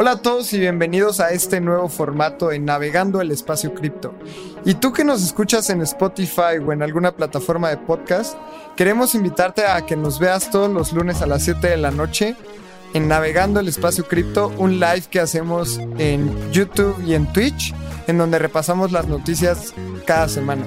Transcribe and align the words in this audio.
Hola 0.00 0.12
a 0.12 0.22
todos 0.22 0.52
y 0.52 0.60
bienvenidos 0.60 1.18
a 1.18 1.30
este 1.32 1.60
nuevo 1.60 1.88
formato 1.88 2.52
en 2.52 2.64
Navegando 2.64 3.20
el 3.20 3.32
Espacio 3.32 3.74
Cripto. 3.74 4.14
Y 4.64 4.74
tú 4.74 4.92
que 4.92 5.02
nos 5.02 5.24
escuchas 5.24 5.70
en 5.70 5.82
Spotify 5.82 6.58
o 6.64 6.72
en 6.72 6.84
alguna 6.84 7.16
plataforma 7.16 7.68
de 7.68 7.78
podcast, 7.78 8.36
queremos 8.76 9.16
invitarte 9.16 9.66
a 9.66 9.84
que 9.86 9.96
nos 9.96 10.20
veas 10.20 10.52
todos 10.52 10.70
los 10.70 10.92
lunes 10.92 11.20
a 11.20 11.26
las 11.26 11.42
7 11.42 11.66
de 11.66 11.78
la 11.78 11.90
noche 11.90 12.36
en 12.94 13.08
Navegando 13.08 13.58
el 13.58 13.66
Espacio 13.66 14.06
Cripto, 14.06 14.52
un 14.56 14.78
live 14.78 15.02
que 15.10 15.18
hacemos 15.18 15.80
en 15.98 16.52
YouTube 16.52 16.94
y 17.04 17.14
en 17.14 17.26
Twitch, 17.32 17.74
en 18.06 18.18
donde 18.18 18.38
repasamos 18.38 18.92
las 18.92 19.08
noticias 19.08 19.74
cada 20.06 20.28
semana. 20.28 20.64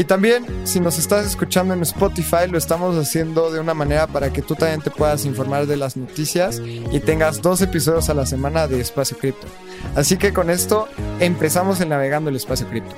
Y 0.00 0.04
también, 0.04 0.66
si 0.66 0.80
nos 0.80 0.96
estás 0.96 1.26
escuchando 1.26 1.74
en 1.74 1.82
Spotify, 1.82 2.48
lo 2.48 2.56
estamos 2.56 2.96
haciendo 2.96 3.50
de 3.50 3.60
una 3.60 3.74
manera 3.74 4.06
para 4.06 4.32
que 4.32 4.40
tú 4.40 4.54
también 4.54 4.80
te 4.80 4.90
puedas 4.90 5.26
informar 5.26 5.66
de 5.66 5.76
las 5.76 5.94
noticias 5.94 6.58
y 6.58 7.00
tengas 7.00 7.42
dos 7.42 7.60
episodios 7.60 8.08
a 8.08 8.14
la 8.14 8.24
semana 8.24 8.66
de 8.66 8.80
Espacio 8.80 9.18
Cripto. 9.18 9.46
Así 9.94 10.16
que 10.16 10.32
con 10.32 10.48
esto 10.48 10.88
empezamos 11.18 11.82
en 11.82 11.90
Navegando 11.90 12.30
el 12.30 12.36
Espacio 12.36 12.66
Cripto. 12.70 12.96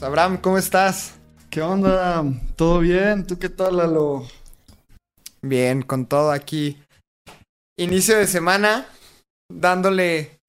Abraham, 0.00 0.38
¿cómo 0.38 0.58
estás? 0.58 1.12
¿Qué 1.48 1.62
onda? 1.62 2.24
¿Todo 2.56 2.80
bien? 2.80 3.24
¿Tú 3.24 3.38
qué 3.38 3.50
tal, 3.50 3.76
Lalo? 3.76 4.26
Bien, 5.42 5.82
con 5.82 6.06
todo 6.06 6.32
aquí. 6.32 6.82
Inicio 7.78 8.18
de 8.18 8.26
semana, 8.26 8.88
dándole... 9.48 10.40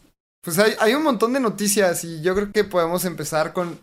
Pues 0.41 0.57
hay, 0.57 0.73
hay 0.79 0.95
un 0.95 1.03
montón 1.03 1.33
de 1.33 1.39
noticias 1.39 2.03
y 2.03 2.23
yo 2.23 2.33
creo 2.33 2.51
que 2.51 2.63
podemos 2.63 3.05
empezar 3.05 3.53
con, 3.53 3.79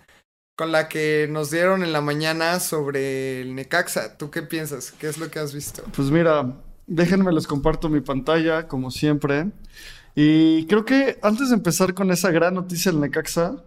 con 0.57 0.73
la 0.73 0.89
que 0.89 1.27
nos 1.31 1.51
dieron 1.51 1.83
en 1.83 1.93
la 1.93 2.01
mañana 2.01 2.61
sobre 2.61 3.41
el 3.41 3.55
Necaxa. 3.55 4.17
¿Tú 4.17 4.31
qué 4.31 4.43
piensas? 4.43 4.93
¿Qué 4.93 5.09
es 5.09 5.19
lo 5.19 5.31
que 5.31 5.39
has 5.39 5.55
visto? 5.55 5.83
Pues 5.95 6.11
mira, 6.11 6.57
déjenme 6.87 7.33
les 7.33 7.47
comparto 7.47 7.89
mi 7.89 8.01
pantalla, 8.01 8.69
como 8.69 8.91
siempre. 8.91 9.51
Y 10.15 10.67
creo 10.67 10.85
que 10.85 11.19
antes 11.23 11.49
de 11.49 11.55
empezar 11.55 11.95
con 11.95 12.11
esa 12.11 12.31
gran 12.31 12.55
noticia 12.55 12.91
del 12.93 13.01
Necaxa, 13.01 13.65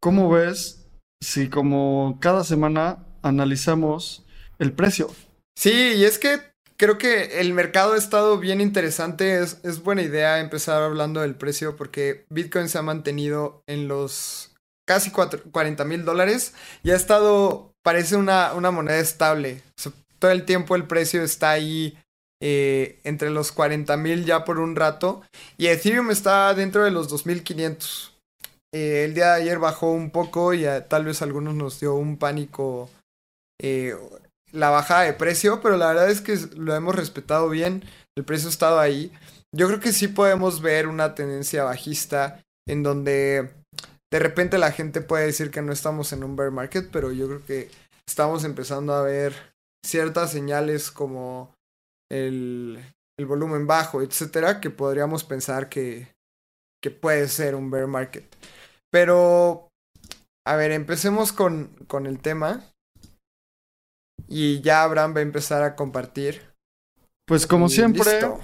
¿cómo 0.00 0.30
ves 0.30 0.86
si 1.20 1.48
como 1.48 2.18
cada 2.20 2.44
semana 2.44 3.04
analizamos 3.22 4.24
el 4.58 4.72
precio? 4.72 5.10
Sí, 5.56 5.92
y 5.96 6.04
es 6.04 6.18
que 6.18 6.40
creo 6.76 6.96
que 6.98 7.40
el 7.40 7.52
mercado 7.52 7.92
ha 7.92 7.98
estado 7.98 8.38
bien 8.38 8.60
interesante. 8.60 9.40
Es, 9.40 9.60
es 9.62 9.82
buena 9.82 10.02
idea 10.02 10.40
empezar 10.40 10.82
hablando 10.82 11.20
del 11.20 11.34
precio 11.34 11.76
porque 11.76 12.24
Bitcoin 12.30 12.68
se 12.68 12.78
ha 12.78 12.82
mantenido 12.82 13.62
en 13.66 13.88
los 13.88 14.53
casi 14.86 15.10
40 15.10 15.84
mil 15.84 16.04
dólares 16.04 16.54
y 16.82 16.90
ha 16.90 16.96
estado, 16.96 17.72
parece 17.82 18.16
una, 18.16 18.54
una 18.54 18.70
moneda 18.70 18.98
estable. 18.98 19.62
Todo 20.18 20.30
el 20.30 20.44
tiempo 20.44 20.76
el 20.76 20.86
precio 20.86 21.22
está 21.22 21.50
ahí 21.50 21.98
eh, 22.40 23.00
entre 23.04 23.30
los 23.30 23.52
40 23.52 23.96
mil 23.96 24.24
ya 24.24 24.44
por 24.44 24.58
un 24.58 24.76
rato 24.76 25.22
y 25.56 25.68
Ethereum 25.68 26.10
está 26.10 26.52
dentro 26.54 26.84
de 26.84 26.90
los 26.90 27.08
2500. 27.08 28.12
Eh, 28.74 29.04
el 29.04 29.14
día 29.14 29.34
de 29.34 29.42
ayer 29.42 29.58
bajó 29.58 29.92
un 29.92 30.10
poco 30.10 30.52
y 30.52 30.66
a, 30.66 30.86
tal 30.88 31.04
vez 31.04 31.22
a 31.22 31.24
algunos 31.24 31.54
nos 31.54 31.80
dio 31.80 31.94
un 31.94 32.16
pánico 32.16 32.90
eh, 33.60 33.94
la 34.50 34.70
bajada 34.70 35.02
de 35.02 35.12
precio, 35.12 35.60
pero 35.60 35.76
la 35.76 35.88
verdad 35.88 36.10
es 36.10 36.20
que 36.20 36.36
lo 36.56 36.74
hemos 36.74 36.94
respetado 36.94 37.48
bien, 37.48 37.84
el 38.16 38.24
precio 38.24 38.48
ha 38.48 38.50
estado 38.50 38.80
ahí. 38.80 39.12
Yo 39.52 39.68
creo 39.68 39.80
que 39.80 39.92
sí 39.92 40.08
podemos 40.08 40.60
ver 40.60 40.88
una 40.88 41.14
tendencia 41.14 41.64
bajista 41.64 42.44
en 42.66 42.82
donde 42.82 43.50
de 44.14 44.20
repente 44.20 44.58
la 44.58 44.70
gente 44.70 45.00
puede 45.00 45.26
decir 45.26 45.50
que 45.50 45.60
no 45.60 45.72
estamos 45.72 46.12
en 46.12 46.22
un 46.22 46.36
bear 46.36 46.52
market, 46.52 46.88
pero 46.92 47.10
yo 47.10 47.26
creo 47.26 47.44
que 47.44 47.68
estamos 48.08 48.44
empezando 48.44 48.94
a 48.94 49.02
ver 49.02 49.34
ciertas 49.84 50.30
señales 50.30 50.92
como 50.92 51.52
el, 52.08 52.78
el 53.18 53.26
volumen 53.26 53.66
bajo, 53.66 54.02
etcétera, 54.02 54.60
que 54.60 54.70
podríamos 54.70 55.24
pensar 55.24 55.68
que, 55.68 56.14
que 56.80 56.92
puede 56.92 57.26
ser 57.26 57.56
un 57.56 57.72
bear 57.72 57.88
market. 57.88 58.24
Pero, 58.88 59.66
a 60.46 60.54
ver, 60.54 60.70
empecemos 60.70 61.32
con, 61.32 61.74
con 61.88 62.06
el 62.06 62.20
tema. 62.20 62.70
Y 64.28 64.60
ya 64.60 64.84
Abraham 64.84 65.16
va 65.16 65.18
a 65.18 65.22
empezar 65.22 65.64
a 65.64 65.74
compartir. 65.74 66.54
Pues 67.26 67.48
como 67.48 67.66
Y 67.66 67.70
siempre, 67.70 68.12
listo. 68.12 68.38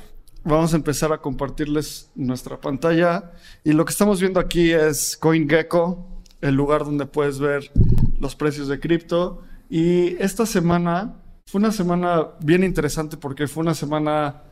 Vamos 0.44 0.72
a 0.72 0.76
empezar 0.76 1.12
a 1.12 1.18
compartirles 1.18 2.10
nuestra 2.14 2.60
pantalla. 2.60 3.32
Y 3.64 3.72
lo 3.72 3.84
que 3.84 3.92
estamos 3.92 4.20
viendo 4.20 4.40
aquí 4.40 4.72
es 4.72 5.16
CoinGecko, 5.16 6.22
el 6.40 6.54
lugar 6.54 6.84
donde 6.84 7.06
puedes 7.06 7.38
ver 7.38 7.70
los 8.18 8.36
precios 8.36 8.68
de 8.68 8.80
cripto. 8.80 9.42
Y 9.68 10.16
esta 10.22 10.46
semana 10.46 11.16
fue 11.46 11.60
una 11.60 11.72
semana 11.72 12.28
bien 12.40 12.64
interesante 12.64 13.16
porque 13.16 13.48
fue 13.48 13.62
una 13.62 13.74
semana 13.74 14.42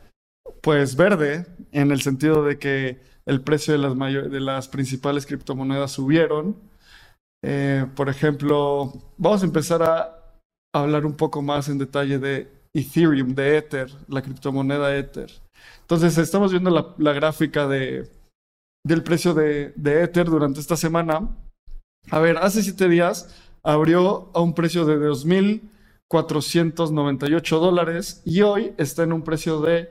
pues 0.61 0.95
verde 0.95 1.45
en 1.71 1.91
el 1.91 2.01
sentido 2.01 2.43
de 2.43 2.57
que 2.57 2.99
el 3.25 3.41
precio 3.41 3.73
de 3.73 3.79
las, 3.79 3.97
de 4.31 4.39
las 4.39 4.67
principales 4.67 5.25
criptomonedas 5.25 5.91
subieron. 5.91 6.57
Eh, 7.43 7.85
por 7.95 8.09
ejemplo, 8.09 8.93
vamos 9.17 9.43
a 9.43 9.45
empezar 9.45 9.83
a 9.83 10.19
hablar 10.73 11.05
un 11.05 11.15
poco 11.15 11.41
más 11.41 11.69
en 11.69 11.77
detalle 11.77 12.19
de 12.19 12.51
Ethereum, 12.73 13.33
de 13.33 13.57
Ether, 13.57 13.89
la 14.07 14.21
criptomoneda 14.21 14.95
Ether. 14.95 15.31
Entonces, 15.81 16.17
estamos 16.17 16.51
viendo 16.51 16.95
la, 16.97 17.13
gráfica 17.13 17.67
de, 17.67 18.09
del 18.83 19.03
precio 19.03 19.33
de, 19.33 19.73
de 19.75 20.03
Ether 20.03 20.27
durante 20.27 20.59
esta 20.59 20.77
semana. 20.77 21.29
A 22.11 22.19
ver, 22.19 22.37
hace 22.37 22.61
siete 22.63 22.89
días 22.89 23.35
abrió 23.63 24.29
a 24.33 24.41
un 24.41 24.53
precio 24.53 24.85
de 24.85 24.99
2.498 24.99 27.59
dólares 27.59 28.21
y 28.25 28.41
hoy 28.41 28.73
está 28.77 29.03
en 29.03 29.13
un 29.13 29.23
precio 29.23 29.61
de 29.61 29.89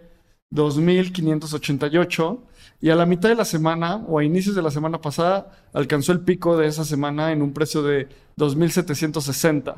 2.588 0.52 2.38
y 2.80 2.90
a 2.90 2.96
la 2.96 3.06
mitad 3.06 3.28
de 3.28 3.34
la 3.34 3.44
semana 3.44 3.96
o 4.06 4.18
a 4.18 4.24
inicios 4.24 4.54
de 4.54 4.62
la 4.62 4.70
semana 4.70 5.00
pasada 5.00 5.50
alcanzó 5.72 6.12
el 6.12 6.20
pico 6.20 6.56
de 6.56 6.68
esa 6.68 6.84
semana 6.84 7.32
en 7.32 7.42
un 7.42 7.52
precio 7.52 7.82
de 7.82 8.08
2.760. 8.36 9.74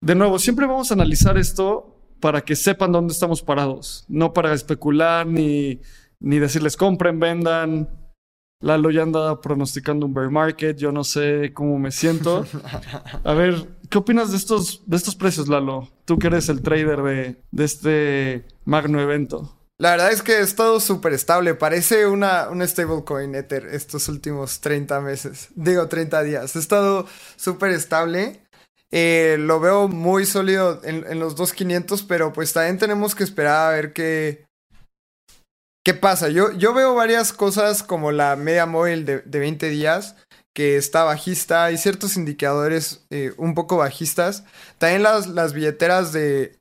De 0.00 0.14
nuevo, 0.14 0.38
siempre 0.38 0.66
vamos 0.66 0.90
a 0.90 0.94
analizar 0.94 1.36
esto 1.38 1.93
para 2.20 2.40
que 2.40 2.56
sepan 2.56 2.92
dónde 2.92 3.12
estamos 3.12 3.42
parados, 3.42 4.04
no 4.08 4.32
para 4.32 4.52
especular 4.54 5.26
ni, 5.26 5.80
ni 6.20 6.38
decirles 6.38 6.76
compren, 6.76 7.20
vendan. 7.20 7.88
Lalo 8.60 8.90
ya 8.90 9.02
anda 9.02 9.40
pronosticando 9.42 10.06
un 10.06 10.14
bear 10.14 10.30
market, 10.30 10.78
yo 10.78 10.90
no 10.90 11.04
sé 11.04 11.52
cómo 11.52 11.78
me 11.78 11.90
siento. 11.90 12.46
A 13.24 13.34
ver, 13.34 13.68
¿qué 13.90 13.98
opinas 13.98 14.30
de 14.30 14.38
estos, 14.38 14.82
de 14.86 14.96
estos 14.96 15.16
precios, 15.16 15.48
Lalo? 15.48 15.90
Tú 16.06 16.18
que 16.18 16.28
eres 16.28 16.48
el 16.48 16.62
trader 16.62 17.02
de, 17.02 17.42
de 17.50 17.64
este 17.64 18.46
magno 18.64 19.00
evento. 19.00 19.54
La 19.76 19.90
verdad 19.90 20.12
es 20.12 20.22
que 20.22 20.36
ha 20.36 20.40
estado 20.40 20.78
súper 20.78 21.12
estable. 21.12 21.54
Parece 21.54 22.06
una, 22.06 22.48
una 22.48 22.66
stablecoin 22.66 23.34
Ether 23.34 23.66
estos 23.66 24.08
últimos 24.08 24.60
30 24.60 25.00
meses. 25.00 25.48
Digo, 25.56 25.88
30 25.88 26.22
días. 26.22 26.54
Ha 26.54 26.58
estado 26.58 27.06
súper 27.36 27.72
estable. 27.72 28.43
Eh, 28.96 29.38
lo 29.40 29.58
veo 29.58 29.88
muy 29.88 30.24
sólido 30.24 30.80
en, 30.84 31.04
en 31.08 31.18
los 31.18 31.34
2500, 31.34 32.04
pero 32.04 32.32
pues 32.32 32.52
también 32.52 32.78
tenemos 32.78 33.16
que 33.16 33.24
esperar 33.24 33.66
a 33.66 33.74
ver 33.74 33.92
qué, 33.92 34.46
qué 35.84 35.94
pasa. 35.94 36.28
Yo, 36.28 36.52
yo 36.52 36.72
veo 36.74 36.94
varias 36.94 37.32
cosas 37.32 37.82
como 37.82 38.12
la 38.12 38.36
media 38.36 38.66
móvil 38.66 39.04
de, 39.04 39.18
de 39.22 39.38
20 39.40 39.68
días 39.68 40.14
que 40.54 40.76
está 40.76 41.02
bajista. 41.02 41.64
Hay 41.64 41.76
ciertos 41.76 42.16
indicadores 42.16 43.04
eh, 43.10 43.32
un 43.36 43.54
poco 43.54 43.78
bajistas. 43.78 44.44
También 44.78 45.02
las, 45.02 45.26
las 45.26 45.54
billeteras 45.54 46.12
de, 46.12 46.56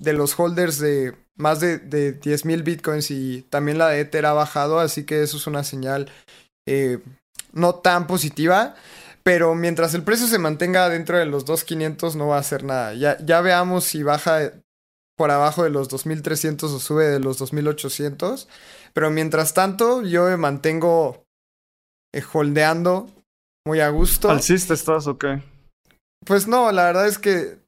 de 0.00 0.12
los 0.14 0.36
holders 0.36 0.80
de 0.80 1.14
más 1.36 1.60
de, 1.60 1.78
de 1.78 2.20
10.000 2.20 2.64
bitcoins 2.64 3.12
y 3.12 3.42
también 3.42 3.78
la 3.78 3.90
de 3.90 4.00
Ether 4.00 4.26
ha 4.26 4.32
bajado, 4.32 4.80
así 4.80 5.04
que 5.04 5.22
eso 5.22 5.36
es 5.36 5.46
una 5.46 5.62
señal 5.62 6.10
eh, 6.66 6.98
no 7.52 7.76
tan 7.76 8.08
positiva. 8.08 8.74
Pero 9.22 9.54
mientras 9.54 9.94
el 9.94 10.02
precio 10.02 10.26
se 10.26 10.38
mantenga 10.38 10.88
dentro 10.88 11.18
de 11.18 11.26
los 11.26 11.46
2.500 11.46 12.14
no 12.14 12.28
va 12.28 12.36
a 12.36 12.40
hacer 12.40 12.64
nada. 12.64 12.94
Ya, 12.94 13.18
ya 13.18 13.40
veamos 13.40 13.84
si 13.84 14.02
baja 14.02 14.52
por 15.16 15.30
abajo 15.30 15.64
de 15.64 15.70
los 15.70 15.90
2.300 15.90 16.62
o 16.64 16.78
sube 16.78 17.06
de 17.06 17.20
los 17.20 17.40
2.800. 17.40 18.46
Pero 18.94 19.10
mientras 19.10 19.54
tanto 19.54 20.02
yo 20.02 20.24
me 20.24 20.36
mantengo 20.36 21.24
eh, 22.14 22.22
holdeando 22.32 23.10
muy 23.66 23.80
a 23.80 23.90
gusto. 23.90 24.30
¿Alcista 24.30 24.74
estás 24.74 25.06
o 25.06 25.18
qué? 25.18 25.42
Pues 26.24 26.48
no, 26.48 26.72
la 26.72 26.84
verdad 26.84 27.06
es 27.06 27.18
que, 27.18 27.58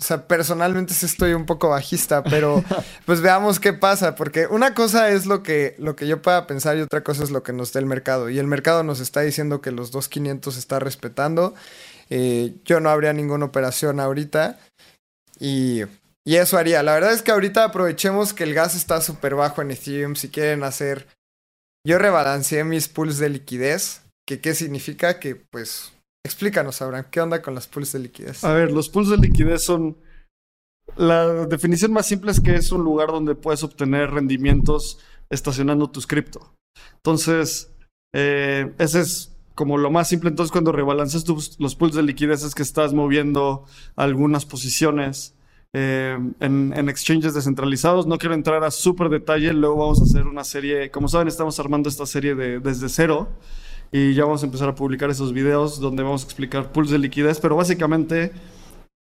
o 0.00 0.02
sea, 0.02 0.26
personalmente 0.28 0.94
sí 0.94 1.06
estoy 1.06 1.32
un 1.34 1.44
poco 1.44 1.70
bajista, 1.70 2.22
pero 2.22 2.62
pues 3.06 3.20
veamos 3.20 3.58
qué 3.58 3.72
pasa, 3.72 4.14
porque 4.14 4.46
una 4.46 4.74
cosa 4.74 5.10
es 5.10 5.26
lo 5.26 5.42
que, 5.42 5.74
lo 5.78 5.96
que 5.96 6.06
yo 6.06 6.22
pueda 6.22 6.46
pensar 6.46 6.76
y 6.76 6.82
otra 6.82 7.02
cosa 7.02 7.24
es 7.24 7.30
lo 7.30 7.42
que 7.42 7.52
nos 7.52 7.72
dé 7.72 7.80
el 7.80 7.86
mercado. 7.86 8.30
Y 8.30 8.38
el 8.38 8.46
mercado 8.46 8.84
nos 8.84 9.00
está 9.00 9.20
diciendo 9.22 9.60
que 9.60 9.72
los 9.72 9.92
2.500 9.92 10.52
se 10.52 10.58
está 10.58 10.78
respetando. 10.78 11.54
Eh, 12.10 12.54
yo 12.64 12.80
no 12.80 12.90
habría 12.90 13.12
ninguna 13.12 13.46
operación 13.46 14.00
ahorita 14.00 14.58
y, 15.40 15.82
y 16.24 16.36
eso 16.36 16.58
haría. 16.58 16.82
La 16.82 16.94
verdad 16.94 17.12
es 17.12 17.22
que 17.22 17.32
ahorita 17.32 17.64
aprovechemos 17.64 18.32
que 18.32 18.44
el 18.44 18.54
gas 18.54 18.76
está 18.76 19.00
súper 19.00 19.34
bajo 19.34 19.62
en 19.62 19.72
Ethereum 19.72 20.14
si 20.14 20.28
quieren 20.28 20.62
hacer... 20.62 21.06
Yo 21.86 21.98
rebalanceé 21.98 22.64
mis 22.64 22.88
pools 22.88 23.18
de 23.18 23.30
liquidez, 23.30 24.02
que 24.26 24.40
qué 24.40 24.54
significa 24.54 25.20
que 25.20 25.36
pues 25.36 25.92
Explícanos, 26.24 26.82
Abraham, 26.82 27.06
¿qué 27.10 27.20
onda 27.20 27.42
con 27.42 27.54
las 27.54 27.66
pools 27.66 27.92
de 27.92 28.00
liquidez? 28.00 28.44
A 28.44 28.52
ver, 28.52 28.72
los 28.72 28.88
pools 28.88 29.08
de 29.08 29.16
liquidez 29.16 29.62
son. 29.62 29.96
La 30.96 31.46
definición 31.46 31.92
más 31.92 32.06
simple 32.06 32.30
es 32.30 32.40
que 32.40 32.54
es 32.54 32.72
un 32.72 32.82
lugar 32.82 33.08
donde 33.08 33.34
puedes 33.34 33.62
obtener 33.62 34.10
rendimientos 34.10 34.98
estacionando 35.30 35.90
tus 35.90 36.06
cripto. 36.06 36.54
Entonces, 36.96 37.72
eh, 38.14 38.72
ese 38.78 39.00
es 39.00 39.36
como 39.54 39.76
lo 39.76 39.90
más 39.90 40.08
simple. 40.08 40.30
Entonces, 40.30 40.52
cuando 40.52 40.72
rebalances 40.72 41.24
tus, 41.24 41.58
los 41.60 41.74
pools 41.74 41.94
de 41.94 42.02
liquidez 42.02 42.42
es 42.42 42.54
que 42.54 42.62
estás 42.62 42.94
moviendo 42.94 43.64
algunas 43.96 44.44
posiciones 44.46 45.34
eh, 45.74 46.18
en, 46.40 46.72
en, 46.74 46.88
exchanges 46.88 47.34
descentralizados. 47.34 48.06
No 48.06 48.18
quiero 48.18 48.34
entrar 48.34 48.64
a 48.64 48.70
súper 48.70 49.08
detalle. 49.08 49.52
Luego 49.52 49.76
vamos 49.76 50.00
a 50.00 50.04
hacer 50.04 50.26
una 50.26 50.44
serie. 50.44 50.90
Como 50.90 51.08
saben, 51.08 51.28
estamos 51.28 51.58
armando 51.60 51.88
esta 51.88 52.06
serie 52.06 52.34
de, 52.34 52.60
desde 52.60 52.88
cero. 52.88 53.28
Y 53.90 54.14
ya 54.14 54.24
vamos 54.24 54.42
a 54.42 54.46
empezar 54.46 54.68
a 54.68 54.74
publicar 54.74 55.10
esos 55.10 55.32
videos 55.32 55.80
donde 55.80 56.02
vamos 56.02 56.22
a 56.22 56.26
explicar 56.26 56.72
pools 56.72 56.90
de 56.90 56.98
liquidez. 56.98 57.40
Pero 57.40 57.56
básicamente, 57.56 58.32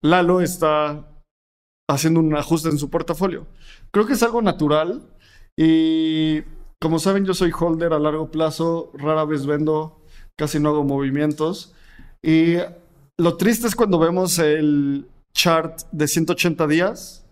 Lalo 0.02 0.40
está 0.40 1.22
haciendo 1.88 2.20
un 2.20 2.34
ajuste 2.34 2.68
en 2.68 2.78
su 2.78 2.90
portafolio. 2.90 3.46
Creo 3.90 4.06
que 4.06 4.14
es 4.14 4.22
algo 4.22 4.42
natural. 4.42 5.02
Y 5.56 6.42
como 6.80 6.98
saben, 6.98 7.24
yo 7.24 7.34
soy 7.34 7.52
holder 7.58 7.92
a 7.92 7.98
largo 7.98 8.30
plazo. 8.30 8.92
Rara 8.94 9.24
vez 9.24 9.46
vendo. 9.46 10.02
Casi 10.36 10.58
no 10.58 10.70
hago 10.70 10.84
movimientos. 10.84 11.74
Y 12.22 12.56
lo 13.18 13.36
triste 13.36 13.66
es 13.66 13.74
cuando 13.74 13.98
vemos 13.98 14.38
el 14.38 15.06
chart 15.34 15.82
de 15.92 16.08
180 16.08 16.66
días, 16.66 17.26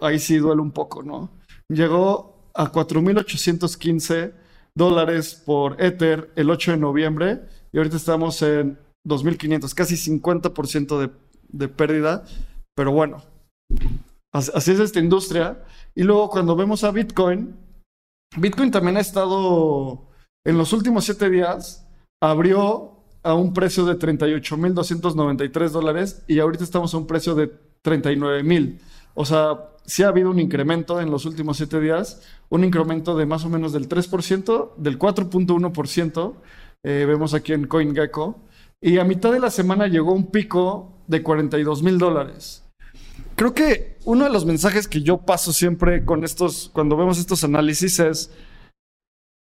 ahí 0.00 0.18
sí 0.18 0.36
duele 0.36 0.62
un 0.62 0.72
poco, 0.72 1.02
¿no? 1.02 1.30
Llegó 1.68 2.50
a 2.54 2.70
4.815 2.70 4.32
dólares 4.76 5.42
por 5.44 5.82
Ether 5.82 6.30
el 6.36 6.50
8 6.50 6.72
de 6.72 6.76
noviembre 6.76 7.40
y 7.72 7.78
ahorita 7.78 7.96
estamos 7.96 8.40
en 8.42 8.78
2.500, 9.04 9.74
casi 9.74 9.96
50% 9.96 10.98
de, 10.98 11.10
de 11.48 11.68
pérdida, 11.68 12.24
pero 12.76 12.92
bueno, 12.92 13.22
así 14.32 14.70
es 14.70 14.80
esta 14.80 15.00
industria. 15.00 15.64
Y 15.94 16.02
luego 16.02 16.28
cuando 16.28 16.54
vemos 16.54 16.84
a 16.84 16.90
Bitcoin, 16.90 17.56
Bitcoin 18.36 18.70
también 18.70 18.96
ha 18.96 19.00
estado 19.00 20.08
en 20.44 20.58
los 20.58 20.72
últimos 20.72 21.04
7 21.04 21.30
días, 21.30 21.88
abrió 22.22 22.96
a 23.22 23.34
un 23.34 23.52
precio 23.52 23.84
de 23.84 23.98
38.293 23.98 25.70
dólares 25.70 26.22
y 26.28 26.38
ahorita 26.38 26.64
estamos 26.64 26.94
a 26.94 26.98
un 26.98 27.06
precio 27.06 27.34
de 27.34 27.50
39.000. 27.82 28.78
O 29.18 29.24
sea, 29.24 29.70
sí 29.86 30.02
ha 30.02 30.08
habido 30.08 30.30
un 30.30 30.38
incremento 30.38 31.00
en 31.00 31.10
los 31.10 31.24
últimos 31.24 31.56
siete 31.56 31.80
días, 31.80 32.20
un 32.50 32.64
incremento 32.64 33.16
de 33.16 33.24
más 33.24 33.46
o 33.46 33.48
menos 33.48 33.72
del 33.72 33.88
3%, 33.88 34.76
del 34.76 34.98
4.1%, 34.98 36.34
eh, 36.84 37.04
vemos 37.08 37.32
aquí 37.32 37.54
en 37.54 37.66
CoinGecko, 37.66 38.38
y 38.78 38.98
a 38.98 39.04
mitad 39.04 39.32
de 39.32 39.40
la 39.40 39.50
semana 39.50 39.86
llegó 39.86 40.12
un 40.12 40.30
pico 40.30 40.92
de 41.06 41.22
42 41.22 41.82
mil 41.82 41.96
dólares. 41.96 42.62
Creo 43.36 43.54
que 43.54 43.96
uno 44.04 44.24
de 44.24 44.30
los 44.30 44.44
mensajes 44.44 44.86
que 44.86 45.00
yo 45.00 45.18
paso 45.18 45.54
siempre 45.54 46.04
con 46.04 46.22
estos, 46.22 46.70
cuando 46.74 46.94
vemos 46.98 47.18
estos 47.18 47.42
análisis 47.42 47.98
es, 47.98 48.30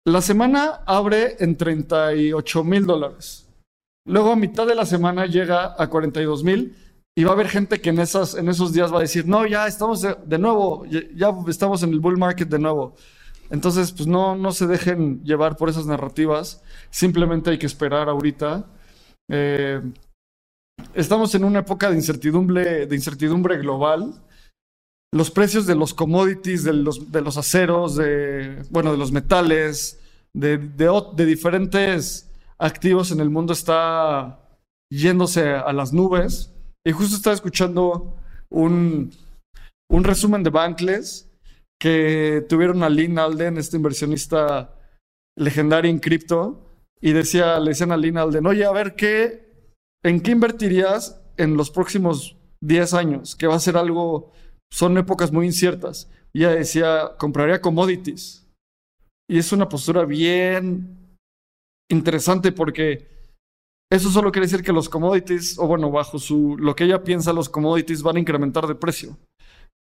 la 0.04 0.22
semana 0.22 0.82
abre 0.86 1.36
en 1.40 1.56
38 1.56 2.62
mil 2.62 2.86
dólares. 2.86 3.48
Luego 4.06 4.30
a 4.30 4.36
mitad 4.36 4.64
de 4.64 4.76
la 4.76 4.86
semana 4.86 5.26
llega 5.26 5.74
a 5.76 5.88
42 5.88 6.44
mil 6.44 6.76
y 7.18 7.24
va 7.24 7.30
a 7.30 7.32
haber 7.32 7.48
gente 7.48 7.80
que 7.80 7.88
en, 7.88 7.98
en 7.98 8.48
esos 8.48 8.72
días 8.74 8.92
va 8.92 8.98
a 8.98 9.00
decir, 9.00 9.26
no, 9.26 9.46
ya 9.46 9.66
estamos 9.66 10.02
de, 10.02 10.38
nuevo, 10.38 10.84
ya, 10.84 11.32
estamos 11.48 11.82
en 11.82 11.90
el 11.90 12.00
bull 12.00 12.18
market 12.18 12.48
de 12.48 12.58
nuevo. 12.58 12.94
Entonces, 13.48 13.90
pues 13.90 14.06
no, 14.06 14.36
no 14.36 14.52
se 14.52 14.66
dejen 14.66 15.24
llevar 15.24 15.56
por 15.56 15.70
esas 15.70 15.86
narrativas, 15.86 16.62
simplemente 16.90 17.48
hay 17.48 17.58
que 17.58 17.64
esperar 17.64 18.10
ahorita. 18.10 18.66
Eh, 19.30 19.80
estamos 20.94 21.34
en 21.34 21.44
una 21.44 21.60
época 21.60 21.88
de 21.88 21.96
incertidumbre, 21.96 22.86
de 22.86 22.94
incertidumbre 22.94 23.56
global. 23.56 24.22
Los 25.10 25.30
precios 25.30 25.66
de 25.66 25.74
los 25.74 25.94
commodities, 25.94 26.64
de 26.64 26.74
los, 26.74 27.10
de 27.10 27.22
los 27.22 27.38
aceros, 27.38 27.96
de, 27.96 28.62
bueno, 28.68 28.92
de 28.92 28.98
los 28.98 29.10
metales, 29.10 30.00
de, 30.34 30.58
de 30.58 31.24
diferentes 31.24 32.30
activos 32.58 33.10
en 33.10 33.20
el 33.20 33.30
mundo 33.30 33.54
está 33.54 34.38
yéndose 34.90 35.48
a 35.48 35.72
las 35.72 35.94
nubes. 35.94 36.52
Y 36.86 36.92
justo 36.92 37.16
estaba 37.16 37.34
escuchando 37.34 38.16
un, 38.48 39.10
un 39.90 40.04
resumen 40.04 40.44
de 40.44 40.50
Bankless 40.50 41.28
que 41.80 42.46
tuvieron 42.48 42.84
a 42.84 42.88
Lynn 42.88 43.18
Alden, 43.18 43.58
este 43.58 43.76
inversionista 43.76 44.72
legendario 45.36 45.90
en 45.90 45.98
cripto, 45.98 46.64
y 47.00 47.10
decía, 47.10 47.58
le 47.58 47.70
decían 47.70 47.90
a 47.90 47.96
Lynn 47.96 48.18
Alden, 48.18 48.46
oye, 48.46 48.64
a 48.64 48.70
ver, 48.70 48.94
¿qué, 48.94 49.52
¿en 50.04 50.20
qué 50.20 50.30
invertirías 50.30 51.20
en 51.36 51.56
los 51.56 51.72
próximos 51.72 52.36
10 52.60 52.94
años? 52.94 53.34
Que 53.34 53.48
va 53.48 53.56
a 53.56 53.60
ser 53.60 53.76
algo, 53.76 54.30
son 54.70 54.96
épocas 54.96 55.32
muy 55.32 55.46
inciertas. 55.46 56.08
Y 56.32 56.44
ella 56.44 56.54
decía, 56.54 57.16
compraría 57.18 57.60
commodities. 57.60 58.46
Y 59.28 59.38
es 59.38 59.50
una 59.50 59.68
postura 59.68 60.04
bien 60.04 61.16
interesante 61.90 62.52
porque 62.52 63.15
eso 63.90 64.10
solo 64.10 64.32
quiere 64.32 64.46
decir 64.46 64.62
que 64.62 64.72
los 64.72 64.88
commodities, 64.88 65.58
o 65.58 65.66
bueno, 65.66 65.90
bajo 65.90 66.18
su, 66.18 66.56
lo 66.58 66.74
que 66.74 66.84
ella 66.84 67.04
piensa, 67.04 67.32
los 67.32 67.48
commodities 67.48 68.02
van 68.02 68.16
a 68.16 68.20
incrementar 68.20 68.66
de 68.66 68.74
precio. 68.74 69.16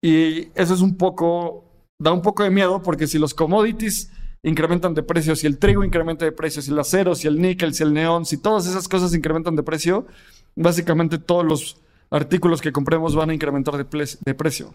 Y 0.04 0.50
eso 0.56 0.74
es 0.74 0.82
un 0.82 0.98
poco, 0.98 1.66
da 2.02 2.12
un 2.12 2.22
poco 2.22 2.44
de 2.44 2.50
miedo 2.50 2.82
porque 2.82 3.06
si 3.06 3.20
los 3.20 3.34
commodities 3.34 4.12
incrementan 4.44 4.96
de 4.96 5.04
precio, 5.04 5.36
si 5.36 5.46
el 5.46 5.60
trigo 5.60 5.84
incrementa 5.84 6.26
de 6.26 6.32
precio, 6.32 6.62
si 6.62 6.72
el 6.72 6.80
acero, 6.80 7.14
si 7.14 7.28
el 7.28 7.40
níquel, 7.40 7.76
si 7.76 7.84
el 7.84 7.94
neón, 7.94 8.26
si 8.26 8.38
todas 8.38 8.66
esas 8.66 8.88
cosas 8.88 9.14
incrementan 9.14 9.56
de 9.56 9.62
precio, 9.62 10.08
básicamente 10.56 11.20
todos 11.20 11.46
los 11.46 11.78
artículos 12.10 12.60
que 12.60 12.72
compremos 12.72 13.16
van 13.16 13.30
a 13.30 13.34
incrementar 13.36 13.78
de, 13.78 14.18
de 14.26 14.34
precio. 14.34 14.74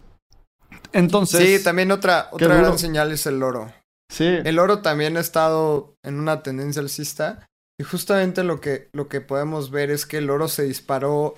Entonces... 0.93 1.58
Sí, 1.58 1.64
también 1.64 1.90
otra, 1.90 2.29
otra 2.31 2.55
gran 2.55 2.79
señal 2.79 3.11
es 3.11 3.26
el 3.26 3.43
oro. 3.43 3.72
Sí. 4.08 4.25
El 4.25 4.61
oro 4.61 4.82
también 4.82 5.17
ha 5.17 5.20
estado 5.20 5.94
en 6.05 6.20
una 6.20 6.44
tendencia 6.44 6.81
alcista. 6.81 7.49
Y 7.78 7.84
justamente 7.84 8.43
lo 8.43 8.61
que, 8.61 8.88
lo 8.93 9.08
que 9.08 9.20
podemos 9.20 9.70
ver 9.70 9.90
es 9.90 10.06
que 10.06 10.19
el 10.19 10.31
oro 10.31 10.49
se 10.49 10.64
disparó. 10.64 11.34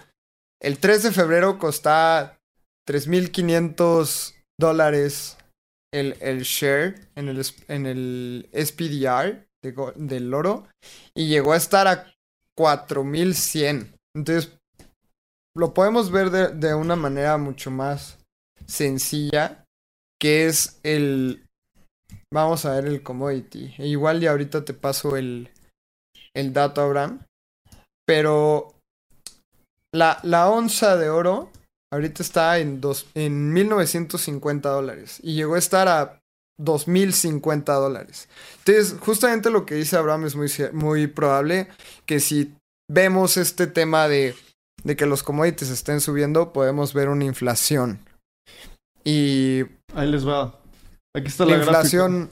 El 0.60 0.78
3 0.78 1.04
de 1.04 1.12
febrero 1.12 1.58
costaba 1.58 2.38
3.500 2.88 4.34
dólares 4.58 5.36
el, 5.92 6.16
el, 6.20 6.42
share 6.42 7.08
en 7.16 7.28
el, 7.28 7.44
en 7.68 7.86
el 7.86 8.48
SPDR 8.52 9.46
del 9.96 10.34
oro. 10.34 10.68
Y 11.14 11.28
llegó 11.28 11.52
a 11.52 11.56
estar 11.56 11.88
a 11.88 12.12
4.100. 12.56 13.94
Entonces, 14.14 14.52
lo 15.56 15.74
podemos 15.74 16.10
ver 16.10 16.30
de, 16.30 16.48
de 16.48 16.74
una 16.74 16.94
manera 16.94 17.36
mucho 17.36 17.70
más 17.70 18.18
sencilla. 18.66 19.64
Que 20.20 20.46
es 20.46 20.80
el, 20.82 21.48
Vamos 22.32 22.66
a 22.66 22.74
ver 22.74 22.86
el 22.86 23.02
commodity. 23.02 23.74
E 23.78 23.86
igual 23.86 24.22
y 24.22 24.26
ahorita 24.26 24.64
te 24.64 24.74
paso 24.74 25.16
el, 25.16 25.50
el 26.38 26.52
dato, 26.52 26.80
Abraham. 26.80 27.20
Pero 28.06 28.74
la, 29.92 30.18
la 30.22 30.48
onza 30.48 30.96
de 30.96 31.10
oro 31.10 31.50
ahorita 31.92 32.22
está 32.22 32.58
en, 32.58 32.80
dos, 32.80 33.06
en 33.14 33.52
1950 33.52 34.68
dólares. 34.68 35.18
Y 35.22 35.34
llegó 35.34 35.54
a 35.54 35.58
estar 35.58 35.88
a 35.88 36.20
2050 36.58 37.72
dólares. 37.72 38.28
Entonces, 38.58 38.96
justamente 39.00 39.50
lo 39.50 39.64
que 39.64 39.74
dice 39.74 39.96
Abraham 39.96 40.26
es 40.26 40.36
muy, 40.36 40.50
muy 40.72 41.06
probable 41.06 41.68
que 42.06 42.20
si 42.20 42.54
vemos 42.90 43.36
este 43.36 43.66
tema 43.66 44.08
de, 44.08 44.34
de 44.82 44.96
que 44.96 45.06
los 45.06 45.22
commodities 45.22 45.70
estén 45.70 46.00
subiendo, 46.00 46.52
podemos 46.52 46.94
ver 46.94 47.08
una 47.08 47.24
inflación. 47.24 48.00
Y... 49.04 49.62
Ahí 49.94 50.10
les 50.10 50.26
va. 50.26 50.58
Aquí 51.16 51.28
está 51.28 51.44
la, 51.44 51.56
inflación 51.56 52.30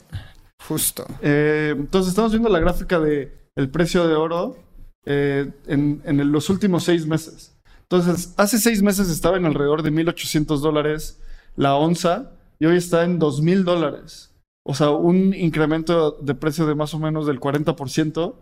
justo. 0.67 1.05
Eh, 1.21 1.73
entonces 1.75 2.09
estamos 2.09 2.31
viendo 2.31 2.49
la 2.49 2.59
gráfica 2.59 2.99
de 2.99 3.31
el 3.57 3.69
precio 3.69 4.07
de 4.07 4.15
oro 4.15 4.57
eh, 5.05 5.51
en, 5.65 6.01
en, 6.05 6.31
los 6.31 6.49
últimos 6.49 6.83
seis 6.83 7.05
meses. 7.05 7.57
Entonces, 7.81 8.33
hace 8.37 8.59
seis 8.59 8.81
meses 8.81 9.09
estaba 9.09 9.37
en 9.37 9.45
alrededor 9.45 9.81
de 9.81 9.91
1.800 9.91 10.59
dólares 10.59 11.19
la 11.55 11.75
onza 11.75 12.31
y 12.59 12.65
hoy 12.65 12.77
está 12.77 13.03
en 13.03 13.19
2.000 13.19 13.63
dólares. 13.63 14.31
O 14.63 14.73
sea, 14.73 14.91
un 14.91 15.33
incremento 15.33 16.11
de 16.11 16.35
precio 16.35 16.65
de 16.67 16.75
más 16.75 16.93
o 16.93 16.99
menos 16.99 17.25
del 17.25 17.39
40%. 17.39 18.35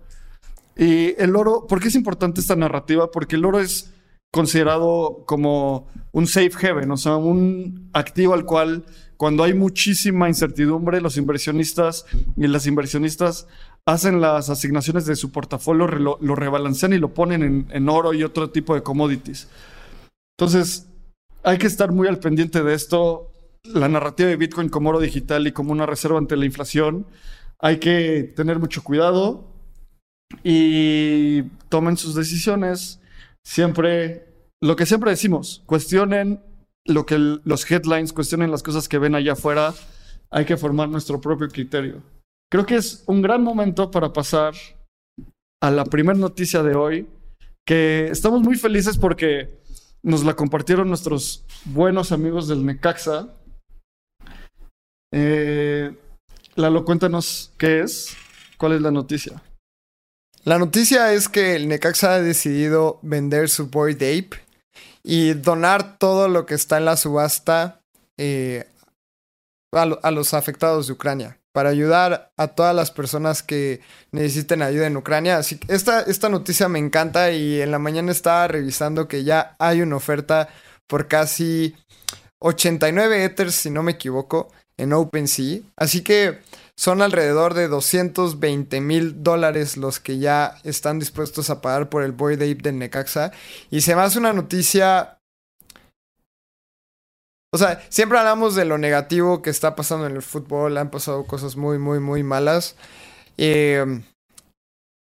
Y 0.77 1.21
el 1.21 1.35
oro, 1.35 1.65
¿por 1.67 1.79
qué 1.79 1.87
es 1.87 1.95
importante 1.95 2.41
esta 2.41 2.55
narrativa? 2.55 3.09
Porque 3.11 3.37
el 3.37 3.45
oro 3.45 3.59
es 3.59 3.93
considerado 4.31 5.23
como 5.25 5.87
un 6.11 6.27
safe 6.27 6.67
haven, 6.67 6.91
o 6.91 6.97
sea, 6.97 7.15
un 7.15 7.89
activo 7.93 8.33
al 8.33 8.43
cual 8.43 8.83
cuando 9.15 9.43
hay 9.43 9.53
muchísima 9.53 10.27
incertidumbre, 10.27 10.99
los 10.99 11.15
inversionistas 11.15 12.05
y 12.35 12.47
las 12.47 12.67
inversionistas 12.67 13.47
hacen 13.87 14.19
las 14.19 14.49
asignaciones 14.49 15.05
de 15.05 15.15
su 15.15 15.31
portafolio, 15.31 15.87
lo, 15.87 16.35
rebalancean 16.35 16.93
y 16.93 16.97
lo 16.97 17.13
ponen 17.13 17.67
en, 17.69 17.89
oro 17.89 18.13
y 18.13 18.23
otro 18.23 18.49
tipo 18.49 18.73
de 18.73 18.81
commodities. 18.81 19.47
Entonces, 20.37 20.87
hay 21.43 21.57
que 21.57 21.67
estar 21.67 21.91
muy 21.91 22.07
al 22.07 22.19
pendiente 22.19 22.63
de 22.63 22.73
esto. 22.73 23.31
La 23.63 23.87
narrativa 23.87 24.29
de 24.29 24.35
Bitcoin 24.35 24.69
como 24.69 24.89
oro 24.89 24.99
digital 24.99 25.47
y 25.47 25.51
como 25.51 25.71
una 25.71 25.85
reserva 25.85 26.17
ante 26.17 26.35
la 26.35 26.45
inflación. 26.45 27.05
Hay 27.59 27.77
que 27.77 28.33
tener 28.35 28.59
mucho 28.59 28.83
cuidado 28.83 29.47
y 30.43 31.43
tomen 31.69 31.97
sus 31.97 32.15
decisiones. 32.15 32.99
Siempre, 33.43 34.27
lo 34.61 34.75
que 34.75 34.87
siempre 34.87 35.11
decimos, 35.11 35.63
cuestionen 35.67 36.43
lo 36.85 37.05
que 37.05 37.17
los 37.17 37.69
headlines 37.69 38.13
cuestionen 38.13 38.51
las 38.51 38.61
cosas 38.61 38.87
que 38.87 38.99
ven 38.99 39.15
allá 39.15 39.33
afuera 39.33 39.73
hay 40.29 40.45
que 40.45 40.57
formar 40.57 40.89
nuestro 40.89 41.21
propio 41.21 41.47
criterio. 41.47 42.14
Creo 42.51 42.65
que 42.65 42.75
es 42.75 43.03
un 43.07 43.21
gran 43.21 43.43
momento 43.43 43.91
para 43.91 44.13
pasar 44.13 44.53
a 45.61 45.71
la 45.71 45.85
primera 45.85 46.17
noticia 46.17 46.61
de 46.63 46.75
hoy, 46.75 47.07
que 47.65 48.07
estamos 48.07 48.41
muy 48.41 48.55
felices 48.55 48.97
porque 48.97 49.57
nos 50.03 50.23
la 50.23 50.35
compartieron 50.35 50.87
nuestros 50.87 51.43
buenos 51.65 52.11
amigos 52.11 52.47
del 52.47 52.65
Necaxa. 52.65 53.33
Eh, 55.11 55.95
Lalo, 56.55 56.85
cuéntanos 56.85 57.51
qué 57.57 57.81
es, 57.81 58.15
cuál 58.57 58.73
es 58.73 58.81
la 58.81 58.91
noticia. 58.91 59.41
La 60.43 60.59
noticia 60.59 61.11
es 61.13 61.27
que 61.27 61.55
el 61.55 61.67
Necaxa 61.67 62.13
ha 62.13 62.21
decidido 62.21 62.99
vender 63.01 63.49
su 63.49 63.67
Boyd 63.67 63.95
Ape 63.95 64.45
y 65.03 65.33
donar 65.33 65.97
todo 65.97 66.27
lo 66.27 66.45
que 66.45 66.53
está 66.53 66.77
en 66.77 66.85
la 66.85 66.97
subasta 66.97 67.81
eh, 68.17 68.67
a, 69.71 70.11
los 70.11 70.33
afectados 70.33 70.87
de 70.87 70.93
Ucrania 70.93 71.39
para 71.55 71.69
ayudar 71.69 72.33
a 72.35 72.49
todas 72.49 72.75
las 72.75 72.91
personas 72.91 73.41
que 73.41 73.79
necesiten 74.11 74.61
ayuda 74.61 74.87
en 74.87 74.97
Ucrania. 74.97 75.37
Así 75.37 75.57
que 75.57 75.73
esta, 75.73 76.01
esta 76.01 76.27
noticia 76.27 76.67
me 76.67 76.79
encanta 76.79 77.31
y 77.31 77.61
en 77.61 77.71
la 77.71 77.79
mañana 77.79 78.11
estaba 78.11 78.45
revisando 78.49 79.07
que 79.07 79.23
ya 79.23 79.55
hay 79.57 79.81
una 79.81 79.95
oferta 79.95 80.49
por 80.85 81.07
casi 81.07 81.73
89 82.39 83.23
Ethers, 83.23 83.55
si 83.55 83.69
no 83.69 83.83
me 83.83 83.93
equivoco, 83.93 84.51
en 84.75 84.91
OpenSea. 84.91 85.61
Así 85.77 86.01
que 86.01 86.39
son 86.75 87.01
alrededor 87.01 87.53
de 87.53 87.69
220 87.69 88.81
mil 88.81 89.23
dólares 89.23 89.77
los 89.77 90.01
que 90.01 90.19
ya 90.19 90.57
están 90.65 90.99
dispuestos 90.99 91.49
a 91.49 91.61
pagar 91.61 91.87
por 91.87 92.03
el 92.03 92.11
Boyd 92.11 92.41
Ape 92.41 92.63
del 92.63 92.79
Necaxa. 92.79 93.31
Y 93.71 93.79
se 93.79 93.95
me 93.95 94.01
hace 94.01 94.19
una 94.19 94.33
noticia 94.33 95.14
o 97.51 97.57
sea, 97.57 97.81
siempre 97.89 98.17
hablamos 98.17 98.55
de 98.55 98.65
lo 98.65 98.77
negativo 98.77 99.41
que 99.41 99.49
está 99.49 99.75
pasando 99.75 100.07
en 100.07 100.15
el 100.15 100.21
fútbol. 100.21 100.77
Han 100.77 100.91
pasado 100.91 101.25
cosas 101.25 101.55
muy, 101.55 101.79
muy, 101.79 101.99
muy 101.99 102.23
malas. 102.23 102.75
Eh, 103.37 104.01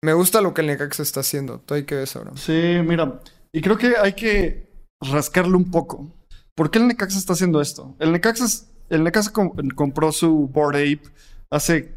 me 0.05 0.12
gusta 0.12 0.41
lo 0.41 0.53
que 0.53 0.62
el 0.62 0.67
Necaxa 0.67 1.03
está 1.03 1.21
haciendo. 1.21 1.61
¿Tú 1.61 1.75
hay 1.75 1.85
que 1.85 1.95
ver 1.95 2.09
ahora? 2.15 2.33
Sí, 2.35 2.81
mira. 2.85 3.21
Y 3.53 3.61
creo 3.61 3.79
que 3.79 3.95
hay 3.97 4.15
que 4.15 4.69
rascarle 5.01 5.55
un 5.57 5.71
poco. 5.71 6.11
¿Por 6.57 6.71
qué 6.71 6.79
el 6.79 6.89
Necaxa 6.89 7.19
está 7.19 7.35
haciendo 7.35 7.61
esto? 7.61 7.95
El 8.01 8.11
Necaxa, 8.12 8.67
el 8.89 9.05
Necaxa 9.05 9.33
compró 9.77 10.11
su 10.11 10.49
Board 10.49 10.77
Ape 10.77 11.03
hace 11.51 11.95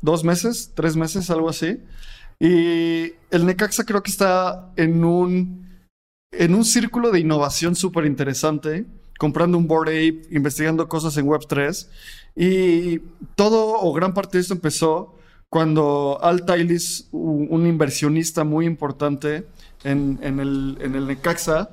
dos 0.00 0.22
meses, 0.22 0.72
tres 0.74 0.94
meses, 0.94 1.30
algo 1.30 1.48
así. 1.48 1.82
Y 2.38 3.14
el 3.30 3.46
Necaxa 3.46 3.84
creo 3.84 4.02
que 4.02 4.12
está 4.12 4.70
en 4.76 5.04
un, 5.04 5.82
en 6.32 6.54
un 6.54 6.64
círculo 6.64 7.10
de 7.10 7.18
innovación 7.18 7.74
súper 7.74 8.06
interesante 8.06 8.86
comprando 9.18 9.58
un 9.58 9.66
Board 9.66 9.88
Ape, 9.88 10.22
investigando 10.30 10.88
cosas 10.88 11.16
en 11.18 11.26
Web3. 11.26 11.88
Y 12.36 13.00
todo 13.34 13.80
o 13.80 13.92
gran 13.92 14.14
parte 14.14 14.38
de 14.38 14.42
esto 14.42 14.54
empezó 14.54 15.16
cuando 15.50 16.18
Al 16.22 16.46
Tailis, 16.46 17.08
un 17.12 17.66
inversionista 17.66 18.44
muy 18.44 18.66
importante 18.66 19.46
en, 19.84 20.18
el, 20.22 20.78
en 20.80 20.94
el 20.94 21.06
Necaxa, 21.06 21.70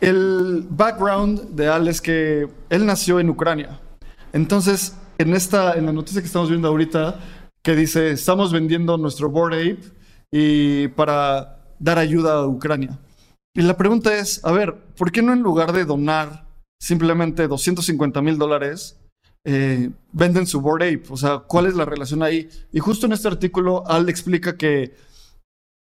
el 0.00 0.66
background 0.68 1.54
de 1.54 1.68
Al 1.68 1.88
es 1.88 2.00
que 2.00 2.48
él 2.70 2.86
nació 2.86 3.20
en 3.20 3.30
Ucrania. 3.30 3.80
Entonces, 4.32 4.96
en, 5.18 5.34
esta, 5.34 5.74
en 5.74 5.86
la 5.86 5.92
noticia 5.92 6.20
que 6.20 6.26
estamos 6.26 6.48
viendo 6.50 6.68
ahorita, 6.68 7.20
que 7.62 7.74
dice, 7.74 8.10
estamos 8.10 8.52
vendiendo 8.52 8.98
nuestro 8.98 9.30
Board 9.30 9.54
Ape 9.54 9.80
y 10.30 10.88
para 10.88 11.58
dar 11.78 11.98
ayuda 11.98 12.34
a 12.34 12.46
Ucrania. 12.46 12.98
Y 13.54 13.62
la 13.62 13.76
pregunta 13.76 14.16
es, 14.16 14.44
a 14.44 14.52
ver, 14.52 14.74
¿por 14.96 15.12
qué 15.12 15.22
no 15.22 15.32
en 15.32 15.40
lugar 15.40 15.72
de 15.72 15.84
donar 15.84 16.43
simplemente 16.80 17.48
250 17.48 18.20
mil 18.22 18.38
dólares, 18.38 18.98
eh, 19.44 19.90
venden 20.12 20.46
su 20.46 20.60
Board 20.60 20.82
Ape. 20.82 21.04
O 21.10 21.16
sea, 21.16 21.38
¿cuál 21.38 21.66
es 21.66 21.74
la 21.74 21.84
relación 21.84 22.22
ahí? 22.22 22.48
Y 22.72 22.80
justo 22.80 23.06
en 23.06 23.12
este 23.12 23.28
artículo, 23.28 23.86
Al 23.86 24.08
explica 24.08 24.56
que 24.56 24.94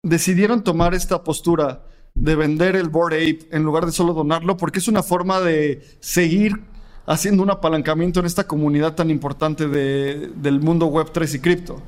decidieron 0.03 0.63
tomar 0.63 0.93
esta 0.93 1.23
postura 1.23 1.85
de 2.13 2.35
vender 2.35 2.75
el 2.75 2.89
Board 2.89 3.13
Ape 3.13 3.47
en 3.51 3.63
lugar 3.63 3.85
de 3.85 3.91
solo 3.91 4.13
donarlo, 4.13 4.57
porque 4.57 4.79
es 4.79 4.88
una 4.88 5.01
forma 5.01 5.39
de 5.39 5.81
seguir 6.00 6.62
haciendo 7.05 7.43
un 7.43 7.50
apalancamiento 7.50 8.19
en 8.19 8.25
esta 8.25 8.45
comunidad 8.45 8.95
tan 8.95 9.09
importante 9.09 9.67
del 9.67 10.59
mundo 10.59 10.88
web 10.88 11.12
3 11.12 11.35
y 11.35 11.39
cripto. 11.39 11.81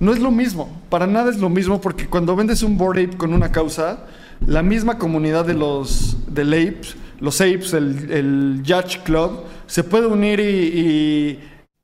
No 0.00 0.12
es 0.12 0.18
lo 0.18 0.30
mismo, 0.30 0.82
para 0.90 1.06
nada 1.06 1.30
es 1.30 1.38
lo 1.38 1.48
mismo, 1.48 1.80
porque 1.80 2.08
cuando 2.08 2.34
vendes 2.34 2.62
un 2.62 2.76
Board 2.76 2.98
Ape 2.98 3.16
con 3.16 3.32
una 3.32 3.52
causa, 3.52 4.06
la 4.44 4.62
misma 4.62 4.98
comunidad 4.98 5.44
de 5.44 5.54
los 5.54 6.16
del 6.26 6.52
Apes 6.52 6.96
los 7.20 7.40
apes, 7.40 7.72
el, 7.72 8.10
el 8.10 8.62
Club, 9.04 9.44
se 9.66 9.84
puede 9.84 10.06
unir 10.06 10.40
y, 10.40 11.38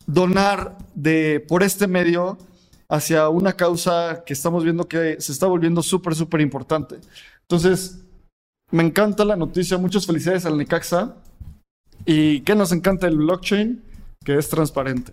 donar 0.07 0.77
de, 0.95 1.45
por 1.47 1.63
este 1.63 1.87
medio 1.87 2.37
hacia 2.89 3.29
una 3.29 3.53
causa 3.53 4.25
que 4.27 4.33
estamos 4.33 4.65
viendo 4.65 4.89
que 4.89 5.21
se 5.21 5.31
está 5.31 5.47
volviendo 5.47 5.83
súper, 5.83 6.15
súper 6.15 6.41
importante. 6.41 6.97
Entonces, 7.43 8.01
me 8.73 8.83
encanta 8.83 9.25
la 9.25 9.37
noticia. 9.37 9.79
Muchas 9.79 10.07
felicidades 10.07 10.47
al 10.47 10.59
Necaxa. 10.59 11.15
¿Y 12.05 12.41
qué 12.41 12.55
nos 12.57 12.73
encanta 12.73 13.07
el 13.07 13.19
blockchain? 13.19 13.83
Que 14.25 14.37
es 14.37 14.49
transparente. 14.49 15.13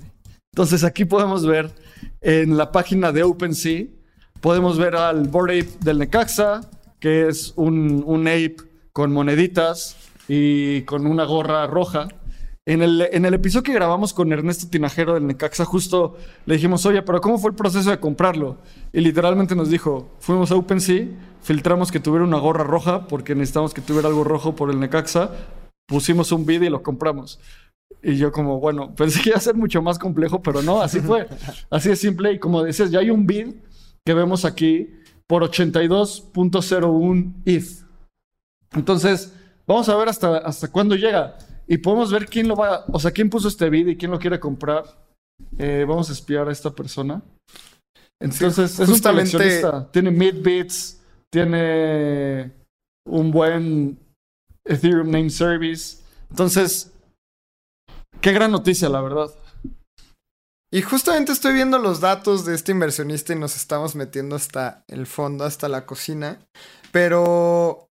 Entonces, 0.53 0.83
aquí 0.83 1.05
podemos 1.05 1.45
ver 1.45 1.71
en 2.21 2.57
la 2.57 2.71
página 2.71 3.11
de 3.11 3.23
OpenSea, 3.23 3.85
podemos 4.41 4.77
ver 4.79 4.95
al 4.95 5.27
Board 5.27 5.51
Ape 5.51 5.69
del 5.81 5.99
Necaxa, 5.99 6.61
que 6.99 7.27
es 7.27 7.53
un, 7.55 8.03
un 8.05 8.27
ape 8.27 8.66
con 8.97 9.13
moneditas 9.13 9.95
y 10.27 10.81
con 10.81 11.05
una 11.05 11.23
gorra 11.23 11.67
roja. 11.67 12.07
En 12.65 12.81
el, 12.81 13.07
en 13.11 13.25
el 13.25 13.35
episodio 13.35 13.61
que 13.61 13.73
grabamos 13.73 14.11
con 14.11 14.33
Ernesto 14.33 14.69
Tinajero 14.71 15.13
del 15.13 15.27
Necaxa, 15.27 15.65
justo 15.65 16.17
le 16.47 16.55
dijimos, 16.55 16.83
oye, 16.87 17.03
pero 17.03 17.21
¿cómo 17.21 17.37
fue 17.37 17.51
el 17.51 17.55
proceso 17.55 17.91
de 17.91 17.99
comprarlo? 17.99 18.57
Y 18.91 19.01
literalmente 19.01 19.53
nos 19.53 19.69
dijo, 19.69 20.09
fuimos 20.17 20.49
a 20.49 20.55
OpenSea, 20.55 21.09
filtramos 21.43 21.91
que 21.91 21.99
tuviera 21.99 22.25
una 22.25 22.39
gorra 22.39 22.63
roja 22.63 23.07
porque 23.07 23.35
necesitamos 23.35 23.71
que 23.71 23.81
tuviera 23.81 24.07
algo 24.07 24.23
rojo 24.23 24.55
por 24.55 24.71
el 24.71 24.79
Necaxa, 24.79 25.29
pusimos 25.87 26.31
un 26.31 26.47
bid 26.47 26.63
y 26.63 26.69
lo 26.69 26.81
compramos. 26.81 27.39
Y 28.01 28.15
yo 28.17 28.31
como, 28.31 28.59
bueno, 28.59 28.95
pensé 28.95 29.21
que 29.21 29.29
iba 29.29 29.37
a 29.37 29.41
ser 29.41 29.53
mucho 29.53 29.83
más 29.83 29.99
complejo, 29.99 30.41
pero 30.41 30.63
no, 30.63 30.81
así 30.81 31.01
fue. 31.01 31.27
Así 31.69 31.89
de 31.89 31.95
simple. 31.95 32.33
Y 32.33 32.39
como 32.39 32.63
decías, 32.63 32.89
ya 32.89 32.97
hay 32.97 33.11
un 33.11 33.27
bid 33.27 33.57
que 34.03 34.15
vemos 34.15 34.43
aquí 34.43 34.89
por 35.27 35.43
82.01 35.43 37.33
ETH. 37.45 37.86
Entonces, 38.73 39.33
Vamos 39.67 39.89
a 39.89 39.97
ver 39.97 40.07
hasta, 40.07 40.37
hasta 40.37 40.69
cuándo 40.69 40.95
llega. 40.95 41.37
Y 41.67 41.77
podemos 41.77 42.09
ver 42.09 42.25
quién 42.25 42.47
lo 42.47 42.55
va, 42.55 42.85
o 42.87 42.99
sea, 42.99 43.11
quién 43.11 43.29
puso 43.29 43.49
este 43.49 43.69
video 43.69 43.91
y 43.91 43.97
quién 43.97 44.09
lo 44.09 44.17
quiere 44.17 44.39
comprar. 44.39 44.85
Eh, 45.57 45.85
vamos 45.87 46.09
a 46.09 46.13
espiar 46.13 46.47
a 46.47 46.53
esta 46.53 46.71
persona. 46.71 47.21
Entonces, 48.19 48.79
es 48.79 48.89
un 48.89 48.99
coleccionista. 48.99 49.91
Tiene 49.91 50.09
Midbits, 50.09 51.01
tiene 51.29 52.53
un 53.05 53.29
buen 53.29 53.99
Ethereum 54.65 55.11
Name 55.11 55.29
Service. 55.29 55.97
Entonces, 56.29 56.93
qué 58.21 58.31
gran 58.31 58.51
noticia, 58.51 58.87
la 58.87 59.01
verdad. 59.01 59.29
Y 60.71 60.81
justamente 60.81 61.33
estoy 61.33 61.53
viendo 61.53 61.77
los 61.77 61.99
datos 61.99 62.45
de 62.45 62.55
este 62.55 62.71
inversionista 62.71 63.33
y 63.33 63.39
nos 63.39 63.55
estamos 63.57 63.95
metiendo 63.95 64.37
hasta 64.37 64.85
el 64.87 65.07
fondo, 65.07 65.43
hasta 65.43 65.67
la 65.67 65.85
cocina. 65.85 66.39
Pero 66.91 67.86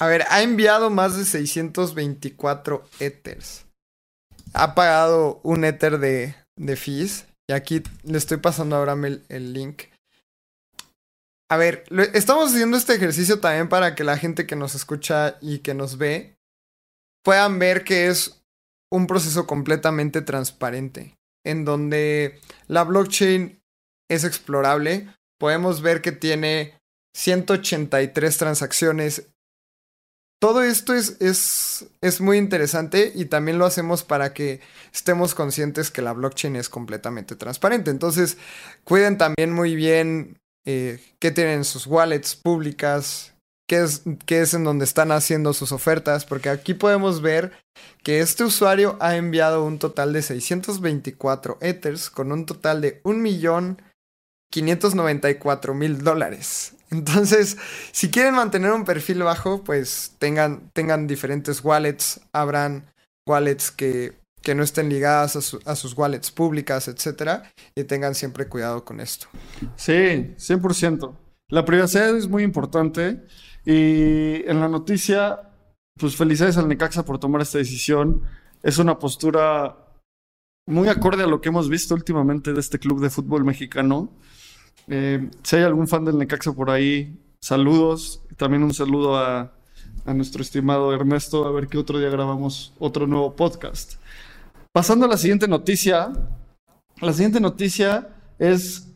a 0.00 0.06
ver, 0.06 0.24
ha 0.30 0.42
enviado 0.42 0.88
más 0.88 1.16
de 1.16 1.26
624 1.26 2.84
Ethers. 3.00 3.66
Ha 4.54 4.74
pagado 4.74 5.40
un 5.42 5.64
Ether 5.64 5.98
de, 5.98 6.34
de 6.56 6.76
fees. 6.76 7.26
Y 7.48 7.52
aquí 7.52 7.82
le 8.04 8.16
estoy 8.16 8.38
pasando 8.38 8.76
ahora 8.76 8.94
el, 8.94 9.24
el 9.28 9.52
link. 9.52 9.82
A 11.50 11.56
ver, 11.58 11.84
estamos 12.14 12.50
haciendo 12.50 12.78
este 12.78 12.94
ejercicio 12.94 13.40
también 13.40 13.68
para 13.68 13.94
que 13.94 14.04
la 14.04 14.16
gente 14.16 14.46
que 14.46 14.56
nos 14.56 14.74
escucha 14.74 15.36
y 15.40 15.58
que 15.58 15.74
nos 15.74 15.98
ve 15.98 16.36
puedan 17.22 17.58
ver 17.58 17.84
que 17.84 18.06
es 18.06 18.40
un 18.90 19.06
proceso 19.06 19.46
completamente 19.46 20.22
transparente, 20.22 21.14
en 21.44 21.64
donde 21.64 22.40
la 22.68 22.84
blockchain 22.84 23.60
es 24.08 24.24
explorable. 24.24 25.08
Podemos 25.38 25.82
ver 25.82 26.00
que 26.00 26.12
tiene 26.12 26.78
183 27.14 28.38
transacciones 28.38 29.26
todo 30.40 30.62
esto 30.62 30.94
es, 30.94 31.18
es, 31.20 31.86
es, 32.00 32.20
muy 32.20 32.38
interesante 32.38 33.12
y 33.14 33.26
también 33.26 33.58
lo 33.58 33.66
hacemos 33.66 34.02
para 34.02 34.32
que 34.32 34.60
estemos 34.92 35.34
conscientes 35.34 35.90
que 35.90 36.00
la 36.00 36.14
blockchain 36.14 36.56
es 36.56 36.70
completamente 36.70 37.36
transparente. 37.36 37.90
Entonces, 37.90 38.38
cuiden 38.84 39.18
también 39.18 39.52
muy 39.52 39.76
bien 39.76 40.38
eh, 40.64 40.98
qué 41.18 41.30
tienen 41.30 41.64
sus 41.64 41.86
wallets 41.86 42.36
públicas, 42.36 43.34
qué 43.68 43.82
es, 43.82 44.02
qué 44.24 44.40
es 44.40 44.54
en 44.54 44.64
donde 44.64 44.86
están 44.86 45.12
haciendo 45.12 45.52
sus 45.52 45.72
ofertas, 45.72 46.24
porque 46.24 46.48
aquí 46.48 46.72
podemos 46.72 47.20
ver 47.20 47.52
que 48.02 48.20
este 48.20 48.42
usuario 48.42 48.96
ha 49.00 49.16
enviado 49.16 49.62
un 49.62 49.78
total 49.78 50.14
de 50.14 50.22
624 50.22 51.58
Ethers 51.60 52.08
con 52.08 52.32
un 52.32 52.46
total 52.46 52.80
de 52.80 53.02
1.594.000 54.52 55.96
dólares. 55.98 56.74
Entonces, 56.90 57.56
si 57.92 58.10
quieren 58.10 58.34
mantener 58.34 58.72
un 58.72 58.84
perfil 58.84 59.22
bajo, 59.22 59.62
pues 59.62 60.16
tengan, 60.18 60.70
tengan 60.72 61.06
diferentes 61.06 61.64
wallets. 61.64 62.20
Habrán 62.32 62.86
wallets 63.26 63.70
que 63.70 64.20
que 64.42 64.54
no 64.54 64.62
estén 64.62 64.88
ligadas 64.88 65.36
a, 65.64 65.76
sus 65.76 65.96
wallets 65.96 66.30
públicas, 66.30 66.88
etcétera, 66.88 67.50
y 67.74 67.84
tengan 67.84 68.14
siempre 68.14 68.48
cuidado 68.48 68.84
con 68.84 69.00
esto. 69.00 69.26
Sí, 69.76 69.92
100%. 69.92 71.14
La 71.48 71.64
privacidad 71.64 72.16
es 72.16 72.28
muy 72.28 72.42
importante 72.42 73.22
y 73.64 74.48
en 74.48 74.60
la 74.60 74.68
noticia, 74.68 75.50
pues 75.98 76.16
felicidades 76.16 76.56
al 76.56 76.68
Necaxa 76.68 77.04
por 77.04 77.18
tomar 77.18 77.42
esta 77.42 77.58
decisión. 77.58 78.22
Es 78.62 78.78
una 78.78 78.98
postura 78.98 79.76
muy 80.66 80.88
acorde 80.88 81.24
a 81.24 81.26
lo 81.26 81.40
que 81.40 81.48
hemos 81.48 81.68
visto 81.68 81.94
últimamente 81.94 82.52
de 82.52 82.60
este 82.60 82.78
club 82.78 83.00
de 83.00 83.10
fútbol 83.10 83.44
mexicano. 83.44 84.16
Eh, 84.88 85.30
si 85.42 85.56
hay 85.56 85.62
algún 85.62 85.88
fan 85.88 86.04
del 86.04 86.18
Necaxa 86.18 86.52
por 86.52 86.70
ahí, 86.70 87.18
saludos. 87.40 88.22
También 88.36 88.62
un 88.62 88.74
saludo 88.74 89.16
a, 89.16 89.52
a 90.04 90.14
nuestro 90.14 90.42
estimado 90.42 90.92
Ernesto, 90.92 91.46
a 91.46 91.52
ver 91.52 91.68
qué 91.68 91.78
otro 91.78 91.98
día 91.98 92.10
grabamos 92.10 92.72
otro 92.78 93.06
nuevo 93.06 93.36
podcast. 93.36 93.94
Pasando 94.72 95.06
a 95.06 95.08
la 95.08 95.16
siguiente 95.16 95.48
noticia. 95.48 96.12
La 97.00 97.12
siguiente 97.12 97.40
noticia 97.40 98.08
es, 98.38 98.88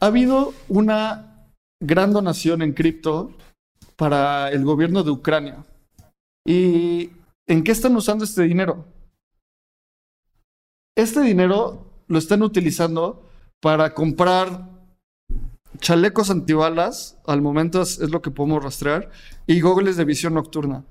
ha 0.00 0.06
habido 0.06 0.52
una 0.68 1.48
gran 1.80 2.12
donación 2.12 2.62
en 2.62 2.72
cripto 2.72 3.32
para 3.96 4.50
el 4.50 4.64
gobierno 4.64 5.02
de 5.02 5.10
Ucrania. 5.10 5.64
¿Y 6.44 7.10
en 7.46 7.64
qué 7.64 7.72
están 7.72 7.96
usando 7.96 8.24
este 8.24 8.42
dinero? 8.42 8.84
Este 10.96 11.20
dinero 11.20 11.86
lo 12.08 12.18
están 12.18 12.42
utilizando 12.42 13.28
para 13.60 13.94
comprar 13.94 14.75
chalecos 15.78 16.30
antibalas, 16.30 17.18
al 17.26 17.42
momento 17.42 17.82
es, 17.82 17.98
lo 17.98 18.22
que 18.22 18.30
podemos 18.30 18.62
rastrear, 18.62 19.10
y 19.46 19.60
gogles 19.60 19.96
de 19.96 20.04
visión 20.04 20.34
nocturna. 20.34 20.84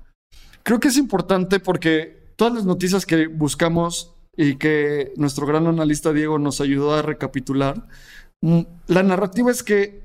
Creo 0.62 0.80
que 0.80 0.88
es 0.88 0.96
importante 0.96 1.60
porque 1.60 2.32
todas 2.36 2.54
las 2.54 2.64
noticias 2.64 3.06
que 3.06 3.26
buscamos 3.28 4.14
y 4.36 4.56
que 4.56 5.12
nuestro 5.16 5.46
gran 5.46 5.66
analista 5.66 6.12
Diego 6.12 6.38
nos 6.38 6.60
ayudó 6.60 6.94
a 6.94 7.02
recapitular, 7.02 7.86
mm, 8.42 8.60
la 8.88 9.02
narrativa 9.02 9.50
es 9.50 9.62
que 9.62 10.02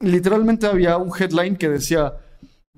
literalmente 0.00 0.66
había 0.66 0.96
un 0.96 1.12
headline 1.18 1.56
que 1.56 1.68
decía, 1.68 2.14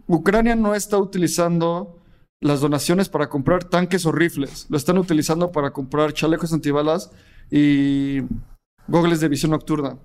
Ucrania 0.07 0.57
no 0.57 0.75
está 0.75 0.99
utilizando 0.99 1.99
las 2.41 2.61
donaciones 2.61 3.09
para 3.09 3.29
comprar 3.29 3.65
tanques 3.65 4.05
o 4.05 4.13
rifles, 4.13 4.67
lo 4.69 4.77
están 4.77 4.99
utilizando 4.99 5.53
para 5.53 5.73
comprar 5.73 6.13
chalecos 6.13 6.53
antibalas 6.53 7.11
y 7.51 8.21
gogles 8.89 9.21
de 9.21 9.29
visión 9.29 9.53
nocturna. 9.53 9.99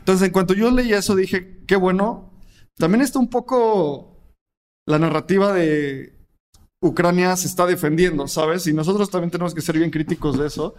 Entonces, 0.00 0.26
en 0.26 0.32
cuanto 0.32 0.54
yo 0.54 0.70
leí 0.70 0.92
eso, 0.92 1.14
dije, 1.14 1.62
qué 1.66 1.76
bueno. 1.76 2.32
También 2.76 3.02
está 3.02 3.18
un 3.18 3.28
poco 3.28 4.10
la 4.86 4.98
narrativa 4.98 5.52
de 5.52 6.20
Ucrania 6.82 7.36
se 7.36 7.46
está 7.46 7.66
defendiendo, 7.66 8.26
¿sabes? 8.26 8.66
Y 8.66 8.72
nosotros 8.72 9.10
también 9.10 9.30
tenemos 9.30 9.54
que 9.54 9.60
ser 9.60 9.76
bien 9.76 9.90
críticos 9.90 10.38
de 10.38 10.46
eso. 10.46 10.74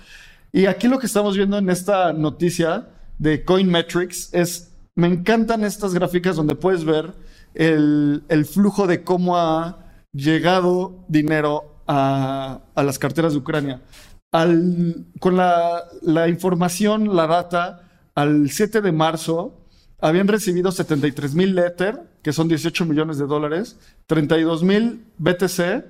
Y 0.52 0.66
aquí 0.66 0.88
lo 0.88 1.00
que 1.00 1.06
estamos 1.06 1.38
viendo 1.38 1.58
en 1.58 1.70
esta 1.70 2.12
noticia 2.12 2.90
de 3.20 3.46
Coinmetrics 3.46 4.34
es, 4.34 4.74
me 4.96 5.08
encantan 5.08 5.64
estas 5.64 5.94
gráficas 5.94 6.36
donde 6.36 6.56
puedes 6.56 6.84
ver 6.84 7.14
el, 7.54 8.46
flujo 8.52 8.88
de 8.88 9.04
cómo 9.04 9.38
ha 9.38 9.86
llegado 10.12 11.06
dinero 11.08 11.84
a, 11.88 12.62
las 12.76 12.98
carteras 12.98 13.34
de 13.34 13.40
Ucrania. 13.40 13.82
con 14.32 15.38
la, 15.38 15.84
la 16.02 16.28
información, 16.28 17.16
la 17.16 17.28
data, 17.28 17.81
al 18.16 18.50
7 18.50 18.82
de 18.82 18.92
marzo 18.92 19.58
habían 20.00 20.28
recibido 20.28 20.72
73 20.72 21.36
mil 21.36 21.58
Ether, 21.58 22.02
que 22.24 22.34
son 22.34 22.48
18 22.48 22.86
millones 22.86 23.18
de 23.18 23.26
dólares, 23.26 23.80
32 24.08 24.64
mil 24.64 25.06
BTC, 25.18 25.86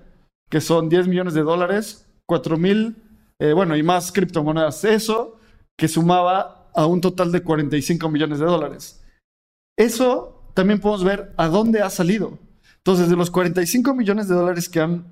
que 0.50 0.62
son 0.62 0.90
10 0.90 1.08
millones 1.08 1.34
de 1.34 1.44
dólares, 1.44 2.06
4 2.26 2.58
mil, 2.58 2.98
eh, 3.40 3.54
bueno, 3.54 3.76
y 3.76 3.84
más 3.84 4.12
criptomonedas. 4.12 4.84
Eso 4.84 5.40
que 5.78 5.88
sumaba 5.88 6.70
a 6.76 6.86
un 6.86 7.02
total 7.02 7.32
de 7.32 7.42
45 7.42 8.10
millones 8.10 8.40
de 8.40 8.46
dólares. 8.46 9.02
Eso 9.78 10.52
también 10.54 10.80
podemos 10.80 11.04
ver 11.04 11.34
a 11.38 11.48
dónde 11.48 11.82
ha 11.82 11.90
salido. 11.90 12.38
Entonces, 12.78 13.10
de 13.10 13.16
los 13.16 13.32
45 13.32 13.94
millones 13.94 14.28
de 14.28 14.36
dólares 14.36 14.68
que, 14.68 14.80
han, 14.80 15.06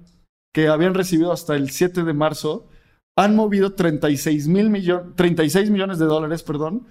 que 0.53 0.67
habían 0.67 0.93
recibido 0.93 1.31
hasta 1.31 1.55
el 1.55 1.69
7 1.69 2.03
de 2.03 2.13
marzo, 2.13 2.67
han 3.19 3.35
movido 3.35 3.73
36, 3.73 4.47
mil 4.47 4.69
millones, 4.69 5.07
36 5.15 5.69
millones 5.69 5.99
de 5.99 6.05
dólares, 6.05 6.41
perdón, 6.41 6.87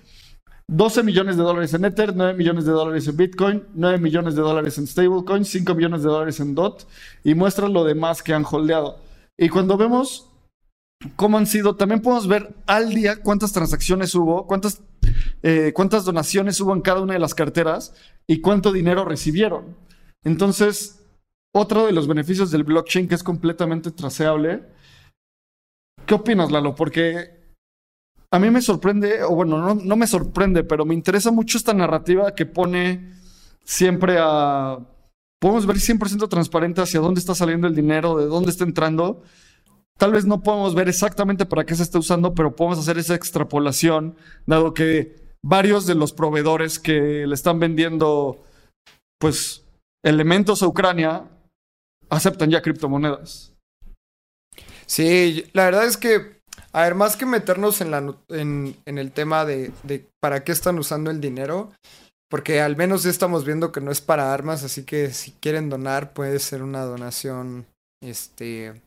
12 0.67 1.03
millones 1.03 1.39
de 1.39 1.43
dólares 1.43 1.73
en 1.73 1.87
Ether, 1.87 2.15
9 2.15 2.35
millones 2.35 2.67
de 2.67 2.73
dólares 2.73 3.09
en 3.09 3.17
Bitcoin, 3.17 3.65
9 3.73 3.99
millones 3.99 4.35
de 4.35 4.43
dólares 4.43 4.77
en 4.77 4.87
stablecoin, 4.87 5.47
5 5.47 5.75
millones 5.75 6.03
de 6.03 6.09
dólares 6.09 6.41
en 6.41 6.55
DOT 6.55 6.87
y 7.25 7.35
muestran 7.35 7.73
lo 7.73 7.83
demás 7.85 8.23
que 8.23 8.35
han 8.35 8.45
holdeado. 8.45 8.99
Y 9.39 9.49
cuando 9.49 9.79
vemos 9.79 10.31
cómo 11.17 11.39
han 11.39 11.47
sido, 11.47 11.77
también 11.77 12.03
podemos 12.03 12.29
ver 12.29 12.55
al 12.67 12.91
día 12.91 13.23
cuántas 13.23 13.55
transacciones 13.55 14.15
hubo, 14.15 14.47
cuántas, 14.47 14.83
eh, 15.43 15.73
cuántas 15.75 16.05
donaciones 16.05 16.61
hubo 16.61 16.75
en 16.75 16.83
cada 16.83 17.01
una 17.01 17.15
de 17.15 17.21
las 17.21 17.35
carteras 17.35 17.95
y 18.27 18.43
cuánto 18.43 18.71
dinero 18.71 19.07
recibieron. 19.07 19.79
Entonces, 20.23 21.07
otro 21.55 21.87
de 21.87 21.93
los 21.93 22.07
beneficios 22.07 22.51
del 22.51 22.65
blockchain 22.65 23.09
que 23.09 23.15
es 23.15 23.23
completamente 23.23 23.91
traceable 23.91 24.77
¿Qué 26.09 26.15
opinas, 26.15 26.51
Lalo? 26.51 26.75
Porque 26.75 27.39
a 28.31 28.39
mí 28.39 28.49
me 28.49 28.63
sorprende, 28.63 29.23
o 29.25 29.35
bueno, 29.35 29.59
no, 29.59 29.75
no, 29.75 29.97
me 29.97 30.07
sorprende, 30.07 30.65
pero 30.65 30.87
me 30.87 30.95
interesa 30.95 31.31
mucho 31.31 31.59
esta 31.59 31.75
narrativa 31.75 32.35
que 32.35 32.47
pone 32.47 33.13
siempre 33.63 34.17
a... 34.19 34.79
Podemos 35.39 35.67
ver 35.67 35.77
100% 35.77 36.27
transparente 36.31 36.81
hacia 36.81 37.01
dónde 37.01 37.21
está 37.21 37.35
saliendo 37.35 37.67
el 37.67 37.75
dinero, 37.75 38.17
de 38.17 38.25
dónde 38.25 38.51
está 38.51 38.65
entrando. 38.65 39.23
Tal 39.99 40.13
vez 40.13 40.25
no 40.25 40.43
podemos 40.43 40.75
ver 40.75 40.89
exactamente 40.89 41.45
para 41.45 41.67
qué 41.67 41.75
se 41.75 41.83
está 41.83 41.99
usando, 41.99 42.35
pero 42.35 42.57
podemos 42.57 42.79
hacer 42.79 42.97
esa 42.97 43.15
extrapolación, 43.15 44.17
dado 44.47 44.73
que 44.73 45.15
varios 45.45 45.85
de 45.85 45.95
los 45.95 46.15
proveedores 46.15 46.79
que 46.79 47.27
le 47.27 47.35
están 47.35 47.61
vendiendo, 47.61 48.43
pues, 49.21 49.67
elementos 50.03 50.63
a 50.63 50.69
Ucrania, 50.69 51.25
aceptan 52.09 52.49
ya 52.49 52.63
criptomonedas. 52.63 53.53
Sí, 54.89 55.45
la 55.53 55.67
verdad 55.67 55.85
es 55.85 55.99
que, 55.99 56.41
a 56.73 56.83
ver, 56.83 56.95
más 56.95 57.17
que 57.17 57.27
meternos 57.27 57.81
en, 57.83 57.91
la, 57.91 58.15
en, 58.31 58.75
el 58.87 59.13
tema 59.13 59.45
de, 59.45 59.71
para 60.21 60.45
qué 60.45 60.53
están 60.53 60.79
usando 60.79 61.11
el 61.11 61.21
dinero, 61.21 61.73
porque 62.31 62.61
al 62.61 62.77
menos 62.77 63.03
ya 63.03 63.11
estamos 63.11 63.45
viendo 63.45 63.71
que 63.71 63.83
no 63.83 63.91
es 63.91 64.01
para 64.01 64.33
armas, 64.33 64.65
así 64.65 64.85
que 64.85 65.11
si 65.13 65.33
quieren 65.33 65.69
donar 65.69 66.15
puede 66.15 66.39
ser 66.39 66.63
una 66.63 66.83
donación, 66.85 67.67
este, 68.03 68.81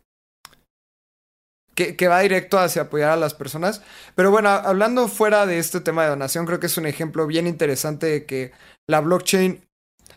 que, 1.76 1.96
que, 1.96 2.08
va 2.08 2.22
directo 2.22 2.58
hacia 2.58 2.84
apoyar 2.84 3.12
a 3.12 3.16
las 3.16 3.36
personas. 3.36 3.84
Pero 4.16 4.32
bueno, 4.32 4.50
hablando 4.50 5.08
fuera 5.08 5.46
de 5.46 5.60
este 5.60 5.82
tema 5.82 6.04
de 6.04 6.10
donación, 6.10 6.48
creo 6.48 6.60
que 6.60 6.66
es 6.66 6.78
un 6.78 6.88
ejemplo 6.88 7.28
bien 7.28 7.46
interesante 7.46 8.08
de 8.08 8.26
que 8.26 8.52
la 8.90 9.02
blockchain 9.02 9.64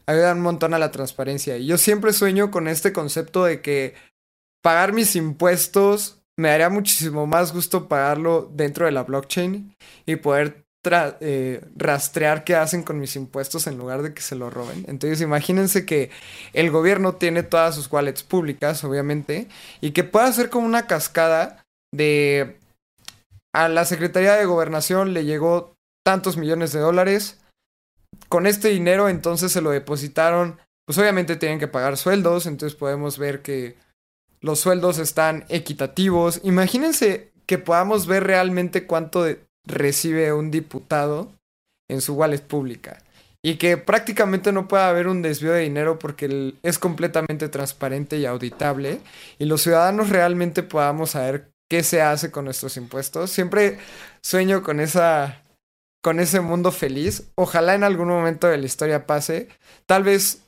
ayuda 0.07 0.33
un 0.33 0.41
montón 0.41 0.73
a 0.73 0.79
la 0.79 0.91
transparencia. 0.91 1.59
Y 1.59 1.67
yo 1.67 1.77
siempre 1.77 2.15
sueño 2.15 2.51
con 2.51 2.69
este 2.69 2.93
concepto 2.93 3.45
de 3.45 3.61
que 3.61 3.95
pagar 4.65 4.95
mis 4.95 5.15
impuestos, 5.15 6.23
me 6.39 6.49
daría 6.49 6.71
muchísimo 6.71 7.27
más 7.27 7.53
gusto 7.53 7.87
pagarlo 7.87 8.51
dentro 8.55 8.87
de 8.87 8.93
la 8.93 9.03
blockchain 9.03 9.77
y 10.07 10.17
poder 10.17 10.65
eh, 11.21 11.63
rastrear 11.77 12.45
qué 12.45 12.57
hacen 12.57 12.83
con 12.83 12.99
mis 12.99 13.15
impuestos 13.15 13.67
en 13.67 13.77
lugar 13.77 14.01
de 14.01 14.15
que 14.15 14.23
se 14.23 14.37
lo 14.37 14.49
roben. 14.49 14.87
Entonces 14.89 15.21
imagínense 15.21 15.85
que 15.85 16.11
el 16.55 16.71
gobierno 16.71 17.17
tiene 17.17 17.43
todas 17.43 17.75
sus 17.75 17.93
wallets 17.93 18.23
públicas, 18.23 18.83
obviamente, 18.85 19.49
y 19.83 19.91
que 19.91 20.03
pueda 20.03 20.27
hacer 20.27 20.49
como 20.49 20.67
una 20.67 20.87
cascada 20.87 21.63
de... 21.93 22.59
A 23.55 23.69
la 23.69 23.85
Secretaría 23.85 24.33
de 24.35 24.47
Gobernación 24.47 25.13
le 25.13 25.27
llegó 25.27 25.75
tantos 26.05 26.39
millones 26.39 26.73
de 26.73 26.81
dólares. 26.81 27.39
Con 28.29 28.47
este 28.47 28.69
dinero 28.69 29.11
entonces 29.11 29.53
se 29.53 29.61
lo 29.61 29.71
depositaron. 29.71 30.59
Pues 30.87 30.99
obviamente 30.99 31.37
tienen 31.37 31.61
que 31.61 31.69
pagar 31.69 31.97
sueldos, 31.99 32.47
entonces 32.47 32.77
podemos 32.77 33.19
ver 33.19 33.43
que 33.43 33.77
los 34.45 34.61
sueldos 34.61 34.99
están 34.99 35.47
equitativos. 35.49 36.41
Imagínense 36.45 37.33
que 37.47 37.57
podamos 37.57 38.07
ver 38.07 38.25
realmente 38.25 38.87
cuánto 38.87 39.27
recibe 39.67 40.35
un 40.35 40.51
diputado 40.51 41.33
en 41.89 42.03
su 42.03 42.13
wallet 42.13 42.43
pública. 42.43 43.03
Y 43.43 43.57
que 43.57 43.79
prácticamente 43.79 44.53
no 44.53 44.69
pueda 44.69 44.91
haber 44.91 45.09
un 45.09 45.23
desvío 45.23 45.53
de 45.53 45.63
dinero 45.63 45.99
porque 45.99 46.53
es 46.63 46.79
completamente 46.79 47.49
transparente 47.49 48.19
y 48.19 48.27
auditable. 48.27 49.01
Y 49.39 49.47
los 49.47 49.63
ciudadanos 49.63 50.11
realmente 50.11 50.63
podamos 50.63 51.13
saber 51.13 51.49
qué 51.71 51.83
se 51.83 52.03
hace 52.03 52.31
con 52.31 52.45
nuestros 52.45 52.77
impuestos. 52.77 53.31
Siempre 53.31 53.79
sueño 54.21 54.63
con 54.63 54.79
esa. 54.79 55.43
con 56.03 56.21
ese 56.21 56.41
mundo 56.41 56.71
feliz. 56.71 57.31
Ojalá 57.35 57.75
en 57.75 57.85
algún 57.85 58.09
momento 58.09 58.47
de 58.47 58.59
la 58.59 58.67
historia 58.67 59.07
pase. 59.07 59.49
Tal 59.87 60.03
vez. 60.03 60.43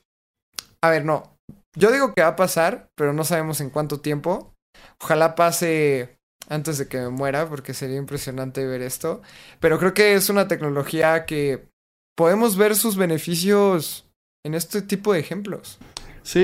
A 0.82 0.90
ver, 0.90 1.06
no. 1.06 1.36
Yo 1.76 1.92
digo 1.92 2.14
que 2.14 2.22
va 2.22 2.28
a 2.28 2.36
pasar, 2.36 2.90
pero 2.96 3.12
no 3.12 3.22
sabemos 3.22 3.60
en 3.60 3.70
cuánto 3.70 4.00
tiempo. 4.00 4.54
Ojalá 5.00 5.34
pase 5.34 6.18
antes 6.48 6.78
de 6.78 6.88
que 6.88 6.98
me 6.98 7.10
muera, 7.10 7.48
porque 7.48 7.74
sería 7.74 7.96
impresionante 7.96 8.66
ver 8.66 8.80
esto. 8.80 9.20
Pero 9.60 9.78
creo 9.78 9.92
que 9.92 10.14
es 10.14 10.30
una 10.30 10.48
tecnología 10.48 11.26
que 11.26 11.68
podemos 12.16 12.56
ver 12.56 12.74
sus 12.74 12.96
beneficios 12.96 14.10
en 14.44 14.54
este 14.54 14.80
tipo 14.80 15.12
de 15.12 15.20
ejemplos. 15.20 15.78
Sí, 16.22 16.40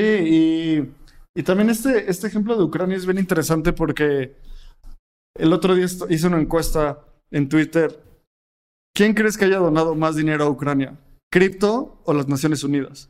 y, 1.35 1.43
también 1.43 1.71
este, 1.71 2.11
este 2.11 2.27
ejemplo 2.27 2.57
de 2.57 2.65
Ucrania 2.65 2.97
es 2.97 3.07
bien 3.07 3.19
interesante 3.19 3.73
porque 3.73 4.37
El 5.35 5.55
otro 5.55 5.75
día 5.75 5.87
hice 5.87 6.27
una 6.27 6.41
encuesta 6.41 7.07
en 7.31 7.49
Twitter. 7.49 8.03
¿Quién 8.95 9.15
crees 9.15 9.39
que 9.39 9.47
haya 9.47 9.57
donado 9.57 9.95
más 9.95 10.15
dinero 10.15 10.45
a 10.45 10.51
Ucrania? 10.51 10.99
¿Cripto 11.33 12.03
o 12.05 12.13
las 12.13 12.29
Naciones 12.29 12.63
Unidas? 12.63 13.09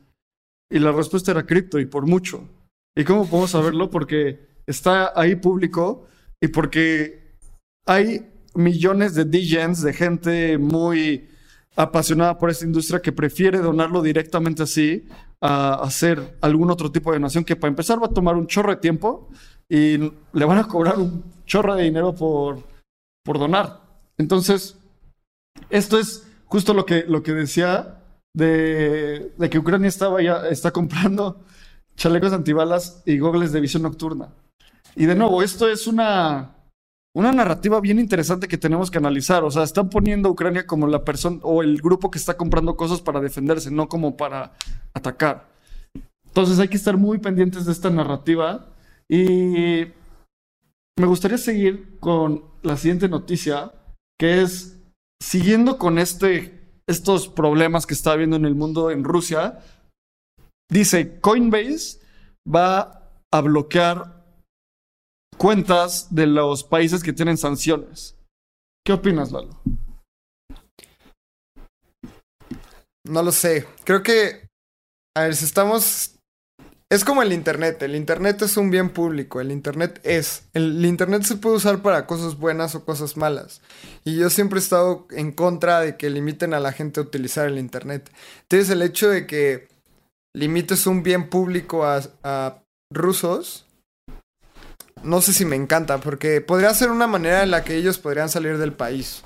Y 0.73 0.79
la 0.79 0.91
respuesta 0.91 1.29
era 1.29 1.45
cripto 1.45 1.79
y 1.79 1.85
por 1.85 2.07
mucho. 2.07 2.49
¿Y 2.97 3.03
cómo 3.03 3.29
podemos 3.29 3.51
saberlo? 3.51 3.91
Porque 3.91 4.39
está 4.65 5.13
ahí 5.15 5.35
público 5.35 6.07
y 6.41 6.47
porque 6.47 7.37
hay 7.85 8.27
millones 8.55 9.13
de 9.13 9.25
DJs, 9.25 9.83
de 9.83 9.93
gente 9.93 10.57
muy 10.57 11.29
apasionada 11.75 12.39
por 12.39 12.49
esta 12.49 12.65
industria 12.65 13.03
que 13.03 13.11
prefiere 13.11 13.59
donarlo 13.59 14.01
directamente 14.01 14.63
así 14.63 15.07
a 15.41 15.75
hacer 15.75 16.37
algún 16.41 16.71
otro 16.71 16.91
tipo 16.91 17.11
de 17.11 17.17
donación 17.17 17.43
que 17.43 17.55
para 17.55 17.69
empezar 17.69 18.01
va 18.01 18.07
a 18.07 18.13
tomar 18.13 18.35
un 18.35 18.47
chorro 18.47 18.71
de 18.71 18.81
tiempo 18.81 19.29
y 19.69 19.97
le 19.97 20.45
van 20.45 20.57
a 20.57 20.67
cobrar 20.67 20.97
un 20.97 21.23
chorro 21.45 21.75
de 21.75 21.83
dinero 21.83 22.15
por, 22.15 22.63
por 23.23 23.37
donar. 23.37 23.79
Entonces, 24.17 24.75
esto 25.69 25.99
es 25.99 26.27
justo 26.45 26.73
lo 26.73 26.83
que, 26.83 27.05
lo 27.07 27.21
que 27.21 27.33
decía 27.33 28.02
de, 28.35 29.33
de 29.37 29.49
que 29.49 29.59
Ucrania 29.59 29.87
estaba 29.87 30.21
ya, 30.21 30.47
está 30.47 30.71
comprando 30.71 31.43
chalecos 31.95 32.33
antibalas 32.33 33.03
y 33.05 33.17
gogles 33.19 33.51
de 33.51 33.61
visión 33.61 33.83
nocturna. 33.83 34.29
Y 34.95 35.05
de 35.05 35.15
nuevo, 35.15 35.41
esto 35.41 35.67
es 35.67 35.87
una, 35.87 36.55
una 37.15 37.31
narrativa 37.31 37.79
bien 37.79 37.99
interesante 37.99 38.47
que 38.47 38.57
tenemos 38.57 38.91
que 38.91 38.97
analizar. 38.97 39.43
O 39.43 39.51
sea, 39.51 39.63
están 39.63 39.89
poniendo 39.89 40.29
a 40.29 40.31
Ucrania 40.31 40.67
como 40.67 40.87
la 40.87 41.03
persona 41.03 41.39
o 41.43 41.63
el 41.63 41.81
grupo 41.81 42.11
que 42.11 42.17
está 42.17 42.37
comprando 42.37 42.75
cosas 42.75 43.01
para 43.01 43.19
defenderse, 43.19 43.71
no 43.71 43.87
como 43.87 44.17
para 44.17 44.53
atacar. 44.93 45.47
Entonces 46.25 46.59
hay 46.59 46.67
que 46.67 46.77
estar 46.77 46.97
muy 46.97 47.19
pendientes 47.19 47.65
de 47.65 47.71
esta 47.71 47.89
narrativa. 47.89 48.67
Y 49.09 49.85
me 50.97 51.05
gustaría 51.05 51.37
seguir 51.37 51.97
con 51.99 52.43
la 52.63 52.77
siguiente 52.77 53.09
noticia, 53.09 53.71
que 54.19 54.41
es, 54.41 54.79
siguiendo 55.21 55.77
con 55.77 55.99
este, 55.99 56.62
estos 56.87 57.27
problemas 57.27 57.85
que 57.85 57.93
está 57.93 58.11
habiendo 58.11 58.35
en 58.35 58.45
el 58.45 58.55
mundo 58.55 58.91
en 58.91 59.03
Rusia, 59.03 59.59
dice, 60.69 61.19
Coinbase 61.19 61.99
va 62.47 63.11
a 63.31 63.41
bloquear 63.41 64.23
cuentas 65.37 66.13
de 66.13 66.27
los 66.27 66.63
países 66.63 67.03
que 67.03 67.13
tienen 67.13 67.37
sanciones. 67.37 68.17
¿Qué 68.85 68.93
opinas, 68.93 69.31
Lalo? 69.31 69.61
No 73.05 73.21
lo 73.21 73.31
sé. 73.31 73.67
Creo 73.83 74.03
que, 74.03 74.47
a 75.15 75.23
ver, 75.23 75.35
si 75.35 75.45
estamos... 75.45 76.12
Es 76.93 77.03
como 77.03 77.23
el 77.23 77.33
Internet. 77.33 77.81
El 77.81 77.95
Internet 77.95 78.43
es 78.43 78.55
un 78.55 78.69
bien 78.69 78.91
público. 78.91 79.41
El 79.41 79.51
Internet 79.51 79.99
es. 80.03 80.43
El, 80.53 80.85
Internet 80.85 81.23
se 81.23 81.37
puede 81.37 81.55
usar 81.55 81.81
para 81.81 82.05
cosas 82.05 82.37
buenas 82.37 82.75
o 82.75 82.85
cosas 82.85 83.17
malas. 83.17 83.61
Y 84.03 84.15
yo 84.15 84.29
siempre 84.29 84.59
he 84.59 84.61
estado 84.61 85.07
en 85.09 85.31
contra 85.31 85.79
de 85.79 85.97
que 85.97 86.11
limiten 86.11 86.53
a 86.53 86.59
la 86.59 86.71
gente 86.71 86.99
a 86.99 87.03
utilizar 87.03 87.47
el 87.47 87.57
Internet. 87.57 88.11
Entonces 88.43 88.69
el 88.69 88.83
hecho 88.83 89.09
de 89.09 89.25
que 89.25 89.69
limites 90.35 90.85
un 90.85 91.01
bien 91.01 91.31
público 91.31 91.83
a, 91.83 91.99
a 92.21 92.61
rusos 92.91 93.65
no 95.01 95.19
sé 95.21 95.33
si 95.33 95.45
me 95.45 95.55
encanta, 95.55 95.97
porque 95.97 96.41
podría 96.41 96.71
ser 96.75 96.91
una 96.91 97.07
manera 97.07 97.41
en 97.41 97.49
la 97.49 97.63
que 97.63 97.75
ellos 97.75 97.97
podrían 97.97 98.29
salir 98.29 98.59
del 98.59 98.73
país. 98.73 99.23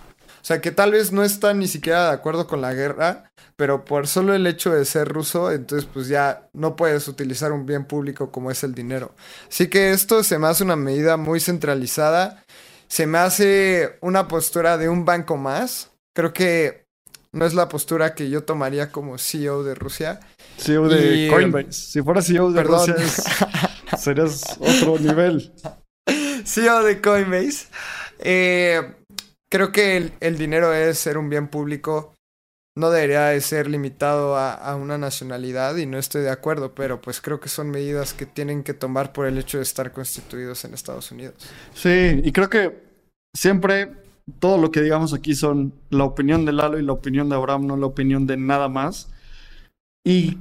O 0.47 0.53
sea, 0.53 0.61
que 0.61 0.71
tal 0.71 0.93
vez 0.93 1.11
no 1.11 1.25
están 1.25 1.59
ni 1.59 1.67
siquiera 1.67 2.07
de 2.07 2.13
acuerdo 2.13 2.47
con 2.47 2.61
la 2.61 2.73
guerra, 2.73 3.29
pero 3.57 3.83
por 3.83 4.07
solo 4.07 4.33
el 4.33 4.47
hecho 4.47 4.71
de 4.71 4.85
ser 4.85 5.09
ruso, 5.09 5.51
entonces 5.51 5.89
pues 5.93 6.07
ya 6.07 6.47
no 6.53 6.77
puedes 6.77 7.09
utilizar 7.09 7.51
un 7.51 7.65
bien 7.65 7.83
público 7.83 8.31
como 8.31 8.49
es 8.49 8.63
el 8.63 8.73
dinero. 8.73 9.13
Así 9.49 9.67
que 9.67 9.91
esto 9.91 10.23
se 10.23 10.39
me 10.39 10.47
hace 10.47 10.63
una 10.63 10.77
medida 10.77 11.17
muy 11.17 11.41
centralizada, 11.41 12.45
se 12.87 13.07
me 13.07 13.17
hace 13.17 13.97
una 13.99 14.29
postura 14.29 14.77
de 14.77 14.87
un 14.87 15.03
banco 15.03 15.35
más. 15.35 15.91
Creo 16.15 16.31
que 16.31 16.85
no 17.33 17.45
es 17.45 17.53
la 17.53 17.67
postura 17.67 18.15
que 18.15 18.29
yo 18.29 18.45
tomaría 18.45 18.89
como 18.89 19.17
CEO 19.17 19.65
de 19.65 19.75
Rusia. 19.75 20.21
CEO 20.57 20.87
de 20.87 21.27
Coinbase. 21.29 21.73
Si 21.73 22.01
fuera 22.01 22.21
CEO 22.21 22.53
de 22.53 22.63
Rusia 22.63 22.95
serías 23.97 24.45
otro 24.61 24.97
nivel. 24.97 25.51
CEO 26.45 26.83
de 26.83 27.01
Coinbase. 27.01 27.67
Eh, 28.19 28.93
creo 29.49 29.71
que 29.71 30.11
el, 30.19 30.37
dinero 30.37 30.73
es 30.73 30.97
ser 30.99 31.17
un 31.17 31.29
bien 31.29 31.47
público. 31.47 32.13
No 32.75 32.91
debería 32.91 33.27
de 33.27 33.41
ser 33.41 33.67
limitado 33.67 34.37
a, 34.37 34.75
una 34.75 34.99
nacionalidad 34.99 35.77
y 35.77 35.87
no 35.87 35.97
estoy 35.97 36.21
de 36.21 36.29
acuerdo, 36.29 36.75
pero 36.75 37.01
pues 37.01 37.21
creo 37.21 37.39
que 37.39 37.49
son 37.49 37.71
medidas 37.71 38.13
que 38.13 38.27
tienen 38.27 38.63
que 38.63 38.75
tomar 38.75 39.13
por 39.13 39.25
el 39.25 39.37
hecho 39.39 39.57
de 39.57 39.63
estar 39.63 39.91
constituidos 39.91 40.63
en 40.63 40.75
Estados 40.75 41.11
Unidos. 41.11 41.33
Sí, 41.73 42.21
y 42.23 42.31
creo 42.31 42.49
que 42.49 42.83
siempre 43.35 43.93
todo 44.39 44.59
lo 44.59 44.69
que 44.69 44.81
digamos 44.81 45.13
aquí 45.13 45.33
son 45.33 45.73
la 45.89 46.03
opinión 46.03 46.45
de 46.45 46.51
Lalo 46.51 46.77
y 46.77 46.83
la 46.83 46.93
opinión 46.93 47.29
de 47.29 47.35
Abraham, 47.35 47.65
no 47.65 47.77
la 47.77 47.87
opinión 47.87 48.27
de 48.27 48.37
nada 48.37 48.69
más. 48.69 49.09
Y, 50.05 50.37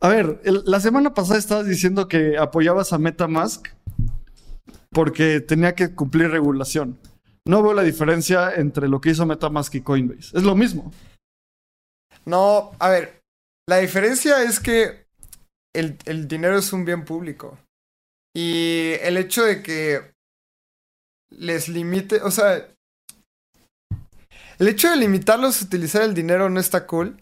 a 0.00 0.08
ver, 0.08 0.40
la 0.44 0.78
semana 0.78 1.14
pasada 1.14 1.38
estabas 1.38 1.66
diciendo 1.66 2.06
que 2.06 2.38
apoyabas 2.38 2.92
a 2.92 2.98
MetaMask 2.98 3.66
porque 4.90 5.40
tenía 5.40 5.74
que 5.74 5.94
cumplir 5.94 6.30
regulación. 6.30 6.98
No 7.46 7.62
veo 7.62 7.74
la 7.74 7.82
diferencia 7.82 8.54
entre 8.54 8.88
lo 8.88 9.00
que 9.00 9.10
hizo 9.10 9.26
MetaMask 9.26 9.74
y 9.74 9.82
Coinbase. 9.82 10.36
Es 10.36 10.42
lo 10.42 10.54
mismo. 10.54 10.92
No, 12.24 12.72
a 12.78 12.88
ver, 12.88 13.22
la 13.68 13.78
diferencia 13.78 14.42
es 14.42 14.60
que 14.60 15.06
el, 15.74 15.98
el 16.06 16.26
dinero 16.26 16.56
es 16.56 16.72
un 16.72 16.84
bien 16.84 17.04
público. 17.04 17.58
Y 18.34 18.92
el 19.02 19.16
hecho 19.16 19.44
de 19.44 19.62
que 19.62 20.14
les 21.30 21.68
limite, 21.68 22.22
o 22.22 22.30
sea, 22.30 22.68
el 24.58 24.68
hecho 24.68 24.90
de 24.90 24.96
limitarlos 24.96 25.60
a 25.60 25.64
utilizar 25.64 26.02
el 26.02 26.14
dinero 26.14 26.48
no 26.48 26.60
está 26.60 26.86
cool. 26.86 27.16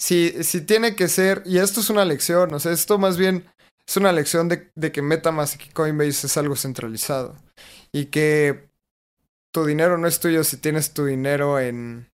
Si, 0.00 0.42
si 0.42 0.60
tiene 0.60 0.94
que 0.94 1.08
ser, 1.08 1.42
y 1.46 1.58
esto 1.58 1.80
es 1.80 1.88
una 1.88 2.04
lección, 2.04 2.52
o 2.52 2.60
sea, 2.60 2.72
esto 2.72 2.98
más 2.98 3.16
bien 3.16 3.46
es 3.86 3.96
una 3.96 4.12
lección 4.12 4.48
de, 4.48 4.70
de 4.74 4.92
que 4.92 5.00
MetaMask 5.00 5.66
y 5.66 5.70
Coinbase 5.70 6.26
es 6.26 6.36
algo 6.36 6.56
centralizado. 6.56 7.36
Y 7.92 8.06
que 8.06 8.65
tu 9.56 9.64
dinero 9.64 9.96
no 9.96 10.06
es 10.06 10.20
tuyo 10.20 10.44
si 10.44 10.58
tienes 10.58 10.90
tu 10.92 11.06
dinero 11.06 11.58
en, 11.58 12.10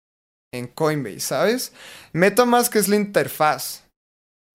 en 0.54 0.68
Coinbase, 0.68 1.20
¿sabes? 1.20 1.70
MetaMask 2.14 2.74
es 2.76 2.88
la 2.88 2.96
interfaz 2.96 3.82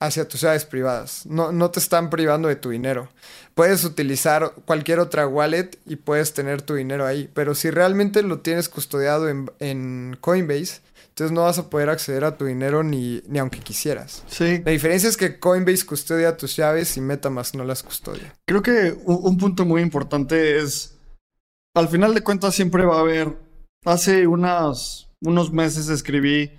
hacia 0.02 0.28
tus 0.28 0.40
ciudades 0.40 0.66
privadas. 0.66 1.28
No, 1.28 1.52
no 1.52 1.70
te 1.70 1.80
están 1.80 2.10
privando 2.10 2.48
de 2.48 2.56
tu 2.56 2.72
dinero. 2.72 3.08
Puedes 3.54 3.84
utilizar 3.84 4.54
cualquier 4.66 4.98
otra 4.98 5.28
wallet 5.28 5.78
y 5.86 5.98
puedes 5.98 6.34
tener 6.34 6.64
tu 6.64 6.74
dinero 6.74 7.06
ahí. 7.06 7.30
Pero 7.36 7.54
si 7.54 7.70
realmente 7.70 8.24
lo 8.24 8.40
tienes 8.40 8.68
custodiado 8.68 9.30
en, 9.30 9.52
en 9.60 10.18
Coinbase, 10.20 10.82
entonces 11.10 11.32
no 11.32 11.44
vas 11.44 11.60
a 11.60 11.70
poder 11.70 11.92
acceder 11.92 12.24
a 12.24 12.36
tu 12.36 12.46
dinero 12.46 12.82
ni, 12.82 13.22
ni 13.28 13.38
aunque 13.38 13.60
quisieras. 13.60 14.24
Sí. 14.28 14.64
La 14.66 14.72
diferencia 14.72 15.08
es 15.08 15.18
que 15.18 15.38
Coinbase 15.38 15.86
custodia 15.86 16.36
tus 16.36 16.56
llaves 16.56 16.98
y 16.98 17.02
MetaMask 17.02 17.54
no 17.54 17.64
las 17.64 17.84
custodia. 17.84 18.34
Creo 18.48 18.64
que 18.64 18.98
un, 19.04 19.20
un 19.22 19.38
punto 19.38 19.66
muy 19.66 19.84
importante 19.84 20.58
es, 20.58 20.96
al 21.74 21.88
final 21.88 22.14
de 22.14 22.22
cuentas 22.22 22.56
siempre 22.56 22.86
va 22.86 22.98
a 22.98 23.02
haber, 23.02 23.38
hace 23.86 24.28
unas, 24.28 25.10
unos 25.22 25.52
meses 25.52 25.90
escribí 25.90 26.52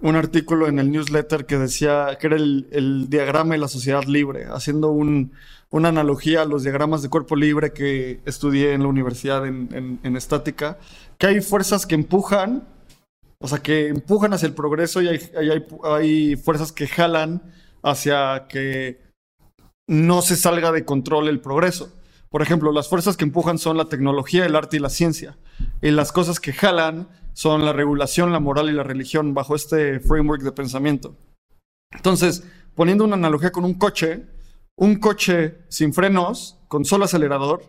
un 0.00 0.16
artículo 0.16 0.66
en 0.66 0.80
el 0.80 0.90
newsletter 0.90 1.46
que 1.46 1.58
decía 1.58 2.18
que 2.20 2.26
era 2.26 2.36
el, 2.36 3.06
diagrama 3.08 3.54
de 3.54 3.60
la 3.60 3.68
sociedad 3.68 4.02
libre, 4.04 4.46
haciendo 4.50 4.90
una 4.90 5.88
analogía 5.88 6.42
a 6.42 6.44
los 6.44 6.64
diagramas 6.64 7.02
de 7.02 7.08
cuerpo 7.08 7.36
libre 7.36 7.72
que 7.72 8.20
estudié 8.26 8.72
en 8.72 8.82
la 8.82 8.88
universidad 8.88 9.46
en, 9.46 10.16
estática, 10.16 10.78
que 11.18 11.28
hay 11.28 11.40
fuerzas 11.40 11.86
que 11.86 11.94
empujan, 11.94 12.66
o 13.38 13.46
sea, 13.46 13.58
que 13.58 13.88
empujan 13.88 14.32
hacia 14.32 14.46
el 14.46 14.54
progreso 14.54 15.00
y 15.02 15.08
hay, 15.08 15.20
hay 15.84 16.36
fuerzas 16.36 16.72
que 16.72 16.88
jalan 16.88 17.40
hacia 17.84 18.46
que 18.48 19.00
no 19.86 20.20
se 20.22 20.36
salga 20.36 20.72
de 20.72 20.84
control 20.84 21.28
el 21.28 21.40
progreso. 21.40 21.92
Por 22.32 22.40
ejemplo, 22.40 22.72
las 22.72 22.88
fuerzas 22.88 23.18
que 23.18 23.24
empujan 23.24 23.58
son 23.58 23.76
la 23.76 23.90
tecnología, 23.90 24.46
el 24.46 24.56
arte 24.56 24.78
y 24.78 24.80
la 24.80 24.88
ciencia. 24.88 25.36
Y 25.82 25.90
las 25.90 26.12
cosas 26.12 26.40
que 26.40 26.54
jalan 26.54 27.06
son 27.34 27.62
la 27.62 27.74
regulación, 27.74 28.32
la 28.32 28.40
moral 28.40 28.70
y 28.70 28.72
la 28.72 28.82
religión 28.82 29.34
bajo 29.34 29.54
este 29.54 30.00
framework 30.00 30.42
de 30.42 30.52
pensamiento. 30.52 31.14
Entonces, 31.90 32.42
poniendo 32.74 33.04
una 33.04 33.16
analogía 33.16 33.52
con 33.52 33.66
un 33.66 33.74
coche, 33.74 34.24
un 34.76 34.96
coche 34.96 35.58
sin 35.68 35.92
frenos, 35.92 36.58
con 36.68 36.86
solo 36.86 37.04
acelerador, 37.04 37.64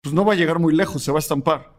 pues 0.00 0.14
no 0.14 0.24
va 0.24 0.34
a 0.34 0.36
llegar 0.36 0.60
muy 0.60 0.76
lejos, 0.76 1.02
se 1.02 1.10
va 1.10 1.18
a 1.18 1.26
estampar. 1.26 1.72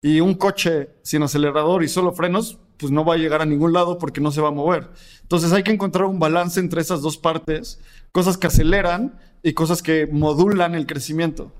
Y 0.00 0.20
un 0.20 0.34
coche 0.36 0.88
sin 1.02 1.22
acelerador 1.22 1.82
y 1.82 1.88
solo 1.88 2.12
frenos, 2.12 2.56
pues 2.78 2.90
no 2.90 3.04
va 3.04 3.12
a 3.12 3.18
llegar 3.18 3.42
a 3.42 3.46
ningún 3.46 3.74
lado 3.74 3.98
porque 3.98 4.22
no 4.22 4.30
se 4.30 4.40
va 4.40 4.48
a 4.48 4.52
mover. 4.52 4.88
Entonces 5.20 5.52
hay 5.52 5.64
que 5.64 5.72
encontrar 5.72 6.06
un 6.06 6.18
balance 6.18 6.60
entre 6.60 6.80
esas 6.80 7.02
dos 7.02 7.18
partes, 7.18 7.78
cosas 8.10 8.38
que 8.38 8.46
aceleran 8.46 9.18
y 9.42 9.52
cosas 9.52 9.82
que 9.82 10.06
modulan 10.06 10.74
el 10.74 10.86
crecimiento. 10.86 11.52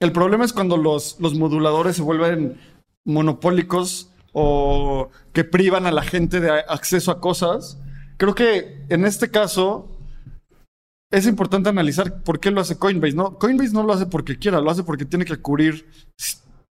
El 0.00 0.12
problema 0.12 0.44
es 0.44 0.52
cuando 0.52 0.76
los, 0.76 1.16
los 1.20 1.34
moduladores 1.34 1.96
se 1.96 2.02
vuelven 2.02 2.60
monopólicos 3.04 4.10
o 4.32 5.10
que 5.32 5.44
privan 5.44 5.86
a 5.86 5.92
la 5.92 6.02
gente 6.02 6.40
de 6.40 6.50
acceso 6.50 7.10
a 7.10 7.20
cosas. 7.20 7.78
Creo 8.16 8.34
que 8.34 8.84
en 8.88 9.04
este 9.04 9.30
caso 9.30 9.88
es 11.10 11.26
importante 11.26 11.68
analizar 11.68 12.22
por 12.22 12.38
qué 12.38 12.50
lo 12.50 12.60
hace 12.60 12.78
Coinbase. 12.78 13.14
¿no? 13.14 13.38
Coinbase 13.38 13.72
no 13.72 13.82
lo 13.82 13.92
hace 13.92 14.06
porque 14.06 14.38
quiera, 14.38 14.60
lo 14.60 14.70
hace 14.70 14.82
porque 14.82 15.04
tiene 15.04 15.24
que 15.24 15.36
cubrir 15.36 15.86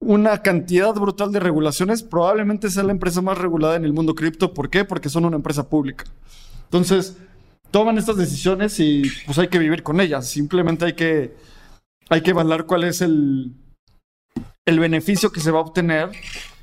una 0.01 0.43
cantidad 0.43 0.93
brutal 0.95 1.31
de 1.31 1.39
regulaciones, 1.39 2.03
probablemente 2.03 2.71
sea 2.71 2.83
la 2.83 2.93
empresa 2.93 3.21
más 3.21 3.39
regulada 3.39 3.77
en 3.77 3.85
el 3.85 3.93
mundo 3.93 4.15
cripto. 4.15 4.53
¿Por 4.53 4.69
qué? 4.69 4.85
Porque 4.85 5.09
son 5.09 5.25
una 5.25 5.37
empresa 5.37 5.69
pública. 5.69 6.05
Entonces, 6.65 7.17
toman 7.73 7.99
estas 7.99 8.17
decisiones 8.17 8.79
y 8.79 9.03
pues 9.27 9.39
hay 9.39 9.49
que 9.49 9.59
vivir 9.59 9.83
con 9.83 10.01
ellas. 10.01 10.29
Simplemente 10.29 10.85
hay 10.85 10.93
que, 10.93 11.35
hay 12.09 12.21
que 12.21 12.31
evaluar 12.31 12.67
cuál 12.67 12.85
es 12.85 13.01
el, 13.01 13.55
el 14.65 14.79
beneficio 14.79 15.33
que 15.33 15.41
se 15.41 15.51
va 15.51 15.59
a 15.59 15.63
obtener. 15.63 16.11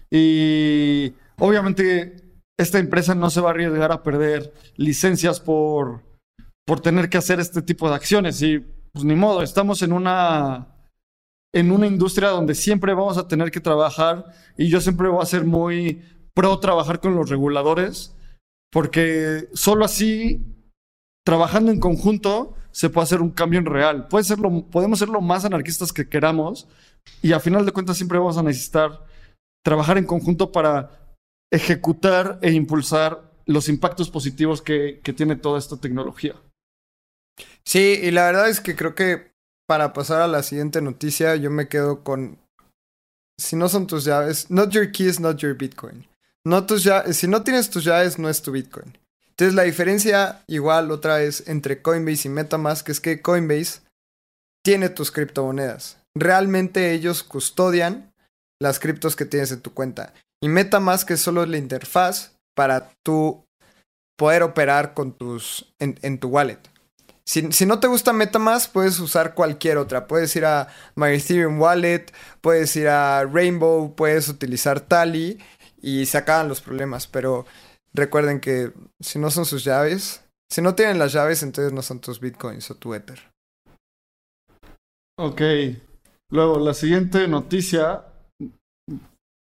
Y 0.10 1.14
obviamente 1.38 2.24
esta 2.58 2.80
empresa 2.80 3.16
no 3.16 3.30
se 3.30 3.42
va 3.42 3.50
a 3.50 3.52
arriesgar 3.52 3.92
a 3.92 4.04
perder 4.04 4.54
licencias 4.76 5.40
por, 5.40 6.04
por 6.66 6.80
tener 6.80 7.10
que 7.10 7.18
hacer 7.18 7.40
este 7.40 7.62
tipo 7.62 7.90
de 7.90 7.96
acciones. 7.96 8.42
Y 8.42 8.60
pues 8.94 9.04
ni 9.04 9.16
modo, 9.16 9.42
estamos 9.42 9.82
en 9.82 9.92
una 9.92 10.76
en 11.52 11.72
una 11.72 11.88
industria 11.88 12.30
donde 12.30 12.54
siempre 12.54 12.94
vamos 12.94 13.18
a 13.18 13.28
tener 13.28 13.50
que 13.50 13.60
trabajar 13.60 14.26
y 14.56 14.70
yo 14.70 14.80
siempre 14.80 15.10
voy 15.10 15.24
a 15.24 15.26
ser 15.26 15.46
muy 15.46 16.04
pro 16.36 16.60
trabajar 16.60 17.00
con 17.00 17.16
los 17.16 17.28
reguladores 17.28 18.16
porque 18.72 19.48
solo 19.54 19.86
así, 19.86 20.46
trabajando 21.30 21.72
en 21.72 21.80
conjunto, 21.80 22.56
se 22.72 22.90
puede 22.90 23.04
hacer 23.04 23.22
un 23.22 23.30
cambio 23.30 23.60
en 23.60 23.68
real. 23.68 24.08
Puede 24.08 24.24
ser 24.24 24.40
podemos 24.72 24.98
ser 24.98 25.10
lo 25.10 25.22
más 25.22 25.46
anarquistas 25.46 25.94
que 25.94 26.10
queramos 26.10 26.68
y 27.22 27.34
a 27.34 27.40
final 27.40 27.68
de 27.68 27.72
cuentas 27.72 27.98
siempre 27.98 28.18
vamos 28.18 28.40
a 28.40 28.42
necesitar 28.42 29.06
trabajar 29.64 30.00
en 30.00 30.06
conjunto 30.06 30.52
para 30.52 31.14
ejecutar 31.52 32.40
e 32.42 32.52
impulsar 32.52 33.32
los 33.46 33.70
impactos 33.70 34.10
positivos 34.10 34.64
que, 34.64 35.02
tiene 35.16 35.36
toda 35.36 35.60
esta 35.60 35.78
tecnología. 35.78 36.34
Sí, 37.64 38.00
y 38.02 38.10
la 38.10 38.26
verdad 38.26 38.50
es 38.50 38.60
que 38.60 38.76
creo 38.76 38.96
que 38.96 39.32
para 39.68 39.94
pasar 39.94 40.24
a 40.24 40.28
la 40.28 40.42
siguiente 40.42 40.82
noticia, 40.82 41.36
yo 41.36 41.52
me 41.52 41.68
quedo 41.68 42.04
con. 42.04 42.40
Si 43.40 43.56
no 43.56 43.70
son 43.70 43.86
tus 43.86 44.04
llaves, 44.04 44.50
not 44.50 44.72
your 44.72 44.92
keys, 44.92 45.20
not 45.20 45.38
your 45.38 45.56
Bitcoin. 45.56 46.08
No 46.44 46.66
tus 46.66 46.90
si 47.12 47.28
no 47.28 47.44
tienes 47.44 47.70
tus 47.70 47.84
llaves, 47.84 48.18
no 48.18 48.30
es 48.30 48.42
tu 48.42 48.52
Bitcoin. 48.52 48.98
Entonces 49.40 49.56
la 49.56 49.64
diferencia 49.64 50.44
igual 50.48 50.92
otra 50.92 51.16
vez 51.16 51.48
entre 51.48 51.82
Coinbase 51.82 52.28
y 52.28 52.32
Metamask 52.32 52.90
es 52.90 53.00
que 53.00 53.22
Coinbase 53.22 53.80
tiene 54.66 54.90
tus 54.90 55.12
criptomonedas. 55.12 55.96
Realmente 56.14 56.92
ellos 56.92 57.24
custodian 57.24 58.12
las 58.62 58.80
criptos 58.80 59.16
que 59.16 59.24
tienes 59.24 59.54
en 59.54 59.62
tu 59.62 59.74
cuenta. 59.74 60.14
Y 60.44 60.50
Metamask 60.50 61.10
es 61.12 61.22
solo 61.22 61.46
la 61.46 61.58
interfaz 61.58 62.34
para 62.54 62.92
tú 63.06 63.46
poder 64.18 64.44
operar 64.44 64.94
con 64.94 65.14
tus 65.14 65.74
en 65.80 66.20
tu 66.20 66.28
wallet. 66.28 66.60
Si, 67.30 67.68
no 67.68 67.80
te 67.80 67.86
gusta 67.86 68.12
MetaMask, 68.12 68.72
puedes 68.72 69.00
usar 69.00 69.36
cualquier 69.36 69.78
otra. 69.78 70.08
Puedes 70.08 70.36
ir 70.36 70.46
a 70.46 70.68
My 70.96 71.16
Wallet, 71.60 72.08
puedes 72.42 72.76
ir 72.76 72.88
a 72.88 73.24
Rainbow, 73.24 73.96
puedes 73.96 74.30
utilizar 74.30 74.80
Tally 74.80 75.38
y 75.80 76.08
se 76.08 76.18
acaban 76.18 76.48
los 76.48 76.60
problemas. 76.60 77.06
Pero 77.06 77.46
recuerden 77.94 78.40
que 78.40 78.74
si 79.00 79.20
no 79.20 79.32
son 79.32 79.46
sus 79.46 79.64
llaves, 79.64 80.24
si 80.52 80.62
no 80.62 80.76
tienen 80.76 81.00
las 81.00 81.14
llaves, 81.14 81.44
entonces 81.44 81.74
no 81.74 81.82
son 81.82 82.00
tus 82.00 82.20
bitcoins 82.20 82.70
o 82.72 82.76
tu 82.76 82.94
Ether. 82.94 83.20
Ok. 85.18 85.42
Luego, 86.32 86.60
la 86.60 86.74
siguiente 86.74 87.28
noticia. 87.28 88.06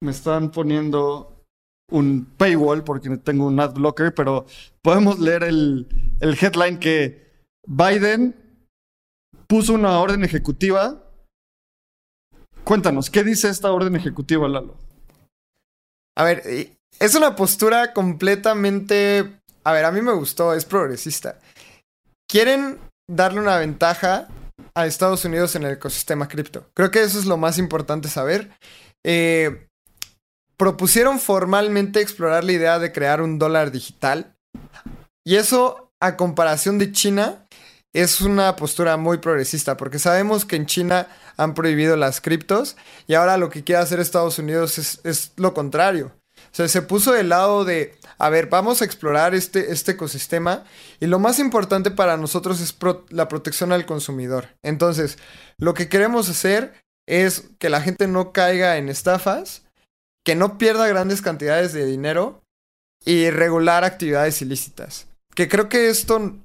Me 0.04 0.12
están 0.12 0.52
poniendo 0.52 1.46
un 1.92 2.26
paywall 2.38 2.84
porque 2.84 3.18
tengo 3.18 3.46
un 3.46 3.60
ad 3.60 3.74
blocker, 3.74 4.16
pero 4.16 4.46
podemos 4.82 5.20
leer 5.20 5.44
el, 5.44 5.88
el 6.20 6.38
headline 6.42 6.80
que 6.80 7.30
Biden 7.68 8.36
puso 9.48 9.74
una 9.74 10.00
orden 10.00 10.24
ejecutiva. 10.24 11.04
Cuéntanos, 12.64 13.10
¿qué 13.10 13.24
dice 13.24 13.50
esta 13.50 13.72
orden 13.72 13.96
ejecutiva, 13.96 14.48
Lalo? 14.48 14.76
A 16.18 16.24
ver, 16.24 16.42
es 17.00 17.16
una 17.16 17.36
postura 17.36 17.94
completamente... 17.94 19.40
A 19.64 19.74
ver, 19.74 19.86
a 19.86 19.92
mí 19.92 20.02
me 20.02 20.14
gustó, 20.14 20.54
es 20.54 20.66
progresista. 20.66 21.40
Quieren 22.28 22.80
darle 23.08 23.40
una 23.40 23.58
ventaja 23.58 24.28
a 24.74 24.86
Estados 24.86 25.26
Unidos 25.26 25.56
en 25.56 25.64
el 25.64 25.74
ecosistema 25.74 26.28
cripto. 26.28 26.66
Creo 26.74 26.90
que 26.90 27.04
eso 27.04 27.20
es 27.20 27.26
lo 27.26 27.38
más 27.38 27.58
importante 27.58 28.08
saber. 28.08 28.52
Eh, 29.06 29.68
propusieron 30.58 31.20
formalmente 31.20 32.02
explorar 32.02 32.44
la 32.44 32.52
idea 32.52 32.80
de 32.80 32.92
crear 32.92 33.22
un 33.22 33.40
dólar 33.40 33.72
digital. 33.72 34.36
Y 35.26 35.36
eso, 35.36 35.92
a 36.00 36.18
comparación 36.18 36.78
de 36.78 36.92
China, 36.92 37.48
es 37.94 38.22
una 38.22 38.56
postura 38.56 38.96
muy 38.98 39.18
progresista, 39.18 39.76
porque 39.76 40.00
sabemos 40.00 40.46
que 40.46 40.56
en 40.56 40.66
China 40.66 41.08
han 41.38 41.54
prohibido 41.54 41.98
las 41.98 42.22
criptos 42.22 42.78
y 43.08 43.16
ahora 43.16 43.38
lo 43.38 43.50
que 43.50 43.64
quiere 43.64 43.82
hacer 43.82 44.00
Estados 44.00 44.40
Unidos 44.40 44.78
es, 45.04 45.34
lo 45.36 45.54
contrario. 45.54 46.12
Se 46.52 46.82
puso 46.82 47.14
del 47.14 47.30
lado 47.30 47.66
de, 47.66 47.98
a 48.18 48.30
ver, 48.30 48.48
vamos 48.48 48.82
a 48.82 48.86
explorar 48.86 49.34
este, 49.34 49.72
este 49.72 49.94
ecosistema 49.94 50.66
y 51.00 51.08
lo 51.08 51.18
más 51.18 51.40
importante 51.40 51.92
para 51.92 52.18
nosotros 52.18 52.60
es 52.62 52.76
la 53.10 53.28
protección 53.28 53.72
al 53.72 53.86
consumidor. 53.86 54.50
Entonces, 54.62 55.18
lo 55.58 55.74
que 55.74 55.90
queremos 55.90 56.30
hacer 56.30 56.74
es 57.08 57.50
que 57.58 57.70
la 57.70 57.82
gente 57.82 58.08
no 58.08 58.32
caiga 58.32 58.78
en 58.78 58.90
estafas, 58.90 59.64
que 60.26 60.36
no 60.36 60.58
pierda 60.58 60.88
grandes 60.88 61.22
cantidades 61.22 61.74
de 61.74 61.86
dinero 61.86 62.44
y 63.06 63.30
regular 63.30 63.84
actividades 63.84 64.42
ilícitas. 64.42 65.08
Que 65.36 65.48
creo 65.48 65.70
que 65.70 65.90
esto 65.90 66.36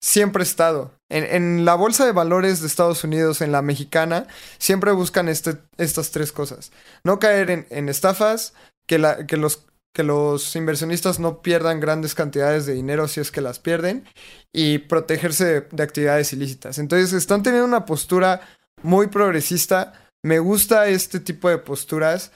siempre 0.00 0.42
ha 0.42 0.44
estado. 0.44 0.92
En, 1.08 1.64
la 1.64 1.74
bolsa 1.74 2.04
de 2.04 2.12
valores 2.12 2.60
de 2.60 2.66
Estados 2.66 3.04
Unidos, 3.04 3.40
en 3.40 3.52
la 3.52 3.62
mexicana, 3.62 4.26
siempre 4.58 4.92
buscan 4.92 5.28
este, 5.28 5.58
estas 5.78 6.10
tres 6.10 6.32
cosas. 6.32 6.72
No 7.04 7.18
caer 7.18 7.66
en, 7.70 7.88
estafas, 7.88 8.54
que, 8.86 8.98
los, 8.98 9.66
que 9.94 10.02
los 10.02 10.56
inversionistas 10.56 11.18
no 11.18 11.42
pierdan 11.42 11.80
grandes 11.80 12.14
cantidades 12.14 12.66
de 12.66 12.74
dinero 12.74 13.08
si 13.08 13.20
es 13.20 13.30
que 13.30 13.40
las 13.40 13.58
pierden, 13.58 14.04
y 14.52 14.78
protegerse 14.78 15.62
de, 15.62 15.82
actividades 15.82 16.32
ilícitas. 16.32 16.78
Entonces, 16.78 17.12
están 17.12 17.42
teniendo 17.42 17.66
una 17.66 17.84
postura 17.84 18.40
muy 18.82 19.08
progresista. 19.08 19.92
Me 20.24 20.38
gusta 20.38 20.88
este 20.88 21.20
tipo 21.20 21.48
de 21.48 21.58
posturas. 21.58 22.32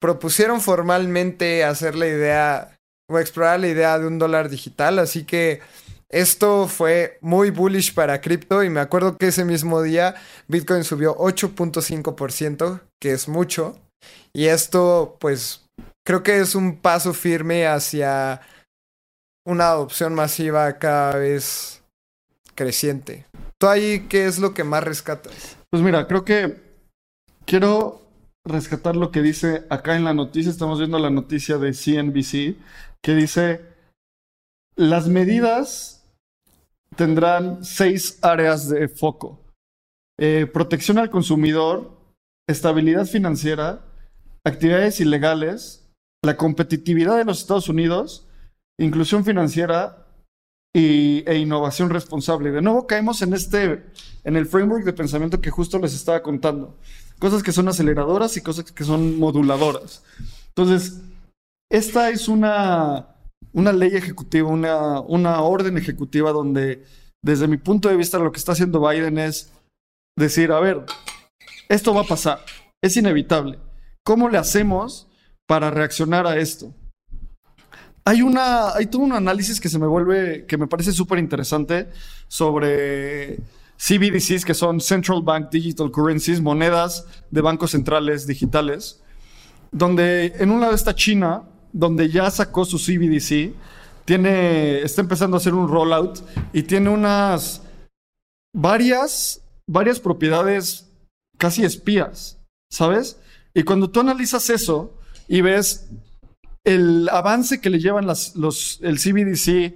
Propusieron 0.00 0.60
formalmente 0.60 1.64
hacer 1.64 1.94
la 1.94 2.06
idea 2.06 2.78
o 3.10 3.18
explorar 3.18 3.60
la 3.60 3.68
idea 3.68 3.98
de 3.98 4.06
un 4.06 4.18
dólar 4.18 4.48
digital, 4.48 4.98
así 4.98 5.24
que 5.24 5.60
esto 6.10 6.68
fue 6.68 7.18
muy 7.20 7.50
bullish 7.50 7.92
para 7.92 8.20
cripto 8.20 8.62
y 8.62 8.70
me 8.70 8.80
acuerdo 8.80 9.18
que 9.18 9.28
ese 9.28 9.44
mismo 9.44 9.82
día 9.82 10.14
Bitcoin 10.46 10.84
subió 10.84 11.14
8.5%, 11.16 12.80
que 12.98 13.12
es 13.12 13.28
mucho. 13.28 13.78
Y 14.32 14.46
esto, 14.46 15.16
pues, 15.20 15.67
creo 16.08 16.22
que 16.22 16.38
es 16.38 16.54
un 16.54 16.78
paso 16.78 17.12
firme 17.12 17.66
hacia 17.66 18.40
una 19.46 19.68
adopción 19.68 20.14
masiva 20.14 20.78
cada 20.78 21.16
vez 21.16 21.84
creciente. 22.54 23.26
¿Tú 23.58 23.66
ahí 23.66 24.06
qué 24.08 24.24
es 24.24 24.38
lo 24.38 24.54
que 24.54 24.64
más 24.64 24.82
rescatas? 24.82 25.58
Pues 25.68 25.82
mira, 25.82 26.06
creo 26.06 26.24
que 26.24 26.62
quiero 27.44 28.00
rescatar 28.42 28.96
lo 28.96 29.10
que 29.10 29.20
dice 29.20 29.66
acá 29.68 29.96
en 29.96 30.04
la 30.04 30.14
noticia. 30.14 30.50
Estamos 30.50 30.78
viendo 30.78 30.98
la 30.98 31.10
noticia 31.10 31.58
de 31.58 31.74
CNBC 31.74 32.56
que 33.02 33.14
dice, 33.14 33.66
las 34.76 35.08
medidas 35.08 36.06
tendrán 36.96 37.62
seis 37.66 38.18
áreas 38.22 38.70
de 38.70 38.88
foco. 38.88 39.38
Eh, 40.18 40.46
protección 40.50 40.96
al 40.96 41.10
consumidor, 41.10 41.90
estabilidad 42.48 43.04
financiera, 43.04 43.84
actividades 44.42 45.00
ilegales, 45.00 45.84
la 46.22 46.36
competitividad 46.36 47.16
de 47.16 47.24
los 47.24 47.40
Estados 47.40 47.68
Unidos, 47.68 48.26
inclusión 48.78 49.24
financiera 49.24 50.06
y, 50.74 51.24
e 51.26 51.38
innovación 51.38 51.90
responsable. 51.90 52.50
De 52.50 52.62
nuevo 52.62 52.86
caemos 52.86 53.22
en 53.22 53.34
este, 53.34 53.86
en 54.24 54.36
el 54.36 54.46
framework 54.46 54.84
de 54.84 54.92
pensamiento 54.92 55.40
que 55.40 55.50
justo 55.50 55.78
les 55.78 55.94
estaba 55.94 56.22
contando. 56.22 56.76
Cosas 57.18 57.42
que 57.42 57.52
son 57.52 57.68
aceleradoras 57.68 58.36
y 58.36 58.42
cosas 58.42 58.70
que 58.70 58.84
son 58.84 59.18
moduladoras. 59.18 60.04
Entonces, 60.48 61.00
esta 61.70 62.10
es 62.10 62.28
una 62.28 63.18
una 63.52 63.72
ley 63.72 63.90
ejecutiva, 63.94 64.48
una, 64.48 65.00
una 65.00 65.40
orden 65.42 65.76
ejecutiva 65.78 66.32
donde, 66.32 66.84
desde 67.22 67.48
mi 67.48 67.56
punto 67.56 67.88
de 67.88 67.96
vista, 67.96 68.18
lo 68.18 68.32
que 68.32 68.38
está 68.38 68.52
haciendo 68.52 68.86
Biden 68.86 69.18
es 69.18 69.52
decir, 70.16 70.52
a 70.52 70.60
ver, 70.60 70.84
esto 71.68 71.94
va 71.94 72.02
a 72.02 72.06
pasar, 72.06 72.40
es 72.82 72.96
inevitable. 72.96 73.58
¿Cómo 74.04 74.28
le 74.28 74.38
hacemos 74.38 75.07
para 75.48 75.70
reaccionar 75.70 76.26
a 76.26 76.36
esto? 76.36 76.74
Hay, 78.04 78.22
una, 78.22 78.74
hay 78.74 78.86
todo 78.86 79.02
un 79.02 79.12
análisis 79.12 79.58
que 79.60 79.68
se 79.68 79.78
me 79.78 79.86
vuelve, 79.86 80.44
que 80.46 80.58
me 80.58 80.66
parece 80.66 80.92
súper 80.92 81.18
interesante 81.18 81.88
sobre 82.28 83.38
CBDCs, 83.78 84.44
que 84.44 84.54
son 84.54 84.80
Central 84.80 85.22
Bank 85.22 85.48
Digital 85.50 85.90
Currencies, 85.90 86.40
monedas 86.40 87.06
de 87.30 87.40
bancos 87.40 87.70
centrales 87.70 88.26
digitales, 88.26 89.00
donde 89.72 90.34
en 90.38 90.50
un 90.50 90.60
lado 90.60 90.74
está 90.74 90.94
China, 90.94 91.44
donde 91.72 92.10
ya 92.10 92.30
sacó 92.30 92.64
su 92.64 92.76
CBDC, 92.76 93.54
tiene, 94.04 94.82
está 94.82 95.00
empezando 95.00 95.36
a 95.36 95.38
hacer 95.38 95.54
un 95.54 95.68
rollout 95.68 96.20
y 96.52 96.62
tiene 96.62 96.90
unas 96.90 97.62
varias, 98.54 99.42
varias 99.66 99.98
propiedades 99.98 100.90
casi 101.38 101.64
espías, 101.64 102.38
¿sabes? 102.70 103.18
Y 103.54 103.62
cuando 103.62 103.90
tú 103.90 104.00
analizas 104.00 104.50
eso 104.50 104.97
y 105.28 105.42
ves 105.42 105.88
el 106.64 107.08
avance 107.10 107.60
que 107.60 107.70
le 107.70 107.78
llevan 107.78 108.08
el 108.08 108.98
CBDC 108.98 109.74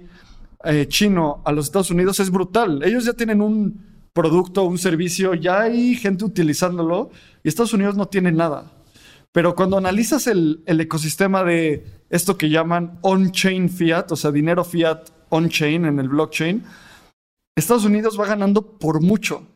eh, 0.65 0.87
chino 0.87 1.41
a 1.45 1.51
los 1.51 1.65
Estados 1.65 1.91
Unidos 1.91 2.19
es 2.19 2.29
brutal. 2.29 2.83
Ellos 2.83 3.05
ya 3.05 3.13
tienen 3.13 3.41
un 3.41 4.09
producto, 4.13 4.63
un 4.63 4.77
servicio, 4.77 5.33
ya 5.33 5.61
hay 5.61 5.95
gente 5.95 6.25
utilizándolo 6.25 7.09
y 7.43 7.49
Estados 7.49 7.73
Unidos 7.73 7.95
no 7.95 8.07
tiene 8.07 8.31
nada. 8.31 8.71
Pero 9.31 9.55
cuando 9.55 9.77
analizas 9.77 10.27
el, 10.27 10.61
el 10.67 10.79
ecosistema 10.81 11.43
de 11.43 11.85
esto 12.09 12.37
que 12.37 12.49
llaman 12.49 12.99
on-chain 13.01 13.69
fiat, 13.69 14.11
o 14.11 14.15
sea, 14.15 14.31
dinero 14.31 14.63
fiat 14.63 15.09
on-chain 15.29 15.85
en 15.85 15.99
el 15.99 16.09
blockchain, 16.09 16.63
Estados 17.55 17.85
Unidos 17.85 18.19
va 18.19 18.27
ganando 18.27 18.77
por 18.77 19.01
mucho. 19.01 19.47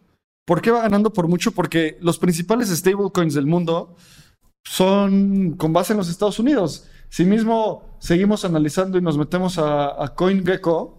¿Por 0.45 0.62
qué 0.62 0.71
va 0.71 0.81
ganando 0.81 1.13
por 1.13 1.27
mucho? 1.27 1.51
Porque 1.51 1.97
los 2.01 2.17
principales 2.17 2.69
stablecoins 2.69 3.33
del 3.33 3.45
mundo 3.45 3.95
son 4.69 5.53
con 5.58 5.73
base 5.73 5.93
en 5.93 5.97
los 5.97 6.10
Estados 6.10 6.39
Unidos. 6.39 6.88
Si 7.10 7.23
mismo 7.23 7.95
seguimos 7.99 8.43
analizando 8.43 8.97
y 8.97 9.01
nos 9.01 9.17
metemos 9.17 9.58
a, 9.58 10.03
a 10.03 10.13
CoinGecko, 10.13 10.97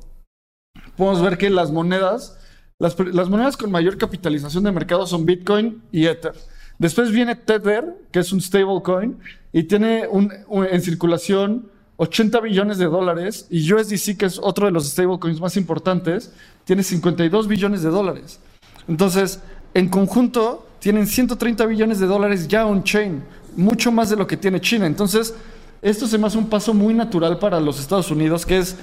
podemos 0.97 1.23
ver 1.23 1.37
que 1.37 1.51
las 1.51 1.71
monedas, 1.71 2.39
las, 2.79 2.99
las, 2.99 3.29
monedas 3.29 3.57
con 3.57 3.71
mayor 3.71 3.99
capitalización 3.99 4.65
de 4.65 4.73
mercado 4.73 5.07
son 5.07 5.27
Bitcoin 5.27 5.83
y 5.93 6.07
Ether. 6.07 6.33
Después 6.79 7.11
viene 7.11 7.37
Tether, 7.37 7.85
que 8.11 8.21
es 8.21 8.33
un 8.33 8.41
stablecoin, 8.41 9.19
y 9.53 9.65
tiene 9.65 10.07
un, 10.09 10.33
un, 10.47 10.65
en 10.65 10.81
circulación 10.81 11.71
80 11.97 12.41
billones 12.41 12.79
de 12.79 12.87
dólares, 12.87 13.49
y 13.51 13.71
USDC, 13.73 14.17
que 14.17 14.27
es 14.27 14.39
otro 14.39 14.67
de 14.67 14.73
los 14.73 14.89
stablecoins 14.89 15.41
más 15.41 15.57
importantes, 15.57 16.33
tiene 16.65 16.83
52 16.83 17.49
billones 17.49 17.83
de 17.83 17.91
dólares. 17.91 18.41
Entonces, 18.87 19.41
en 19.75 19.89
conjunto, 19.89 20.67
tienen 20.79 21.07
130 21.07 21.67
billones 21.67 21.99
de 21.99 22.07
dólares 22.07 22.49
ya 22.49 22.67
on-chain, 22.67 23.25
mucho 23.59 23.93
más 23.93 24.09
de 24.09 24.17
lo 24.17 24.27
que 24.27 24.37
tiene 24.37 24.61
China. 24.61 24.87
Entonces, 24.87 25.35
esto 25.83 26.07
se 26.07 26.17
me 26.17 26.27
hace 26.27 26.39
un 26.39 26.49
paso 26.49 26.73
muy 26.73 26.95
natural 26.95 27.39
para 27.39 27.61
los 27.61 27.81
Estados 27.81 28.11
Unidos, 28.11 28.47
que 28.47 28.59
es 28.59 28.77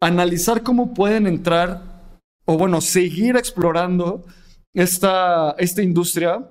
analizar 0.00 0.62
cómo 0.62 0.94
pueden 0.94 1.26
entrar 1.26 2.12
o 2.44 2.56
bueno, 2.56 2.80
seguir 2.80 3.36
explorando 3.36 4.24
esta, 4.74 5.54
esta 5.58 5.82
industria. 5.82 6.48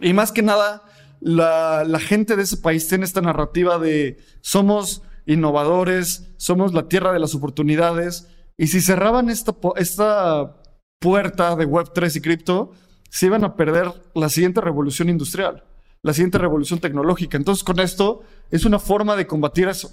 Y 0.00 0.12
más 0.12 0.30
que 0.30 0.42
nada, 0.42 0.82
la, 1.20 1.84
la, 1.84 1.98
gente 1.98 2.36
de 2.36 2.42
ese 2.42 2.56
país 2.58 2.86
tiene 2.86 3.04
esta 3.04 3.20
narrativa 3.20 3.78
de 3.78 4.18
somos 4.40 5.02
innovadores, 5.26 6.32
somos 6.36 6.72
la 6.72 6.88
tierra 6.88 7.12
de 7.12 7.18
las 7.18 7.34
oportunidades. 7.34 8.28
Y 8.56 8.68
si 8.68 8.80
cerraban 8.80 9.28
esta, 9.28 9.54
esta 9.76 10.56
puerta 11.00 11.56
de 11.56 11.66
Web3 11.66 12.16
y 12.16 12.20
cripto, 12.20 12.72
se 13.10 13.26
iban 13.26 13.44
a 13.44 13.56
perder 13.56 13.92
la 14.14 14.28
siguiente 14.28 14.60
revolución 14.60 15.08
industrial 15.08 15.64
la 16.02 16.14
siguiente 16.14 16.38
revolución 16.38 16.80
tecnológica. 16.80 17.36
Entonces, 17.36 17.64
con 17.64 17.80
esto 17.80 18.22
es 18.50 18.64
una 18.64 18.78
forma 18.78 19.16
de 19.16 19.26
combatir 19.26 19.68
eso. 19.68 19.92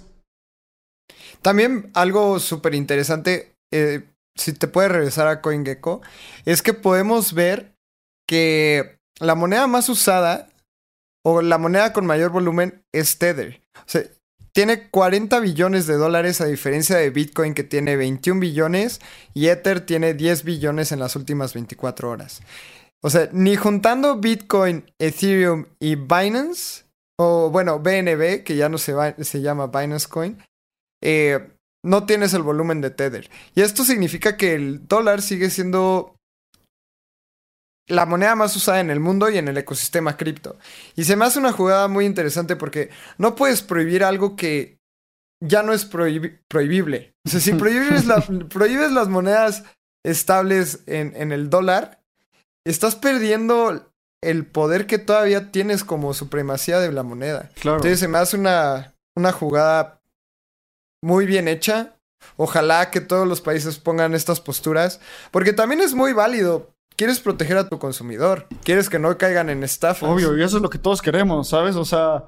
También 1.42 1.90
algo 1.94 2.38
súper 2.38 2.74
interesante, 2.74 3.54
eh, 3.72 4.04
si 4.36 4.52
te 4.52 4.68
puedes 4.68 4.90
regresar 4.90 5.28
a 5.28 5.40
CoinGecko, 5.40 6.00
es 6.44 6.62
que 6.62 6.74
podemos 6.74 7.32
ver 7.32 7.74
que 8.26 8.98
la 9.20 9.34
moneda 9.34 9.66
más 9.66 9.88
usada 9.88 10.48
o 11.24 11.42
la 11.42 11.58
moneda 11.58 11.92
con 11.92 12.06
mayor 12.06 12.30
volumen 12.30 12.82
es 12.92 13.18
Tether. 13.18 13.60
O 13.76 13.82
sea, 13.86 14.02
tiene 14.52 14.88
40 14.88 15.38
billones 15.40 15.86
de 15.86 15.94
dólares 15.94 16.40
a 16.40 16.46
diferencia 16.46 16.96
de 16.96 17.10
Bitcoin 17.10 17.54
que 17.54 17.64
tiene 17.64 17.96
21 17.96 18.40
billones 18.40 19.00
y 19.34 19.48
Ether 19.48 19.80
tiene 19.80 20.14
10 20.14 20.44
billones 20.44 20.90
en 20.90 20.98
las 20.98 21.16
últimas 21.16 21.54
24 21.54 22.10
horas. 22.10 22.40
O 23.02 23.10
sea, 23.10 23.28
ni 23.32 23.56
juntando 23.56 24.16
Bitcoin, 24.16 24.90
Ethereum 24.98 25.66
y 25.78 25.94
Binance, 25.94 26.84
o 27.18 27.50
bueno, 27.50 27.78
BNB, 27.78 28.42
que 28.44 28.56
ya 28.56 28.68
no 28.68 28.78
se, 28.78 28.92
va, 28.92 29.14
se 29.14 29.40
llama 29.40 29.68
Binance 29.68 30.08
Coin, 30.08 30.42
eh, 31.02 31.52
no 31.84 32.06
tienes 32.06 32.34
el 32.34 32.42
volumen 32.42 32.80
de 32.80 32.90
Tether. 32.90 33.30
Y 33.54 33.62
esto 33.62 33.84
significa 33.84 34.36
que 34.36 34.54
el 34.54 34.86
dólar 34.88 35.22
sigue 35.22 35.50
siendo 35.50 36.16
la 37.88 38.04
moneda 38.04 38.34
más 38.34 38.54
usada 38.54 38.80
en 38.80 38.90
el 38.90 39.00
mundo 39.00 39.30
y 39.30 39.38
en 39.38 39.48
el 39.48 39.56
ecosistema 39.56 40.16
cripto. 40.16 40.58
Y 40.94 41.04
se 41.04 41.16
me 41.16 41.24
hace 41.24 41.38
una 41.38 41.52
jugada 41.52 41.88
muy 41.88 42.04
interesante 42.04 42.56
porque 42.56 42.90
no 43.16 43.34
puedes 43.34 43.62
prohibir 43.62 44.04
algo 44.04 44.36
que 44.36 44.78
ya 45.42 45.62
no 45.62 45.72
es 45.72 45.84
prohib 45.84 46.40
prohibible. 46.48 47.14
O 47.26 47.30
sea, 47.30 47.40
si 47.40 47.52
prohíbes, 47.54 48.06
la, 48.06 48.20
prohíbes 48.20 48.92
las 48.92 49.08
monedas 49.08 49.64
estables 50.04 50.82
en, 50.86 51.14
en 51.16 51.32
el 51.32 51.48
dólar, 51.48 52.00
estás 52.70 52.96
perdiendo 52.96 53.92
el 54.22 54.46
poder 54.46 54.86
que 54.86 54.98
todavía 54.98 55.50
tienes 55.52 55.84
como 55.84 56.14
supremacía 56.14 56.80
de 56.80 56.92
la 56.92 57.02
moneda. 57.02 57.50
Claro. 57.60 57.78
Entonces 57.78 58.00
se 58.00 58.08
me 58.08 58.18
hace 58.18 58.36
una, 58.36 58.94
una 59.16 59.32
jugada 59.32 60.00
muy 61.02 61.26
bien 61.26 61.48
hecha. 61.48 61.94
Ojalá 62.36 62.90
que 62.90 63.00
todos 63.00 63.28
los 63.28 63.40
países 63.40 63.78
pongan 63.78 64.14
estas 64.14 64.40
posturas, 64.40 65.00
porque 65.30 65.52
también 65.52 65.80
es 65.80 65.94
muy 65.94 66.12
válido. 66.12 66.74
Quieres 66.96 67.20
proteger 67.20 67.56
a 67.56 67.68
tu 67.68 67.78
consumidor, 67.78 68.48
quieres 68.64 68.88
que 68.88 68.98
no 68.98 69.16
caigan 69.16 69.50
en 69.50 69.62
estafas. 69.62 70.08
Obvio, 70.08 70.36
y 70.36 70.42
eso 70.42 70.56
es 70.56 70.62
lo 70.62 70.70
que 70.70 70.78
todos 70.78 71.00
queremos, 71.00 71.48
¿sabes? 71.48 71.76
O 71.76 71.84
sea, 71.84 72.24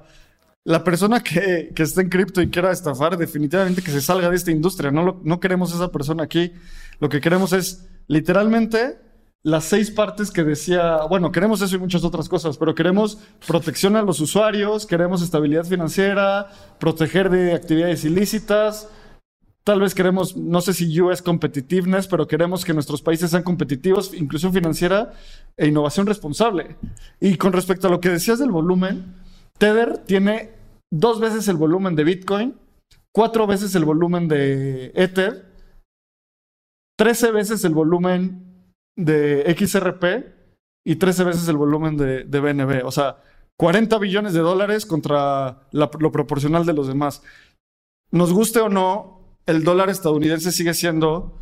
la 0.63 0.83
persona 0.85 1.21
que, 1.21 1.71
que 1.75 1.83
está 1.83 1.99
en 1.99 2.09
cripto 2.09 2.41
y 2.41 2.49
quiera 2.49 2.71
estafar, 2.71 3.17
definitivamente 3.17 3.81
que 3.81 3.91
se 3.91 4.01
salga 4.01 4.29
de 4.29 4.37
esta 4.37 4.51
industria. 4.51 4.89
No, 4.89 5.03
lo, 5.03 5.19
no 5.23 5.41
queremos 5.41 5.73
esa 5.73 5.91
persona 5.91 6.23
aquí. 6.23 6.53
Lo 6.99 7.09
que 7.09 7.19
queremos 7.19 7.51
es 7.51 7.85
literalmente 8.07 8.97
las 9.43 9.63
seis 9.63 9.89
partes 9.89 10.29
que 10.29 10.43
decía, 10.43 11.03
bueno, 11.09 11.31
queremos 11.31 11.61
eso 11.61 11.75
y 11.75 11.79
muchas 11.79 12.03
otras 12.03 12.29
cosas, 12.29 12.57
pero 12.57 12.75
queremos 12.75 13.17
protección 13.47 13.95
a 13.95 14.03
los 14.03 14.19
usuarios, 14.19 14.85
queremos 14.85 15.21
estabilidad 15.23 15.65
financiera, 15.65 16.49
proteger 16.79 17.29
de 17.29 17.53
actividades 17.53 18.05
ilícitas, 18.05 18.87
tal 19.63 19.79
vez 19.79 19.95
queremos, 19.95 20.37
no 20.37 20.61
sé 20.61 20.73
si 20.73 21.01
US 21.01 21.23
competitiveness, 21.23 22.07
pero 22.07 22.27
queremos 22.27 22.63
que 22.63 22.73
nuestros 22.73 23.01
países 23.01 23.31
sean 23.31 23.41
competitivos, 23.41 24.13
inclusión 24.13 24.53
financiera 24.53 25.13
e 25.57 25.67
innovación 25.67 26.05
responsable. 26.05 26.75
Y 27.19 27.37
con 27.37 27.51
respecto 27.51 27.87
a 27.87 27.91
lo 27.91 27.99
que 27.99 28.09
decías 28.09 28.37
del 28.37 28.51
volumen, 28.51 29.15
Tether 29.57 29.97
tiene 29.99 30.51
dos 30.91 31.19
veces 31.19 31.47
el 31.47 31.57
volumen 31.57 31.95
de 31.95 32.03
Bitcoin, 32.03 32.55
cuatro 33.11 33.47
veces 33.47 33.73
el 33.73 33.85
volumen 33.85 34.27
de 34.27 34.91
Ether, 34.93 35.45
trece 36.95 37.31
veces 37.31 37.63
el 37.65 37.73
volumen 37.73 38.50
de 39.05 39.55
XRP 39.57 40.03
y 40.85 40.95
13 40.95 41.23
veces 41.23 41.47
el 41.47 41.57
volumen 41.57 41.97
de, 41.97 42.23
de 42.23 42.39
BNB. 42.39 42.85
O 42.85 42.91
sea, 42.91 43.17
40 43.57 43.97
billones 43.99 44.33
de 44.33 44.39
dólares 44.39 44.85
contra 44.85 45.67
la, 45.71 45.91
lo 45.99 46.11
proporcional 46.11 46.65
de 46.65 46.73
los 46.73 46.87
demás. 46.87 47.21
Nos 48.11 48.33
guste 48.33 48.59
o 48.59 48.69
no, 48.69 49.37
el 49.45 49.63
dólar 49.63 49.89
estadounidense 49.89 50.51
sigue 50.51 50.73
siendo 50.73 51.39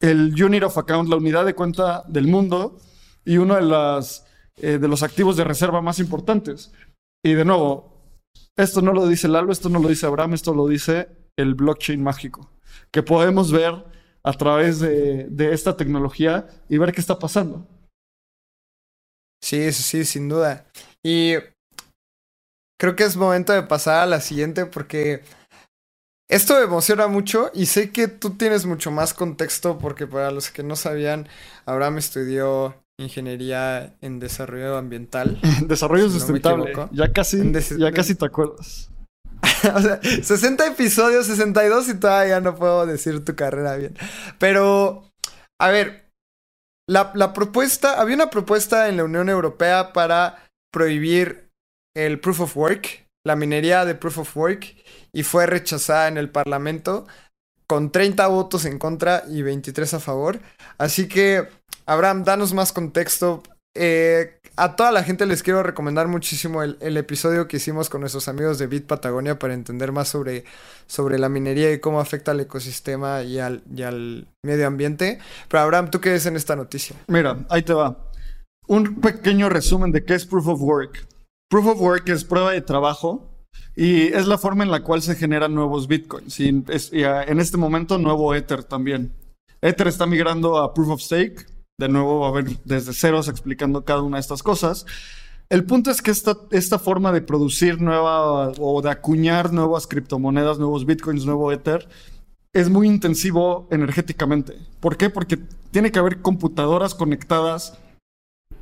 el 0.00 0.42
unit 0.42 0.62
of 0.62 0.78
account, 0.78 1.08
la 1.08 1.16
unidad 1.16 1.44
de 1.44 1.54
cuenta 1.54 2.02
del 2.08 2.26
mundo 2.26 2.78
y 3.24 3.38
uno 3.38 3.56
de, 3.56 3.62
las, 3.62 4.26
eh, 4.56 4.78
de 4.78 4.88
los 4.88 5.02
activos 5.02 5.36
de 5.36 5.44
reserva 5.44 5.82
más 5.82 5.98
importantes. 5.98 6.72
Y 7.22 7.34
de 7.34 7.44
nuevo, 7.44 7.96
esto 8.56 8.82
no 8.82 8.92
lo 8.92 9.06
dice 9.06 9.28
Lalo, 9.28 9.52
esto 9.52 9.68
no 9.68 9.80
lo 9.80 9.88
dice 9.88 10.06
Abraham, 10.06 10.34
esto 10.34 10.54
lo 10.54 10.66
dice 10.66 11.08
el 11.36 11.54
blockchain 11.54 12.02
mágico, 12.02 12.50
que 12.90 13.02
podemos 13.02 13.52
ver 13.52 13.84
a 14.26 14.32
través 14.32 14.80
de, 14.80 15.28
de 15.30 15.54
esta 15.54 15.76
tecnología 15.76 16.48
y 16.68 16.78
ver 16.78 16.92
qué 16.92 17.00
está 17.00 17.16
pasando. 17.16 17.64
Sí, 19.40 19.72
sí, 19.72 20.04
sin 20.04 20.28
duda. 20.28 20.66
Y 21.04 21.34
creo 22.76 22.96
que 22.96 23.04
es 23.04 23.16
momento 23.16 23.52
de 23.52 23.62
pasar 23.62 24.02
a 24.02 24.06
la 24.06 24.20
siguiente 24.20 24.66
porque 24.66 25.22
esto 26.28 26.54
me 26.54 26.64
emociona 26.64 27.06
mucho 27.06 27.52
y 27.54 27.66
sé 27.66 27.92
que 27.92 28.08
tú 28.08 28.30
tienes 28.30 28.66
mucho 28.66 28.90
más 28.90 29.14
contexto 29.14 29.78
porque 29.78 30.08
para 30.08 30.32
los 30.32 30.50
que 30.50 30.64
no 30.64 30.74
sabían, 30.74 31.28
Abraham 31.64 31.98
estudió 31.98 32.82
ingeniería 32.98 33.94
en 34.00 34.18
desarrollo 34.18 34.76
ambiental. 34.76 35.40
desarrollo 35.68 36.08
si 36.08 36.18
sustentable. 36.18 36.72
No 36.72 36.90
ya 36.90 37.12
casi, 37.12 37.40
ya 37.78 37.92
casi 37.92 38.16
te 38.16 38.26
acuerdas. 38.26 38.90
o 39.74 39.80
sea, 39.80 40.00
60 40.02 40.66
episodios, 40.66 41.26
62 41.26 41.88
y 41.88 41.94
todavía 41.94 42.40
no 42.40 42.54
puedo 42.54 42.86
decir 42.86 43.24
tu 43.24 43.34
carrera 43.34 43.76
bien. 43.76 43.96
Pero, 44.38 45.10
a 45.60 45.68
ver, 45.68 46.10
la, 46.88 47.12
la, 47.14 47.32
propuesta, 47.32 48.00
había 48.00 48.16
una 48.16 48.30
propuesta 48.30 48.88
en 48.88 48.96
la 48.96 49.04
Unión 49.04 49.28
Europea 49.28 49.92
para 49.92 50.48
prohibir 50.72 51.50
el 51.96 52.20
proof 52.20 52.40
of 52.40 52.56
work, 52.56 53.06
la 53.24 53.36
minería 53.36 53.84
de 53.84 53.94
proof 53.94 54.18
of 54.18 54.36
work, 54.36 54.74
y 55.12 55.22
fue 55.22 55.46
rechazada 55.46 56.08
en 56.08 56.18
el 56.18 56.30
Parlamento 56.30 57.06
con 57.66 57.90
30 57.90 58.26
votos 58.28 58.64
en 58.64 58.78
contra 58.78 59.24
y 59.28 59.42
23 59.42 59.94
a 59.94 60.00
favor. 60.00 60.40
Así 60.78 61.08
que, 61.08 61.48
Abraham, 61.84 62.24
danos 62.24 62.52
más 62.54 62.72
contexto. 62.72 63.42
Eh, 63.76 64.40
a 64.56 64.74
toda 64.74 64.90
la 64.90 65.04
gente 65.04 65.26
les 65.26 65.42
quiero 65.42 65.62
recomendar 65.62 66.08
muchísimo 66.08 66.62
el, 66.62 66.96
episodio 66.96 67.46
que 67.46 67.58
hicimos 67.58 67.90
con 67.90 68.00
nuestros 68.00 68.26
amigos 68.26 68.58
de 68.58 68.66
Bit 68.66 68.86
Patagonia 68.86 69.38
para 69.38 69.52
entender 69.52 69.92
más 69.92 70.08
sobre, 70.08 70.44
sobre 70.86 71.18
la 71.18 71.28
minería 71.28 71.70
y 71.72 71.78
cómo 71.78 72.00
afecta 72.00 72.30
al 72.30 72.40
ecosistema 72.40 73.22
y 73.22 73.38
al, 73.38 73.62
medio 74.42 74.66
ambiente. 74.66 75.18
Pero 75.48 75.62
Abraham, 75.62 75.90
¿tú 75.90 76.00
qué 76.00 76.10
ves 76.10 76.24
en 76.24 76.36
esta 76.36 76.56
noticia? 76.56 76.96
Mira, 77.08 77.44
ahí 77.50 77.62
te 77.62 77.74
va. 77.74 78.10
Un 78.66 79.00
pequeño 79.00 79.50
resumen 79.50 79.92
de 79.92 80.04
qué 80.04 80.14
es 80.14 80.24
Proof 80.24 80.48
of 80.48 80.62
Work. 80.62 81.06
Proof 81.50 81.66
of 81.66 81.80
Work 81.80 82.08
es 82.08 82.24
prueba 82.24 82.52
de 82.52 82.62
trabajo 82.62 83.30
y 83.76 84.06
es 84.06 84.26
la 84.26 84.38
forma 84.38 84.64
en 84.64 84.70
la 84.70 84.82
cual 84.82 85.02
se 85.02 85.16
generan 85.16 85.54
nuevos 85.54 85.86
bitcoins. 85.86 86.40
Y, 86.40 86.48
en 86.48 87.40
este 87.40 87.58
momento, 87.58 87.98
nuevo 87.98 88.34
Ether 88.34 88.64
también. 88.64 89.12
Ether 89.60 89.88
está 89.88 90.06
migrando 90.06 90.56
a 90.56 90.72
Proof 90.72 90.88
of 90.88 91.00
Stake. 91.02 91.55
De 91.78 91.90
nuevo, 91.90 92.20
va 92.20 92.28
a 92.28 92.32
ver 92.32 92.58
desde 92.64 92.94
ceros 92.94 93.28
explicando 93.28 93.84
cada 93.84 94.00
una 94.00 94.16
de 94.16 94.22
estas 94.22 94.42
cosas. 94.42 94.86
El 95.50 95.64
punto 95.64 95.90
es 95.90 96.00
que 96.00 96.10
esta, 96.10 96.34
esta 96.50 96.78
forma 96.78 97.12
de 97.12 97.20
producir 97.20 97.82
nueva 97.82 98.52
o 98.58 98.80
de 98.80 98.90
acuñar 98.90 99.52
nuevas 99.52 99.86
criptomonedas, 99.86 100.58
nuevos 100.58 100.86
bitcoins, 100.86 101.26
nuevo 101.26 101.52
Ether, 101.52 101.86
es 102.54 102.70
muy 102.70 102.86
intensivo 102.86 103.68
energéticamente. 103.70 104.54
¿Por 104.80 104.96
qué? 104.96 105.10
Porque 105.10 105.38
tiene 105.70 105.92
que 105.92 105.98
haber 105.98 106.22
computadoras 106.22 106.94
conectadas 106.94 107.78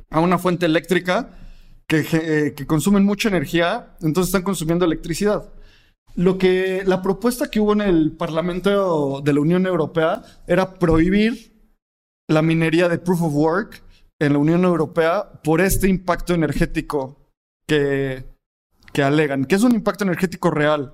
a 0.09 0.19
una 0.19 0.37
fuente 0.37 0.65
eléctrica 0.65 1.29
que, 1.87 2.05
eh, 2.11 2.53
que, 2.53 2.67
consumen 2.67 3.05
mucha 3.05 3.29
energía, 3.29 3.95
entonces 4.01 4.27
están 4.27 4.43
consumiendo 4.43 4.83
electricidad. 4.83 5.53
Lo 6.15 6.37
que 6.37 6.83
la 6.85 7.01
propuesta 7.01 7.49
que 7.49 7.61
hubo 7.61 7.71
en 7.71 7.81
el 7.81 8.11
Parlamento 8.11 9.21
de 9.21 9.33
la 9.33 9.39
Unión 9.39 9.65
Europea 9.65 10.21
era 10.47 10.73
prohibir 10.73 11.54
la 12.27 12.41
minería 12.41 12.89
de 12.89 12.97
proof 12.97 13.21
of 13.21 13.33
work 13.33 13.83
en 14.19 14.33
la 14.33 14.39
Unión 14.39 14.63
Europea 14.63 15.41
por 15.43 15.61
este 15.61 15.87
impacto 15.87 16.33
energético 16.33 17.19
que, 17.67 18.25
que 18.93 19.03
alegan, 19.03 19.45
que 19.45 19.55
es 19.55 19.63
un 19.63 19.75
impacto 19.75 20.03
energético 20.03 20.51
real. 20.51 20.93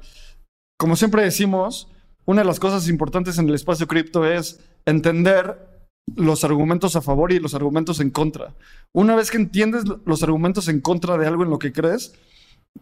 Como 0.78 0.96
siempre 0.96 1.24
decimos, 1.24 1.90
una 2.26 2.42
de 2.42 2.48
las 2.48 2.60
cosas 2.60 2.88
importantes 2.88 3.38
en 3.38 3.48
el 3.48 3.56
espacio 3.56 3.88
cripto 3.88 4.26
es 4.26 4.60
entender 4.86 5.70
los 6.16 6.44
argumentos 6.44 6.96
a 6.96 7.02
favor 7.02 7.32
y 7.32 7.40
los 7.40 7.54
argumentos 7.54 8.00
en 8.00 8.10
contra. 8.10 8.56
Una 8.94 9.16
vez 9.16 9.32
que 9.32 9.38
entiendes 9.38 9.84
los 10.06 10.24
argumentos 10.24 10.68
en 10.68 10.82
contra 10.82 11.18
de 11.18 11.28
algo 11.28 11.44
en 11.44 11.50
lo 11.50 11.60
que 11.60 11.72
crees, 11.72 12.14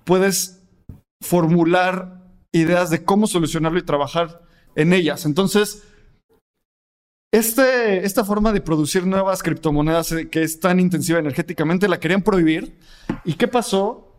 puedes 0.04 0.62
formular 1.22 2.24
ideas 2.52 2.90
de 2.90 3.04
cómo 3.04 3.28
solucionarlo 3.28 3.80
y 3.80 3.84
trabajar 3.86 4.42
en 4.76 4.94
ellas. 4.94 5.26
Entonces, 5.26 5.84
este, 7.32 8.06
esta 8.06 8.26
forma 8.26 8.52
de 8.52 8.62
producir 8.62 9.06
nuevas 9.06 9.44
criptomonedas 9.44 10.12
eh, 10.14 10.30
que 10.30 10.44
es 10.44 10.60
tan 10.60 10.80
intensiva 10.80 11.20
energéticamente 11.20 11.88
la 11.88 12.00
querían 12.00 12.24
prohibir. 12.24 12.80
¿Y 13.26 13.34
qué 13.34 13.48
pasó? 13.48 14.16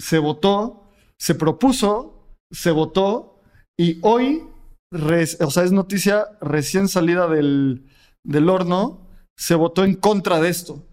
Se 0.00 0.18
votó, 0.18 0.90
se 1.18 1.34
propuso, 1.34 2.36
se 2.50 2.70
votó 2.70 3.40
y 3.76 3.98
hoy, 4.02 4.44
o 4.90 5.50
sea, 5.50 5.64
es 5.64 5.72
noticia 5.72 6.26
recién 6.40 6.88
salida 6.88 7.28
del, 7.28 7.86
del 8.22 8.48
horno, 8.48 9.08
se 9.36 9.54
votó 9.54 9.84
en 9.84 9.94
contra 9.94 10.40
de 10.40 10.48
esto. 10.48 10.86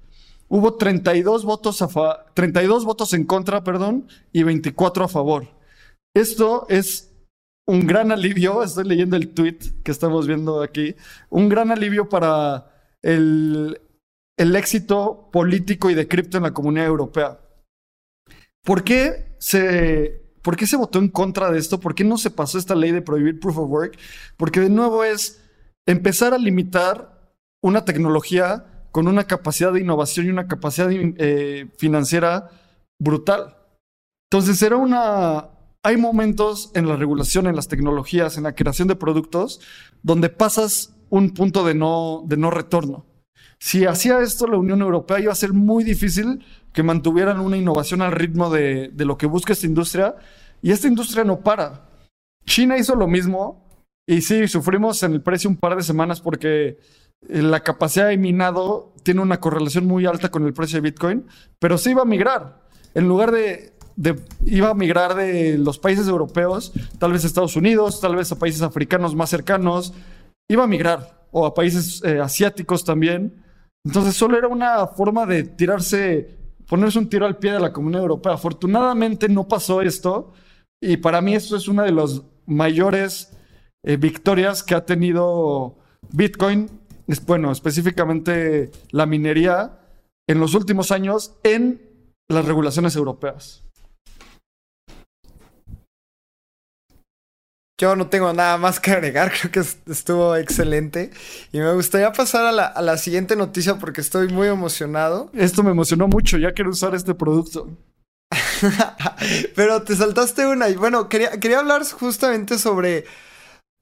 Hubo 0.47 0.75
32 0.75 1.45
votos, 1.45 1.81
a 1.81 2.25
32 2.33 2.83
votos 2.83 3.13
en 3.13 3.23
contra, 3.23 3.63
perdón, 3.63 4.07
y 4.33 4.43
24 4.43 5.05
a 5.05 5.07
favor. 5.07 5.47
Esto 6.13 6.65
es 6.67 7.10
un 7.67 7.87
gran 7.87 8.11
alivio, 8.11 8.63
estoy 8.63 8.85
leyendo 8.85 9.15
el 9.15 9.29
tweet 9.29 9.57
que 9.83 9.91
estamos 9.91 10.27
viendo 10.27 10.61
aquí, 10.61 10.95
un 11.29 11.49
gran 11.49 11.71
alivio 11.71 12.09
para 12.09 12.71
el, 13.01 13.79
el 14.37 14.55
éxito 14.55 15.29
político 15.31 15.89
y 15.89 15.93
de 15.93 16.07
cripto 16.07 16.37
en 16.37 16.43
la 16.43 16.53
comunidad 16.53 16.87
europea. 16.87 17.39
¿Por 18.63 18.83
qué, 18.83 19.35
se, 19.39 20.21
¿Por 20.41 20.55
qué 20.55 20.67
se 20.67 20.77
votó 20.77 20.99
en 20.99 21.09
contra 21.09 21.51
de 21.51 21.59
esto? 21.59 21.79
¿Por 21.79 21.95
qué 21.95 22.03
no 22.03 22.17
se 22.17 22.29
pasó 22.29 22.57
esta 22.57 22.75
ley 22.75 22.91
de 22.91 23.01
prohibir 23.01 23.39
proof 23.39 23.57
of 23.57 23.69
work? 23.69 23.97
Porque 24.37 24.59
de 24.59 24.69
nuevo 24.69 25.03
es 25.03 25.41
empezar 25.87 26.33
a 26.33 26.37
limitar 26.37 27.33
una 27.63 27.85
tecnología 27.85 28.65
con 28.91 29.07
una 29.07 29.25
capacidad 29.25 29.73
de 29.73 29.81
innovación 29.81 30.25
y 30.25 30.29
una 30.29 30.47
capacidad 30.47 30.89
eh, 30.91 31.71
financiera 31.77 32.49
brutal. 32.99 33.57
Entonces 34.29 34.61
era 34.61 34.77
una, 34.77 35.50
hay 35.83 35.97
momentos 35.97 36.71
en 36.75 36.87
la 36.87 36.95
regulación, 36.95 37.47
en 37.47 37.55
las 37.55 37.67
tecnologías, 37.67 38.37
en 38.37 38.43
la 38.43 38.55
creación 38.55 38.87
de 38.87 38.95
productos, 38.95 39.61
donde 40.03 40.29
pasas 40.29 40.95
un 41.09 41.33
punto 41.33 41.65
de 41.65 41.73
no, 41.73 42.23
de 42.25 42.37
no 42.37 42.51
retorno. 42.51 43.05
Si 43.59 43.85
hacía 43.85 44.21
esto 44.21 44.47
la 44.47 44.57
Unión 44.57 44.81
Europea, 44.81 45.19
iba 45.19 45.31
a 45.31 45.35
ser 45.35 45.53
muy 45.53 45.83
difícil 45.83 46.43
que 46.73 46.83
mantuvieran 46.83 47.39
una 47.39 47.57
innovación 47.57 48.01
al 48.01 48.11
ritmo 48.11 48.49
de, 48.49 48.89
de 48.89 49.05
lo 49.05 49.17
que 49.17 49.27
busca 49.27 49.53
esta 49.53 49.67
industria. 49.67 50.15
Y 50.61 50.71
esta 50.71 50.87
industria 50.87 51.23
no 51.23 51.41
para. 51.41 51.89
China 52.45 52.77
hizo 52.77 52.95
lo 52.95 53.07
mismo. 53.07 53.67
Y 54.07 54.21
sí, 54.21 54.47
sufrimos 54.47 55.03
en 55.03 55.13
el 55.13 55.21
precio 55.21 55.49
un 55.49 55.57
par 55.57 55.75
de 55.75 55.83
semanas 55.83 56.21
porque 56.21 56.79
la 57.27 57.59
capacidad 57.59 58.07
de 58.07 58.17
minado 58.17 58.93
tiene 59.03 59.21
una 59.21 59.39
correlación 59.39 59.85
muy 59.85 60.05
alta 60.05 60.29
con 60.29 60.45
el 60.45 60.53
precio 60.53 60.77
de 60.77 60.89
Bitcoin, 60.89 61.27
pero 61.59 61.77
sí 61.77 61.91
iba 61.91 62.01
a 62.01 62.05
migrar. 62.05 62.61
En 62.93 63.07
lugar 63.07 63.31
de 63.31 63.73
iba 64.45 64.69
a 64.69 64.73
migrar 64.73 65.15
de 65.15 65.57
los 65.57 65.77
países 65.77 66.07
europeos, 66.07 66.73
tal 66.99 67.11
vez 67.11 67.23
a 67.23 67.27
Estados 67.27 67.55
Unidos, 67.55 67.99
tal 67.99 68.15
vez 68.15 68.31
a 68.31 68.39
países 68.39 68.61
africanos 68.61 69.15
más 69.15 69.29
cercanos, 69.29 69.93
iba 70.49 70.63
a 70.63 70.67
migrar, 70.67 71.27
o 71.31 71.45
a 71.45 71.53
países 71.53 72.03
eh, 72.03 72.19
asiáticos 72.19 72.83
también. 72.83 73.43
Entonces 73.85 74.15
solo 74.15 74.37
era 74.37 74.47
una 74.47 74.85
forma 74.87 75.25
de 75.25 75.43
tirarse, 75.43 76.37
ponerse 76.67 76.99
un 76.99 77.09
tiro 77.09 77.25
al 77.25 77.37
pie 77.37 77.53
de 77.53 77.59
la 77.59 77.73
comunidad 77.73 78.03
europea. 78.03 78.33
Afortunadamente 78.33 79.27
no 79.29 79.47
pasó 79.47 79.81
esto, 79.81 80.33
y 80.81 80.97
para 80.97 81.21
mí 81.21 81.35
esto 81.35 81.55
es 81.55 81.67
una 81.67 81.83
de 81.83 81.91
las 81.91 82.21
mayores 82.45 83.35
eh, 83.85 83.97
victorias 83.97 84.63
que 84.63 84.75
ha 84.75 84.85
tenido 84.85 85.77
Bitcoin, 86.11 86.69
es, 87.07 87.25
bueno, 87.25 87.51
específicamente 87.51 88.71
la 88.91 89.05
minería 89.05 89.79
en 90.27 90.39
los 90.39 90.53
últimos 90.53 90.91
años 90.91 91.35
en 91.43 91.81
las 92.29 92.45
regulaciones 92.45 92.95
europeas. 92.95 93.63
Yo 97.81 97.95
no 97.95 98.09
tengo 98.09 98.31
nada 98.31 98.59
más 98.59 98.79
que 98.79 98.91
agregar, 98.91 99.31
creo 99.41 99.51
que 99.51 99.91
estuvo 99.91 100.35
excelente. 100.35 101.09
Y 101.51 101.57
me 101.57 101.73
gustaría 101.73 102.11
pasar 102.13 102.45
a 102.45 102.81
la, 102.81 102.97
siguiente 102.97 103.35
noticia 103.35 103.79
porque 103.79 104.01
estoy 104.01 104.27
muy 104.27 104.47
emocionado. 104.47 105.31
Esto 105.33 105.63
me 105.63 105.71
emocionó 105.71 106.07
mucho, 106.07 106.37
ya 106.37 106.53
quiero 106.53 106.69
usar 106.69 106.93
este 106.93 107.15
producto. 107.15 107.75
Pero 109.55 109.81
te 109.81 109.95
saltaste 109.95 110.45
una 110.45 110.69
y 110.69 110.75
bueno, 110.75 111.09
quería, 111.09 111.31
quería 111.39 111.57
hablar 111.57 111.83
justamente 111.83 112.59
sobre 112.59 113.05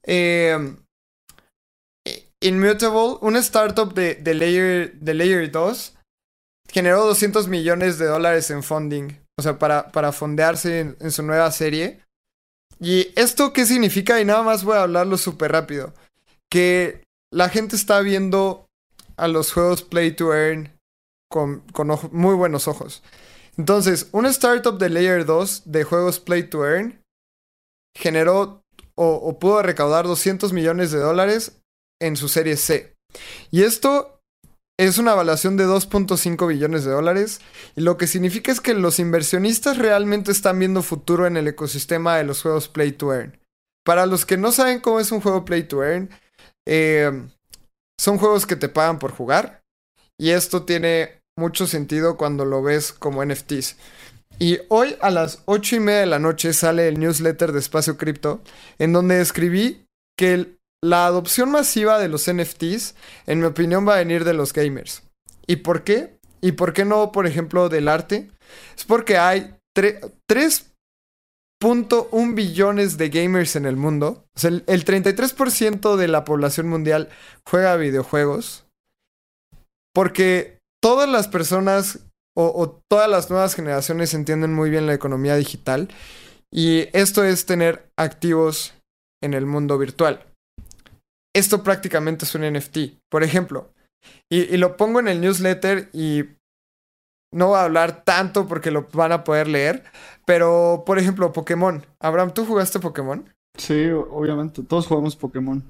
eh, 0.06 0.76
Immutable, 2.40 3.18
una 3.20 3.40
startup 3.40 3.92
de, 3.92 4.14
de, 4.14 4.32
Layer, 4.32 4.94
de 4.94 5.12
Layer 5.12 5.50
2, 5.50 5.94
generó 6.70 7.04
200 7.04 7.48
millones 7.48 7.98
de 7.98 8.06
dólares 8.06 8.50
en 8.50 8.62
funding, 8.62 9.10
o 9.38 9.42
sea, 9.42 9.58
para, 9.58 9.92
para 9.92 10.10
fondearse 10.12 10.96
en 10.98 11.10
su 11.10 11.22
nueva 11.22 11.50
serie. 11.52 12.00
¿Y 12.80 13.12
esto 13.14 13.52
qué 13.52 13.66
significa? 13.66 14.20
Y 14.20 14.24
nada 14.24 14.42
más 14.42 14.64
voy 14.64 14.76
a 14.76 14.82
hablarlo 14.82 15.18
súper 15.18 15.52
rápido. 15.52 15.92
Que 16.50 17.04
la 17.32 17.48
gente 17.48 17.76
está 17.76 18.00
viendo 18.00 18.66
a 19.16 19.28
los 19.28 19.52
juegos 19.52 19.82
Play 19.82 20.12
to 20.12 20.34
Earn 20.34 20.76
con, 21.30 21.60
con 21.72 21.88
muy 22.12 22.34
buenos 22.34 22.66
ojos. 22.66 23.02
Entonces, 23.56 24.08
una 24.12 24.30
startup 24.30 24.78
de 24.78 24.88
Layer 24.88 25.26
2 25.26 25.62
de 25.66 25.84
juegos 25.84 26.18
Play 26.18 26.44
to 26.44 26.66
Earn 26.66 27.02
generó 27.94 28.62
o, 28.94 29.14
o 29.14 29.38
pudo 29.38 29.62
recaudar 29.62 30.06
200 30.06 30.52
millones 30.52 30.90
de 30.90 30.98
dólares 30.98 31.60
en 32.00 32.16
su 32.16 32.28
serie 32.28 32.56
C. 32.56 32.96
Y 33.50 33.62
esto 33.62 34.19
es 34.88 34.96
una 34.96 35.12
evaluación 35.12 35.58
de 35.58 35.66
2.5 35.66 36.48
billones 36.48 36.84
de 36.84 36.92
dólares 36.92 37.40
y 37.76 37.82
lo 37.82 37.98
que 37.98 38.06
significa 38.06 38.50
es 38.50 38.60
que 38.60 38.72
los 38.72 38.98
inversionistas 38.98 39.76
realmente 39.76 40.32
están 40.32 40.58
viendo 40.58 40.82
futuro 40.82 41.26
en 41.26 41.36
el 41.36 41.48
ecosistema 41.48 42.16
de 42.16 42.24
los 42.24 42.40
juegos 42.40 42.68
Play 42.68 42.92
to 42.92 43.12
Earn. 43.12 43.38
Para 43.84 44.06
los 44.06 44.24
que 44.24 44.38
no 44.38 44.52
saben 44.52 44.80
cómo 44.80 44.98
es 44.98 45.12
un 45.12 45.20
juego 45.20 45.44
Play 45.44 45.64
to 45.64 45.84
Earn, 45.84 46.08
eh, 46.66 47.28
son 48.00 48.16
juegos 48.16 48.46
que 48.46 48.56
te 48.56 48.70
pagan 48.70 48.98
por 48.98 49.12
jugar 49.12 49.62
y 50.18 50.30
esto 50.30 50.64
tiene 50.64 51.20
mucho 51.36 51.66
sentido 51.66 52.16
cuando 52.16 52.46
lo 52.46 52.62
ves 52.62 52.92
como 52.92 53.22
NFTs. 53.22 53.76
Y 54.38 54.60
hoy 54.68 54.96
a 55.02 55.10
las 55.10 55.42
8 55.44 55.76
y 55.76 55.80
media 55.80 56.00
de 56.00 56.06
la 56.06 56.18
noche 56.18 56.54
sale 56.54 56.88
el 56.88 56.98
newsletter 56.98 57.52
de 57.52 57.58
Espacio 57.58 57.98
Cripto, 57.98 58.40
en 58.78 58.94
donde 58.94 59.20
escribí 59.20 59.86
que 60.16 60.32
el 60.32 60.59
la 60.82 61.06
adopción 61.06 61.50
masiva 61.50 61.98
de 61.98 62.08
los 62.08 62.30
NFTs, 62.32 62.94
en 63.26 63.40
mi 63.40 63.46
opinión, 63.46 63.86
va 63.86 63.94
a 63.94 63.98
venir 63.98 64.24
de 64.24 64.32
los 64.34 64.52
gamers. 64.52 65.02
¿Y 65.46 65.56
por 65.56 65.84
qué? 65.84 66.18
¿Y 66.40 66.52
por 66.52 66.72
qué 66.72 66.84
no, 66.84 67.10
por 67.12 67.26
ejemplo, 67.26 67.68
del 67.68 67.88
arte? 67.88 68.30
Es 68.76 68.84
porque 68.84 69.18
hay 69.18 69.54
3.1 69.76 72.34
billones 72.34 72.96
de 72.96 73.08
gamers 73.10 73.56
en 73.56 73.66
el 73.66 73.76
mundo. 73.76 74.24
O 74.34 74.38
sea, 74.38 74.50
el, 74.50 74.64
33% 74.64 75.96
de 75.96 76.08
la 76.08 76.24
población 76.24 76.68
mundial 76.68 77.10
juega 77.44 77.76
videojuegos. 77.76 78.64
Porque 79.92 80.58
todas 80.82 81.06
las 81.08 81.28
personas 81.28 81.98
o 82.34 82.80
todas 82.88 83.10
las 83.10 83.28
nuevas 83.28 83.54
generaciones 83.54 84.14
entienden 84.14 84.54
muy 84.54 84.70
bien 84.70 84.86
la 84.86 84.94
economía 84.94 85.36
digital. 85.36 85.90
Y 86.50 86.88
esto 86.96 87.22
es 87.22 87.44
tener 87.44 87.90
activos 87.98 88.72
en 89.22 89.34
el 89.34 89.44
mundo 89.44 89.76
virtual 89.76 90.29
esto 91.34 91.62
prácticamente 91.62 92.24
es 92.24 92.34
un 92.34 92.42
NFT. 92.42 93.00
Por 93.08 93.22
ejemplo, 93.22 93.72
y, 94.30 94.56
lo 94.56 94.76
pongo 94.76 95.00
en 95.00 95.08
el 95.08 95.20
newsletter 95.20 95.88
y 95.92 96.24
no 97.32 97.48
voy 97.48 97.58
a 97.58 97.64
hablar 97.64 98.04
tanto 98.04 98.46
porque 98.46 98.70
lo 98.70 98.88
van 98.92 99.12
a 99.12 99.24
poder 99.24 99.48
leer. 99.48 99.84
Pero, 100.26 100.84
por 100.86 100.98
ejemplo, 100.98 101.32
Pokémon. 101.32 101.84
Abraham, 101.98 102.32
¿tú 102.32 102.44
jugaste 102.44 102.78
Pokémon? 102.78 103.28
Sí, 103.56 103.88
obviamente. 103.90 104.62
Todos 104.62 104.86
jugamos 104.86 105.16
Pokémon. 105.16 105.62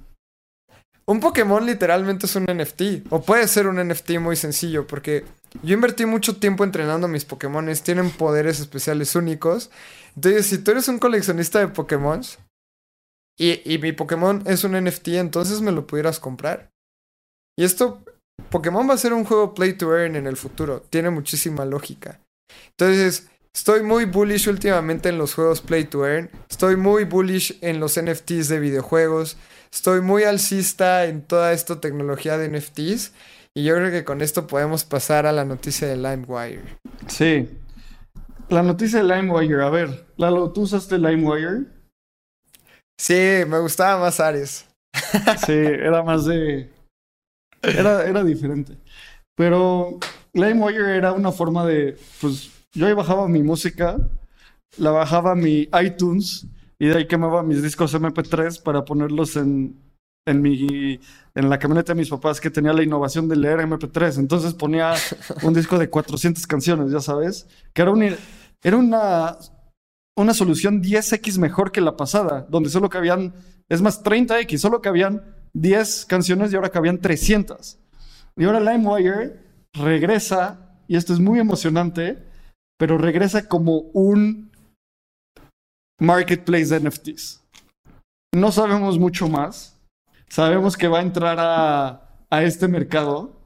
Un 1.06 1.20
Pokémon 1.20 1.64
literalmente 1.64 2.26
es 2.26 2.36
un 2.36 2.44
NFT. 2.44 3.06
O 3.10 3.22
puede 3.22 3.48
ser 3.48 3.66
un 3.66 3.76
NFT 3.76 4.18
muy 4.18 4.36
sencillo. 4.36 4.86
Porque 4.86 5.24
yo 5.62 5.74
invertí 5.74 6.06
mucho 6.06 6.36
tiempo 6.36 6.64
entrenando 6.64 7.08
mis 7.08 7.24
Pokémones. 7.24 7.82
Tienen 7.82 8.10
poderes 8.10 8.60
especiales 8.60 9.14
únicos. 9.14 9.70
Entonces, 10.14 10.46
si 10.46 10.58
tú 10.58 10.72
eres 10.72 10.88
un 10.88 10.98
coleccionista 10.98 11.58
de 11.58 11.68
Pokémon 11.68 12.22
y, 13.38 13.72
y 13.72 13.78
mi 13.78 13.92
Pokémon 13.92 14.42
es 14.46 14.64
un 14.64 14.72
NFT, 14.72 15.08
entonces 15.08 15.60
me 15.60 15.72
lo 15.72 15.86
pudieras 15.86 16.20
comprar. 16.20 16.70
Y 17.58 17.64
esto, 17.64 18.04
Pokémon 18.48 18.88
va 18.88 18.94
a 18.94 18.98
ser 18.98 19.12
un 19.12 19.24
juego 19.24 19.54
play 19.54 19.74
to 19.74 19.94
earn 19.94 20.16
en 20.16 20.26
el 20.26 20.36
futuro. 20.36 20.82
Tiene 20.90 21.10
muchísima 21.10 21.64
lógica. 21.64 22.20
Entonces, 22.70 23.28
estoy 23.54 23.82
muy 23.82 24.06
bullish 24.06 24.48
últimamente 24.48 25.08
en 25.08 25.18
los 25.18 25.34
juegos 25.34 25.60
play 25.60 25.84
to 25.84 26.06
earn. 26.06 26.30
Estoy 26.48 26.76
muy 26.76 27.04
bullish 27.04 27.58
en 27.60 27.80
los 27.80 28.00
NFTs 28.00 28.48
de 28.48 28.60
videojuegos. 28.60 29.36
Estoy 29.72 30.00
muy 30.00 30.24
alcista 30.24 31.04
en 31.04 31.22
toda 31.22 31.52
esta 31.52 31.80
tecnología 31.80 32.38
de 32.38 32.48
NFTs. 32.48 33.12
Y 33.54 33.64
yo 33.64 33.74
creo 33.74 33.90
que 33.90 34.04
con 34.04 34.20
esto 34.22 34.46
podemos 34.46 34.84
pasar 34.84 35.26
a 35.26 35.32
la 35.32 35.44
noticia 35.44 35.88
de 35.88 35.96
LimeWire. 35.96 36.78
Sí. 37.08 37.48
La 38.48 38.62
noticia 38.62 39.02
de 39.02 39.14
LimeWire. 39.14 39.62
A 39.62 39.70
ver, 39.70 40.06
Lalo, 40.16 40.50
¿tú 40.52 40.62
usaste 40.62 40.98
LimeWire? 40.98 41.66
Sí, 43.00 43.14
me 43.48 43.58
gustaba 43.60 43.98
más 43.98 44.20
Ares. 44.20 44.68
sí, 45.46 45.52
era 45.52 46.02
más 46.02 46.26
de 46.26 46.68
era, 47.62 48.04
era 48.04 48.22
diferente. 48.22 48.76
Pero 49.34 49.98
LimeWire 50.34 50.98
era 50.98 51.12
una 51.12 51.32
forma 51.32 51.64
de, 51.64 51.96
pues 52.20 52.50
yo 52.74 52.86
ahí 52.86 52.92
bajaba 52.92 53.26
mi 53.26 53.42
música, 53.42 53.96
la 54.76 54.90
bajaba 54.90 55.34
mi 55.34 55.66
iTunes 55.82 56.46
y 56.78 56.88
de 56.88 56.98
ahí 56.98 57.06
quemaba 57.06 57.42
mis 57.42 57.62
discos 57.62 57.94
MP3 57.94 58.62
para 58.62 58.84
ponerlos 58.84 59.34
en, 59.36 59.80
en, 60.26 60.42
mi, 60.42 61.00
en 61.34 61.48
la 61.48 61.58
camioneta 61.58 61.94
de 61.94 62.00
mis 62.00 62.10
papás 62.10 62.38
que 62.38 62.50
tenía 62.50 62.74
la 62.74 62.82
innovación 62.82 63.28
de 63.28 63.36
leer 63.36 63.60
MP3. 63.60 64.18
Entonces 64.18 64.52
ponía 64.52 64.92
un 65.42 65.54
disco 65.54 65.78
de 65.78 65.88
400 65.88 66.46
canciones, 66.46 66.92
ya 66.92 67.00
sabes, 67.00 67.48
que 67.72 67.80
era, 67.80 67.92
un, 67.92 68.14
era 68.62 68.76
una, 68.76 69.38
una 70.20 70.34
solución 70.34 70.82
10X 70.82 71.38
mejor 71.38 71.72
que 71.72 71.80
la 71.80 71.96
pasada, 71.96 72.46
donde 72.48 72.70
solo 72.70 72.88
cabían, 72.88 73.34
es 73.68 73.82
más, 73.82 74.02
30X, 74.02 74.58
solo 74.58 74.80
cabían 74.80 75.22
10 75.54 76.06
canciones 76.06 76.52
y 76.52 76.56
ahora 76.56 76.70
cabían 76.70 77.00
300. 77.00 77.78
Y 78.36 78.44
ahora 78.44 78.60
LimeWire 78.60 79.40
regresa, 79.74 80.76
y 80.88 80.96
esto 80.96 81.12
es 81.12 81.20
muy 81.20 81.38
emocionante, 81.38 82.22
pero 82.78 82.98
regresa 82.98 83.48
como 83.48 83.78
un 83.92 84.50
marketplace 86.00 86.66
de 86.66 86.88
NFTs. 86.88 87.44
No 88.34 88.52
sabemos 88.52 88.98
mucho 88.98 89.28
más. 89.28 89.78
Sabemos 90.28 90.76
que 90.76 90.88
va 90.88 91.00
a 91.00 91.02
entrar 91.02 91.38
a, 91.40 92.24
a 92.30 92.42
este 92.42 92.68
mercado. 92.68 93.36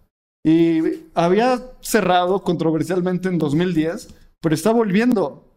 Y 0.47 1.09
había 1.15 1.61
cerrado 1.81 2.43
controversialmente 2.43 3.29
en 3.29 3.39
2010, 3.39 4.15
pero 4.41 4.55
está 4.55 4.73
volviendo. 4.73 5.54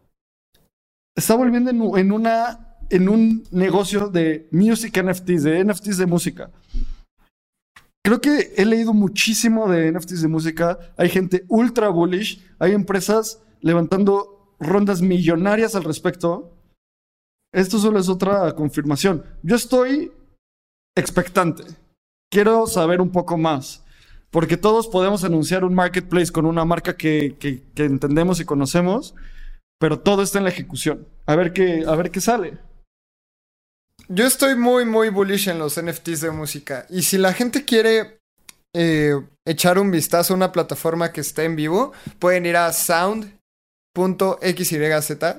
Está 1.18 1.34
volviendo 1.34 1.70
en 1.98 2.12
una 2.12 2.78
en 2.90 3.08
un 3.08 3.42
negocio 3.50 4.08
de 4.08 4.48
music 4.52 5.02
NFTs, 5.02 5.42
de 5.42 5.64
NFTs 5.64 5.98
de 5.98 6.06
música. 6.06 6.52
Creo 8.04 8.20
que 8.20 8.54
he 8.56 8.64
leído 8.64 8.94
muchísimo 8.94 9.68
de 9.68 9.90
NFTs 9.90 10.22
de 10.22 10.28
música. 10.28 10.78
Hay 10.96 11.08
gente 11.08 11.44
ultra 11.48 11.88
bullish. 11.88 12.40
Hay 12.60 12.70
empresas 12.70 13.42
levantando 13.60 14.54
rondas 14.60 15.02
millonarias 15.02 15.74
al 15.74 15.82
respecto. 15.82 16.56
Esto 17.52 17.80
solo 17.80 17.98
es 17.98 18.08
otra 18.08 18.54
confirmación. 18.54 19.24
Yo 19.42 19.56
estoy 19.56 20.12
expectante. 20.96 21.64
Quiero 22.30 22.68
saber 22.68 23.00
un 23.00 23.10
poco 23.10 23.36
más. 23.36 23.84
Porque 24.30 24.56
todos 24.56 24.86
podemos 24.86 25.24
anunciar 25.24 25.64
un 25.64 25.74
marketplace 25.74 26.30
con 26.30 26.46
una 26.46 26.64
marca 26.64 26.96
que, 26.96 27.34
que, 27.40 27.64
que 27.74 27.86
entendemos 27.86 28.38
y 28.38 28.44
conocemos, 28.44 29.16
pero 29.78 30.00
todo 30.00 30.22
está 30.22 30.38
en 30.38 30.44
la 30.44 30.50
ejecución. 30.50 31.06
A 31.26 31.36
ver 31.36 31.52
qué, 31.52 31.84
a 31.86 31.94
ver 31.94 32.10
qué 32.10 32.20
sale. 32.20 32.58
Yo 34.08 34.26
estoy 34.26 34.56
muy, 34.56 34.84
muy 34.84 35.10
bullish 35.10 35.48
en 35.48 35.58
los 35.58 35.80
NFTs 35.80 36.22
de 36.22 36.30
música. 36.30 36.86
Y 36.88 37.02
si 37.02 37.18
la 37.18 37.32
gente 37.34 37.64
quiere 37.64 38.20
eh, 38.74 39.14
echar 39.46 39.78
un 39.78 39.90
vistazo 39.90 40.32
a 40.32 40.36
una 40.36 40.52
plataforma 40.52 41.12
que 41.12 41.20
está 41.20 41.44
en 41.44 41.56
vivo, 41.56 41.92
pueden 42.18 42.46
ir 42.46 42.56
a 42.56 42.72
sound.xyz, 42.72 43.32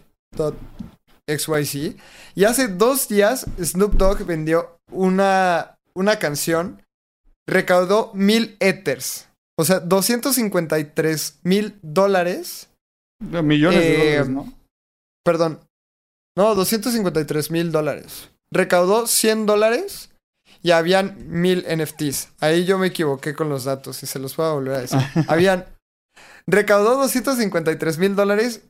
Y 2.35 2.45
hace 2.45 2.68
dos 2.68 3.09
días 3.09 3.47
Snoop 3.61 3.95
Dogg 3.95 4.24
vendió 4.24 4.78
una, 4.93 5.76
una 5.95 6.18
canción, 6.18 6.82
recaudó 7.49 8.12
mil 8.14 8.57
ethers. 8.61 9.28
O 9.57 9.64
sea, 9.64 9.80
253 9.80 11.41
mil 11.43 11.78
dólares. 11.82 12.68
Millones 13.42 13.80
de 13.80 13.96
dólares, 13.96 14.26
eh, 14.26 14.30
¿no? 14.30 14.52
Perdón, 15.24 15.60
no, 16.36 16.54
253 16.54 17.50
mil 17.50 17.72
dólares. 17.72 18.30
Recaudó 18.50 19.06
100 19.06 19.46
dólares 19.46 20.10
y 20.62 20.72
habían 20.72 21.16
mil 21.28 21.64
NFTs. 21.68 22.28
Ahí 22.40 22.64
yo 22.64 22.78
me 22.78 22.88
equivoqué 22.88 23.34
con 23.34 23.48
los 23.48 23.64
datos 23.64 24.02
y 24.02 24.06
se 24.06 24.18
los 24.18 24.36
voy 24.36 24.46
a 24.46 24.52
volver 24.52 24.74
a 24.74 24.80
decir. 24.80 24.98
habían. 25.28 25.66
Recaudó 26.46 26.96
253 26.96 27.98
mil 27.98 28.16
dólares 28.16 28.62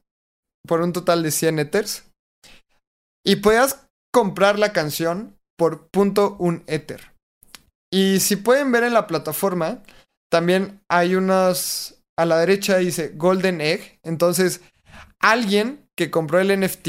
por 0.67 0.81
un 0.81 0.93
total 0.93 1.23
de 1.23 1.31
100 1.31 1.59
Ethers. 1.59 2.05
Y 3.25 3.37
podías 3.37 3.87
comprar 4.13 4.59
la 4.59 4.73
canción 4.73 5.37
por 5.57 5.89
punto 5.89 6.37
un 6.39 6.63
Ether. 6.67 7.13
Y 7.91 8.21
si 8.21 8.37
pueden 8.37 8.71
ver 8.73 8.85
en 8.85 8.93
la 8.93 9.07
plataforma, 9.07 9.83
también 10.31 10.81
hay 10.89 11.15
unos. 11.15 12.03
A 12.17 12.25
la 12.25 12.39
derecha 12.39 12.79
dice 12.79 13.13
Golden 13.15 13.61
Egg. 13.61 13.99
Entonces, 14.03 14.61
alguien 15.21 15.89
que 15.97 16.11
compró 16.11 16.41
el 16.41 16.61
NFT 16.61 16.89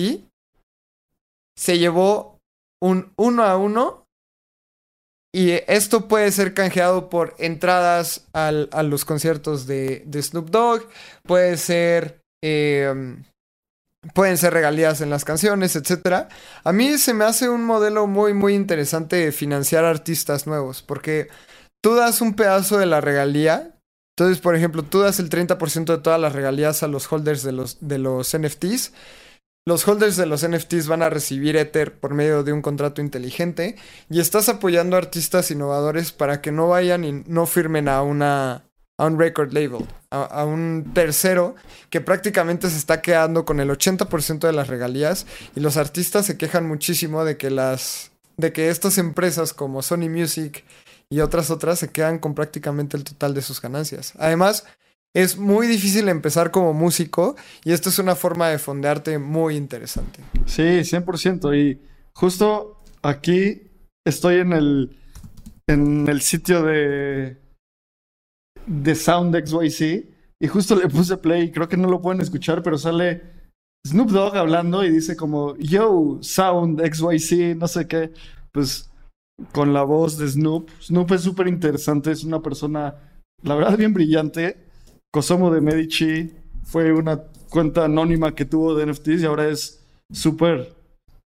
se 1.57 1.79
llevó 1.79 2.37
un 2.81 3.13
uno 3.17 3.43
a 3.43 3.57
uno. 3.57 4.05
Y 5.33 5.51
esto 5.67 6.07
puede 6.07 6.31
ser 6.31 6.53
canjeado 6.53 7.09
por 7.09 7.35
entradas 7.39 8.25
al, 8.31 8.69
a 8.71 8.83
los 8.83 9.03
conciertos 9.03 9.67
de, 9.67 10.03
de, 10.05 10.21
Snoop 10.21 10.49
Dogg. 10.49 10.87
Puede 11.23 11.57
ser. 11.57 12.21
Eh, 12.41 13.17
pueden 14.13 14.37
ser 14.37 14.53
regalías 14.53 15.01
en 15.01 15.09
las 15.09 15.25
canciones, 15.25 15.75
etc. 15.75 16.27
A 16.63 16.71
mí 16.71 16.97
se 16.97 17.13
me 17.13 17.25
hace 17.25 17.49
un 17.49 17.65
modelo 17.65 18.07
muy, 18.07 18.33
muy 18.33 18.53
interesante 18.53 19.17
de 19.17 19.31
financiar 19.31 19.83
artistas 19.83 20.47
nuevos. 20.47 20.81
Porque 20.81 21.27
tú 21.81 21.95
das 21.95 22.21
un 22.21 22.35
pedazo 22.35 22.77
de 22.77 22.85
la 22.85 23.01
regalía. 23.01 23.74
Entonces, 24.17 24.41
por 24.41 24.55
ejemplo, 24.55 24.83
tú 24.83 25.01
das 25.01 25.19
el 25.19 25.29
30% 25.29 25.85
de 25.85 25.97
todas 25.97 26.19
las 26.19 26.31
regalías 26.31 26.83
a 26.83 26.87
los 26.87 27.11
holders 27.11 27.43
de 27.43 27.51
los, 27.51 27.77
de 27.81 27.99
los 27.99 28.37
NFTs. 28.37 28.93
Los 29.67 29.85
holders 29.87 30.15
de 30.15 30.25
los 30.25 30.47
NFTs 30.47 30.87
van 30.87 31.01
a 31.01 31.09
recibir 31.09 31.57
Ether 31.57 31.99
por 31.99 32.13
medio 32.13 32.43
de 32.43 32.53
un 32.53 32.61
contrato 32.61 33.01
inteligente 33.01 33.75
y 34.09 34.21
estás 34.21 34.47
apoyando 34.47 34.95
a 34.95 34.99
artistas 34.99 35.51
innovadores 35.51 36.13
para 36.13 36.39
que 36.39 36.51
no 36.53 36.69
vayan 36.69 37.03
y 37.03 37.23
no 37.25 37.45
firmen 37.45 37.89
a 37.89 38.03
una 38.03 38.63
a 38.97 39.05
un 39.07 39.19
record 39.19 39.51
label, 39.51 39.85
a, 40.09 40.45
un 40.45 40.91
tercero 40.93 41.55
que 41.89 41.99
prácticamente 41.99 42.69
se 42.69 42.77
está 42.77 43.01
quedando 43.01 43.43
con 43.43 43.59
el 43.59 43.69
80% 43.69 44.39
de 44.47 44.53
las 44.53 44.69
regalías 44.69 45.25
y 45.53 45.59
los 45.59 45.75
artistas 45.75 46.25
se 46.25 46.37
quejan 46.37 46.65
muchísimo 46.65 47.25
de 47.25 47.35
que 47.35 47.49
las 47.49 48.11
de 48.37 48.53
que 48.53 48.69
estas 48.69 48.97
empresas 48.97 49.53
como 49.53 49.81
Sony 49.81 50.09
Music 50.09 50.63
y 51.09 51.19
otras 51.19 51.51
otras 51.51 51.79
se 51.79 51.89
quedan 51.89 52.19
con 52.19 52.33
prácticamente 52.33 52.97
el 52.97 53.03
total 53.03 53.33
de 53.33 53.41
sus 53.41 53.61
ganancias. 53.61 54.13
Además, 54.17 54.65
es 55.15 55.37
muy 55.37 55.67
difícil 55.67 56.09
empezar 56.09 56.51
como 56.51 56.73
músico 56.73 57.35
y 57.63 57.71
esto 57.71 57.89
es 57.89 57.99
una 57.99 58.15
forma 58.15 58.49
de 58.49 58.59
fondearte 58.59 59.17
muy 59.17 59.55
interesante. 59.55 60.19
Sí, 60.45 60.61
100%. 60.61 61.55
Y 61.55 61.81
justo 62.13 62.81
aquí 63.01 63.71
estoy 64.05 64.39
en 64.39 64.51
el, 64.51 64.97
en 65.67 66.07
el 66.09 66.21
sitio 66.21 66.63
de, 66.63 67.37
de 68.65 68.95
SoundXYZ 68.95 69.81
y 70.39 70.47
justo 70.47 70.75
le 70.75 70.89
puse 70.89 71.15
play, 71.17 71.51
creo 71.51 71.69
que 71.69 71.77
no 71.77 71.89
lo 71.89 72.01
pueden 72.01 72.21
escuchar, 72.21 72.61
pero 72.61 72.77
sale 72.77 73.21
Snoop 73.87 74.09
Dogg 74.09 74.35
hablando 74.35 74.83
y 74.83 74.89
dice 74.89 75.15
como, 75.15 75.55
yo, 75.57 76.19
SoundXYZ, 76.21 77.55
no 77.55 77.67
sé 77.67 77.87
qué, 77.87 78.11
pues 78.51 78.89
con 79.51 79.73
la 79.73 79.83
voz 79.83 80.17
de 80.17 80.27
Snoop. 80.27 80.69
Snoop 80.81 81.11
es 81.11 81.21
súper 81.21 81.47
interesante, 81.47 82.11
es 82.11 82.23
una 82.23 82.41
persona, 82.41 82.95
la 83.41 83.55
verdad, 83.55 83.77
bien 83.77 83.93
brillante 83.93 84.65
Cosomo 85.15 85.49
de 85.49 85.61
Medici 85.61 86.29
fue 86.65 86.91
una 86.91 87.17
cuenta 87.49 87.85
anónima 87.85 88.35
que 88.35 88.43
tuvo 88.43 88.75
de 88.75 88.85
NFTs 88.85 89.21
y 89.21 89.25
ahora 89.25 89.47
es 89.47 89.81
súper. 90.11 90.75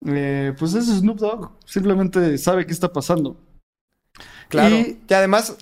Eh, 0.07 0.55
pues 0.59 0.73
es 0.73 0.87
Snoop 0.87 1.19
Dogg. 1.19 1.51
Simplemente 1.67 2.39
sabe 2.39 2.65
qué 2.65 2.73
está 2.73 2.91
pasando. 2.91 3.37
Claro. 4.49 4.77
Y, 4.77 4.99
además. 5.13 5.59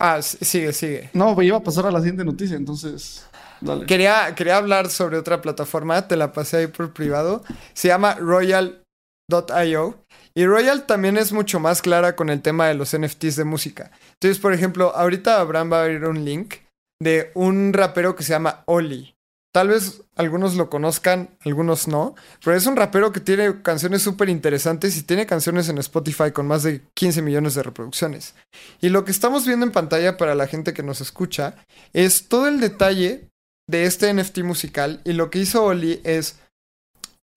Ah, 0.00 0.22
sigue, 0.22 0.72
sigue. 0.72 1.10
No, 1.12 1.42
iba 1.42 1.58
a 1.58 1.62
pasar 1.62 1.84
a 1.84 1.90
la 1.90 1.98
siguiente 1.98 2.24
noticia, 2.24 2.56
entonces. 2.56 3.28
Dale. 3.60 3.84
Quería, 3.84 4.34
quería 4.34 4.56
hablar 4.56 4.88
sobre 4.88 5.18
otra 5.18 5.42
plataforma, 5.42 6.08
te 6.08 6.16
la 6.16 6.32
pasé 6.32 6.56
ahí 6.56 6.66
por 6.68 6.94
privado. 6.94 7.44
Se 7.74 7.88
llama 7.88 8.14
Royal.io. 8.14 10.04
Y 10.38 10.46
Royal 10.46 10.86
también 10.86 11.16
es 11.16 11.32
mucho 11.32 11.58
más 11.58 11.82
clara 11.82 12.14
con 12.14 12.30
el 12.30 12.42
tema 12.42 12.68
de 12.68 12.74
los 12.74 12.96
NFTs 12.96 13.34
de 13.34 13.42
música. 13.42 13.90
Entonces, 14.12 14.38
por 14.38 14.52
ejemplo, 14.52 14.94
ahorita 14.94 15.40
Abraham 15.40 15.72
va 15.72 15.80
a 15.80 15.82
abrir 15.82 16.04
un 16.04 16.24
link 16.24 16.54
de 17.02 17.32
un 17.34 17.72
rapero 17.72 18.14
que 18.14 18.22
se 18.22 18.34
llama 18.34 18.62
Oli. 18.66 19.16
Tal 19.52 19.66
vez 19.66 20.02
algunos 20.14 20.54
lo 20.54 20.70
conozcan, 20.70 21.30
algunos 21.44 21.88
no, 21.88 22.14
pero 22.44 22.56
es 22.56 22.66
un 22.66 22.76
rapero 22.76 23.10
que 23.10 23.18
tiene 23.18 23.62
canciones 23.62 24.02
súper 24.02 24.28
interesantes 24.28 24.96
y 24.96 25.02
tiene 25.02 25.26
canciones 25.26 25.68
en 25.70 25.78
Spotify 25.78 26.30
con 26.32 26.46
más 26.46 26.62
de 26.62 26.82
15 26.94 27.20
millones 27.20 27.56
de 27.56 27.64
reproducciones. 27.64 28.36
Y 28.80 28.90
lo 28.90 29.04
que 29.04 29.10
estamos 29.10 29.44
viendo 29.44 29.66
en 29.66 29.72
pantalla 29.72 30.16
para 30.16 30.36
la 30.36 30.46
gente 30.46 30.72
que 30.72 30.84
nos 30.84 31.00
escucha 31.00 31.56
es 31.92 32.28
todo 32.28 32.46
el 32.46 32.60
detalle 32.60 33.28
de 33.68 33.86
este 33.86 34.14
NFT 34.14 34.44
musical 34.44 35.00
y 35.04 35.14
lo 35.14 35.30
que 35.30 35.40
hizo 35.40 35.64
Oli 35.64 36.00
es 36.04 36.38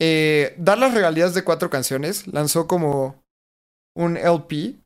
eh, 0.04 0.56
dar 0.58 0.80
las 0.80 0.96
regalías 0.96 1.36
de 1.36 1.44
cuatro 1.44 1.70
canciones. 1.70 2.26
Lanzó 2.26 2.66
como 2.66 3.22
un 3.96 4.18
LP, 4.18 4.80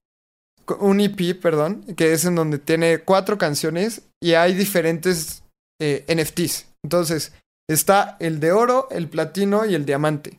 un 0.80 0.99
EP, 0.99 1.39
perdón, 1.41 1.86
que 1.95 2.11
es 2.11 2.26
en 2.26 2.36
donde 2.36 2.59
tiene 2.59 2.99
cuatro 2.99 3.38
canciones 3.38 4.01
y 4.22 4.34
hay 4.34 4.53
diferentes 4.53 5.43
eh, 5.80 6.03
NFTs. 6.13 6.66
Entonces, 6.84 7.32
está 7.70 8.18
el 8.20 8.41
de 8.41 8.51
oro, 8.51 8.89
el 8.91 9.07
platino 9.07 9.66
y 9.66 9.74
el 9.74 9.86
diamante. 9.86 10.38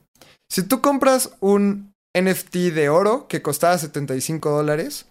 Si 0.52 0.62
tú 0.62 0.82
compras 0.82 1.30
un 1.40 1.94
NFT 2.14 2.56
de 2.74 2.90
oro 2.90 3.28
que 3.28 3.40
costaba 3.40 3.78
75 3.78 4.50
dólares, 4.50 5.06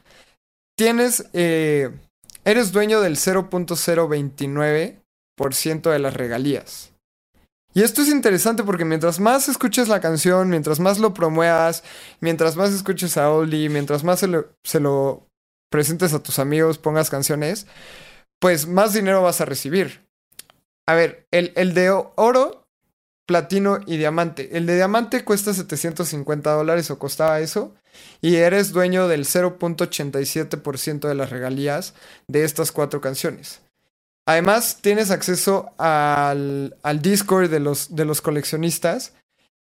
tienes, 0.77 1.25
eh, 1.33 1.89
eres 2.43 2.71
dueño 2.71 3.01
del 3.01 3.15
0.029% 3.15 5.89
de 5.89 5.99
las 5.99 6.13
regalías. 6.13 6.91
Y 7.75 7.83
esto 7.83 8.01
es 8.01 8.07
interesante 8.07 8.63
porque 8.63 8.85
mientras 8.85 9.19
más 9.19 9.49
escuches 9.49 9.89
la 9.89 9.99
canción, 9.99 10.49
mientras 10.49 10.79
más 10.79 10.97
lo 10.97 11.13
promuevas, 11.13 11.83
mientras 12.21 12.55
más 12.55 12.71
escuches 12.71 13.17
a 13.17 13.29
Oli, 13.29 13.67
mientras 13.67 14.05
más 14.05 14.21
se 14.21 14.27
lo, 14.27 14.47
se 14.63 14.79
lo 14.79 15.27
presentes 15.69 16.13
a 16.13 16.23
tus 16.23 16.39
amigos, 16.39 16.77
pongas 16.77 17.09
canciones, 17.09 17.67
pues 18.39 18.65
más 18.65 18.93
dinero 18.93 19.21
vas 19.21 19.41
a 19.41 19.45
recibir. 19.45 20.07
A 20.87 20.93
ver, 20.93 21.27
el, 21.31 21.51
el 21.57 21.73
de 21.73 21.89
oro, 21.89 22.65
platino 23.27 23.79
y 23.85 23.97
diamante. 23.97 24.55
El 24.55 24.67
de 24.67 24.77
diamante 24.77 25.25
cuesta 25.25 25.53
750 25.53 26.49
dólares 26.53 26.89
o 26.91 26.97
costaba 26.97 27.41
eso. 27.41 27.75
Y 28.21 28.35
eres 28.35 28.71
dueño 28.71 29.09
del 29.09 29.25
0.87% 29.25 31.09
de 31.09 31.15
las 31.15 31.29
regalías 31.29 31.93
de 32.29 32.45
estas 32.45 32.71
cuatro 32.71 33.01
canciones. 33.01 33.64
Además, 34.27 34.79
tienes 34.81 35.11
acceso 35.11 35.73
al, 35.77 36.77
al 36.81 37.01
Discord 37.01 37.49
de 37.49 37.59
los, 37.59 37.95
de 37.95 38.05
los 38.05 38.21
coleccionistas 38.21 39.13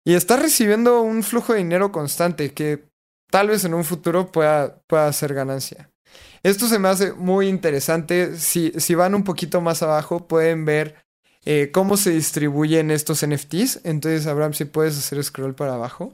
y 0.05 0.13
estás 0.13 0.41
recibiendo 0.41 1.01
un 1.01 1.23
flujo 1.23 1.53
de 1.53 1.59
dinero 1.59 1.91
constante 1.91 2.53
que 2.53 2.85
tal 3.29 3.49
vez 3.49 3.65
en 3.65 3.73
un 3.73 3.83
futuro 3.83 4.31
pueda, 4.31 4.81
pueda 4.87 5.11
ser 5.11 5.33
ganancia. 5.33 5.89
Esto 6.43 6.67
se 6.67 6.77
me 6.77 6.89
hace 6.89 7.13
muy 7.13 7.47
interesante. 7.47 8.37
Si, 8.37 8.71
si 8.77 8.95
van 8.95 9.15
un 9.15 9.23
poquito 9.23 9.61
más 9.61 9.81
abajo, 9.81 10.27
pueden 10.27 10.65
ver 10.65 10.95
eh, 11.45 11.71
cómo 11.71 11.97
se 11.97 12.11
distribuyen 12.11 12.91
estos 12.91 13.25
NFTs. 13.25 13.81
Entonces, 13.85 14.27
Abraham, 14.27 14.53
si 14.53 14.65
puedes 14.65 14.97
hacer 14.97 15.23
scroll 15.23 15.55
para 15.55 15.75
abajo. 15.75 16.13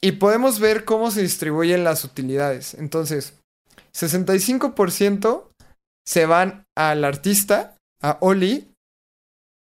Y 0.00 0.12
podemos 0.12 0.58
ver 0.58 0.84
cómo 0.84 1.10
se 1.10 1.22
distribuyen 1.22 1.84
las 1.84 2.04
utilidades. 2.04 2.74
Entonces, 2.74 3.34
65% 3.94 5.53
se 6.06 6.26
van 6.26 6.64
al 6.76 7.04
artista, 7.04 7.76
a 8.02 8.18
Oli. 8.20 8.70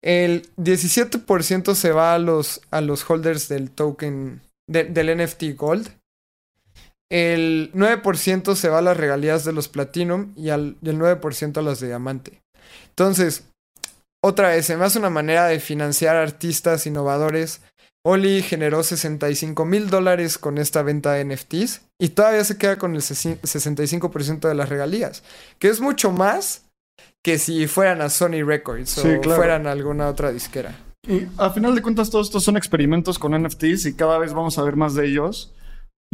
El 0.02 0.48
17% 0.56 1.74
se 1.74 1.90
va 1.92 2.14
a 2.14 2.18
los, 2.18 2.60
a 2.70 2.80
los 2.80 3.08
holders 3.08 3.48
del 3.48 3.70
token, 3.70 4.42
de- 4.68 4.84
del 4.84 5.16
NFT 5.16 5.54
Gold. 5.56 5.88
El 7.10 7.70
9% 7.72 8.54
se 8.56 8.68
va 8.68 8.78
a 8.78 8.82
las 8.82 8.96
regalías 8.96 9.44
de 9.44 9.52
los 9.52 9.68
Platinum 9.68 10.32
y 10.36 10.50
al, 10.50 10.76
y 10.82 10.88
el 10.90 10.98
9% 10.98 11.58
a 11.58 11.62
las 11.62 11.80
de 11.80 11.86
Diamante. 11.88 12.42
Entonces, 12.88 13.44
otra 14.24 14.48
vez, 14.48 14.66
se 14.66 14.76
me 14.76 14.84
hace 14.84 14.98
una 14.98 15.10
manera 15.10 15.46
de 15.46 15.60
financiar 15.60 16.16
artistas 16.16 16.86
innovadores. 16.86 17.60
Oli 18.08 18.40
generó 18.40 18.84
65 18.84 19.64
mil 19.64 19.90
dólares 19.90 20.38
con 20.38 20.58
esta 20.58 20.82
venta 20.82 21.14
de 21.14 21.24
NFTs 21.24 21.80
y 21.98 22.10
todavía 22.10 22.44
se 22.44 22.56
queda 22.56 22.78
con 22.78 22.94
el 22.94 23.00
65% 23.00 24.46
de 24.46 24.54
las 24.54 24.68
regalías, 24.68 25.24
que 25.58 25.66
es 25.66 25.80
mucho 25.80 26.12
más 26.12 26.66
que 27.24 27.36
si 27.38 27.66
fueran 27.66 28.00
a 28.02 28.08
Sony 28.08 28.44
Records 28.46 28.90
Sí, 28.90 29.08
o 29.08 29.20
claro. 29.20 29.40
fueran 29.40 29.66
a 29.66 29.72
alguna 29.72 30.08
otra 30.08 30.30
disquera. 30.30 30.72
Y 31.02 31.26
a 31.36 31.50
final 31.50 31.74
de 31.74 31.82
cuentas, 31.82 32.08
todos 32.08 32.28
estos 32.28 32.44
son 32.44 32.56
experimentos 32.56 33.18
con 33.18 33.32
NFTs 33.32 33.86
y 33.86 33.94
cada 33.94 34.18
vez 34.18 34.32
vamos 34.32 34.56
a 34.56 34.62
ver 34.62 34.76
más 34.76 34.94
de 34.94 35.06
ellos. 35.06 35.52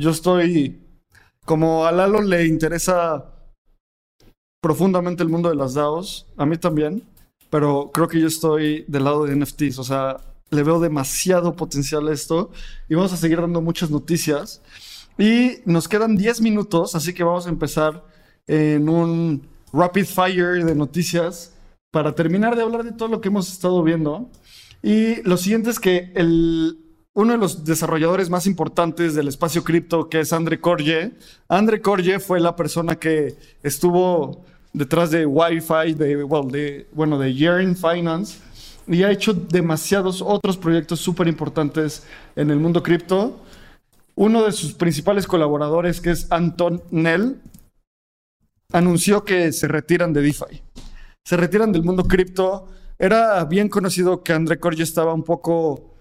Yo 0.01 0.11
estoy. 0.11 0.81
Como 1.45 1.85
a 1.85 1.93
Lalo 1.93 2.23
le 2.23 2.47
interesa 2.47 3.35
profundamente 4.63 5.23
el 5.23 5.29
mundo 5.29 5.51
de 5.51 5.57
las 5.57 5.75
DAOs, 5.75 6.27
a 6.39 6.47
mí 6.47 6.57
también, 6.57 7.03
pero 7.51 7.91
creo 7.93 8.09
que 8.09 8.19
yo 8.19 8.29
estoy 8.29 8.87
del 8.89 9.05
lado 9.05 9.27
de 9.27 9.37
NFTs, 9.37 9.79
o 9.79 9.85
sea, 9.85 10.17
le 10.53 10.63
veo 10.63 10.79
demasiado 10.79 11.57
potencial 11.57 12.07
a 12.09 12.13
esto 12.13 12.51
y 12.89 12.95
vamos 12.95 13.13
a 13.13 13.17
seguir 13.17 13.41
dando 13.41 13.61
muchas 13.61 13.91
noticias. 13.91 14.63
Y 15.19 15.59
nos 15.65 15.89
quedan 15.89 16.17
10 16.17 16.41
minutos, 16.43 16.95
así 16.95 17.13
que 17.13 17.25
vamos 17.25 17.47
a 17.47 17.51
empezar 17.51 18.05
en 18.47 18.89
un 18.89 19.49
rapid 19.73 20.05
fire 20.05 20.65
de 20.65 20.75
noticias 20.75 21.55
para 21.91 22.15
terminar 22.15 22.55
de 22.55 22.63
hablar 22.63 22.85
de 22.85 22.93
todo 22.93 23.09
lo 23.09 23.21
que 23.21 23.29
hemos 23.29 23.51
estado 23.51 23.83
viendo. 23.83 24.31
Y 24.83 25.23
lo 25.23 25.37
siguiente 25.37 25.71
es 25.71 25.81
que 25.81 26.13
el, 26.15 26.79
uno 27.15 27.33
de 27.33 27.39
los 27.39 27.65
desarrolladores 27.65 28.31
más 28.31 28.47
importantes 28.47 29.15
del 29.15 29.29
espacio 29.29 29.65
cripto, 29.65 30.09
que 30.09 30.21
es 30.21 30.33
Andre 30.33 30.61
Korje, 30.61 31.13
Andre 31.49 31.81
Korje 31.81 32.19
fue 32.19 32.41
la 32.41 32.57
persona 32.57 32.97
que 32.97 33.37
estuvo 33.63 34.45
detrás 34.73 35.11
de 35.11 35.27
Wi-Fi, 35.27 35.95
de, 35.95 36.25
well, 36.25 36.51
de, 36.51 36.89
bueno, 36.93 37.19
de 37.19 37.35
Yearn 37.35 37.77
Finance, 37.77 38.39
y 38.93 39.05
ha 39.05 39.11
hecho 39.11 39.33
demasiados 39.33 40.23
otros 40.23 40.57
proyectos 40.57 41.01
súper 41.01 41.29
importantes 41.29 42.07
en 42.37 42.51
el 42.51 42.59
mundo 42.59 42.83
cripto. 42.83 43.41
Uno 44.15 44.45
de 44.45 44.53
sus 44.53 44.75
principales 44.75 45.27
colaboradores, 45.27 46.01
que 46.01 46.11
es 46.11 46.31
Anton 46.31 46.83
Nell, 46.91 47.41
anunció 48.73 49.25
que 49.25 49.53
se 49.53 49.69
retiran 49.69 50.13
de 50.13 50.23
DeFi. 50.23 50.63
Se 51.25 51.37
retiran 51.37 51.73
del 51.73 51.85
mundo 51.85 52.05
cripto. 52.05 52.69
Era 52.99 53.45
bien 53.45 53.69
conocido 53.69 54.23
que 54.23 54.33
André 54.33 54.59
Corge 54.59 54.83
estaba 54.83 55.15
un 55.15 55.25
poco, 55.25 55.97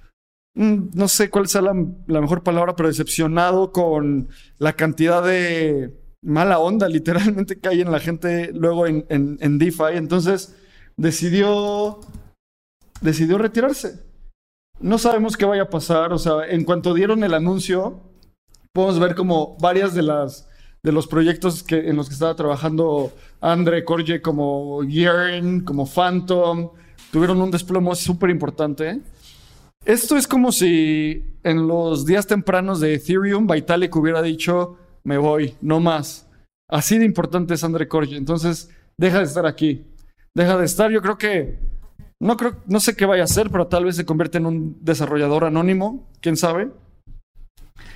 mm, 0.56 0.90
no 0.94 1.08
sé 1.08 1.30
cuál 1.30 1.48
sea 1.48 1.62
la, 1.62 1.74
mejor 1.74 2.44
palabra, 2.44 2.76
pero 2.76 2.90
decepcionado 2.90 3.72
con 3.72 4.30
la 4.58 4.74
cantidad 4.74 5.24
de 5.24 5.98
mala 6.22 6.60
onda 6.60 6.88
literalmente 6.90 7.60
que 7.60 7.70
hay 7.70 7.82
en 7.82 7.92
la 7.92 8.00
gente 8.00 8.52
luego 8.54 8.88
en, 8.88 9.06
en 9.10 9.58
DeFi. 9.58 9.96
Entonces 9.96 10.56
decidió, 10.98 12.00
decidió 13.02 13.38
retirarse. 13.38 14.04
No 14.80 14.98
sabemos 14.98 15.38
qué 15.38 15.46
vaya 15.46 15.64
a 15.64 15.70
pasar. 15.70 16.14
O 16.14 16.18
sea, 16.18 16.48
en 16.48 16.64
cuanto 16.64 16.94
dieron 16.94 17.24
el 17.24 17.34
anuncio, 17.34 18.00
podemos 18.74 19.00
ver 19.00 19.16
como 19.16 19.58
varias 19.58 19.94
de 19.94 20.04
las 20.04 20.48
de 20.84 20.92
los 20.92 21.08
proyectos 21.08 21.64
que, 21.64 21.90
en 21.90 21.96
los 21.96 22.08
que 22.08 22.14
estaba 22.14 22.36
trabajando 22.36 23.14
Andre 23.40 23.86
Corge, 23.86 24.22
como 24.22 24.84
Yearn, 24.84 25.62
como 25.62 25.86
Phantom, 25.86 26.72
tuvieron 27.12 27.40
un 27.42 27.52
desplome 27.52 27.94
súper 27.96 28.30
importante. 28.32 29.00
Esto 29.86 30.18
es 30.18 30.28
como 30.28 30.52
si 30.52 31.24
en 31.44 31.68
los 31.68 32.06
días 32.06 32.28
tempranos 32.28 32.80
de 32.80 32.96
Ethereum, 32.96 33.48
Vitalik 33.48 33.96
hubiera 33.96 34.22
dicho, 34.22 34.78
me 35.04 35.18
voy, 35.18 35.56
no 35.62 35.80
más. 35.80 36.28
Así 36.70 36.98
de 36.98 37.06
importante 37.06 37.54
es 37.54 37.64
Andre 37.64 37.88
Corge. 37.88 38.16
Entonces, 38.16 38.70
deja 38.98 39.20
de 39.20 39.26
estar 39.26 39.46
aquí. 39.46 39.86
Deja 40.34 40.58
de 40.58 40.66
estar. 40.66 40.90
Yo 40.92 41.02
creo 41.02 41.18
que, 41.18 41.60
no 42.22 42.38
creo, 42.38 42.56
no 42.68 42.80
sé 42.80 42.96
qué 42.96 43.06
vaya 43.06 43.24
a 43.24 43.26
hacer, 43.26 43.50
pero 43.50 43.68
tal 43.68 43.86
vez 43.86 43.98
se 43.98 44.06
convierte 44.06 44.38
en 44.38 44.46
un 44.46 44.78
desarrollador 44.82 45.44
anónimo, 45.44 46.08
quién 46.22 46.38
sabe. 46.38 46.72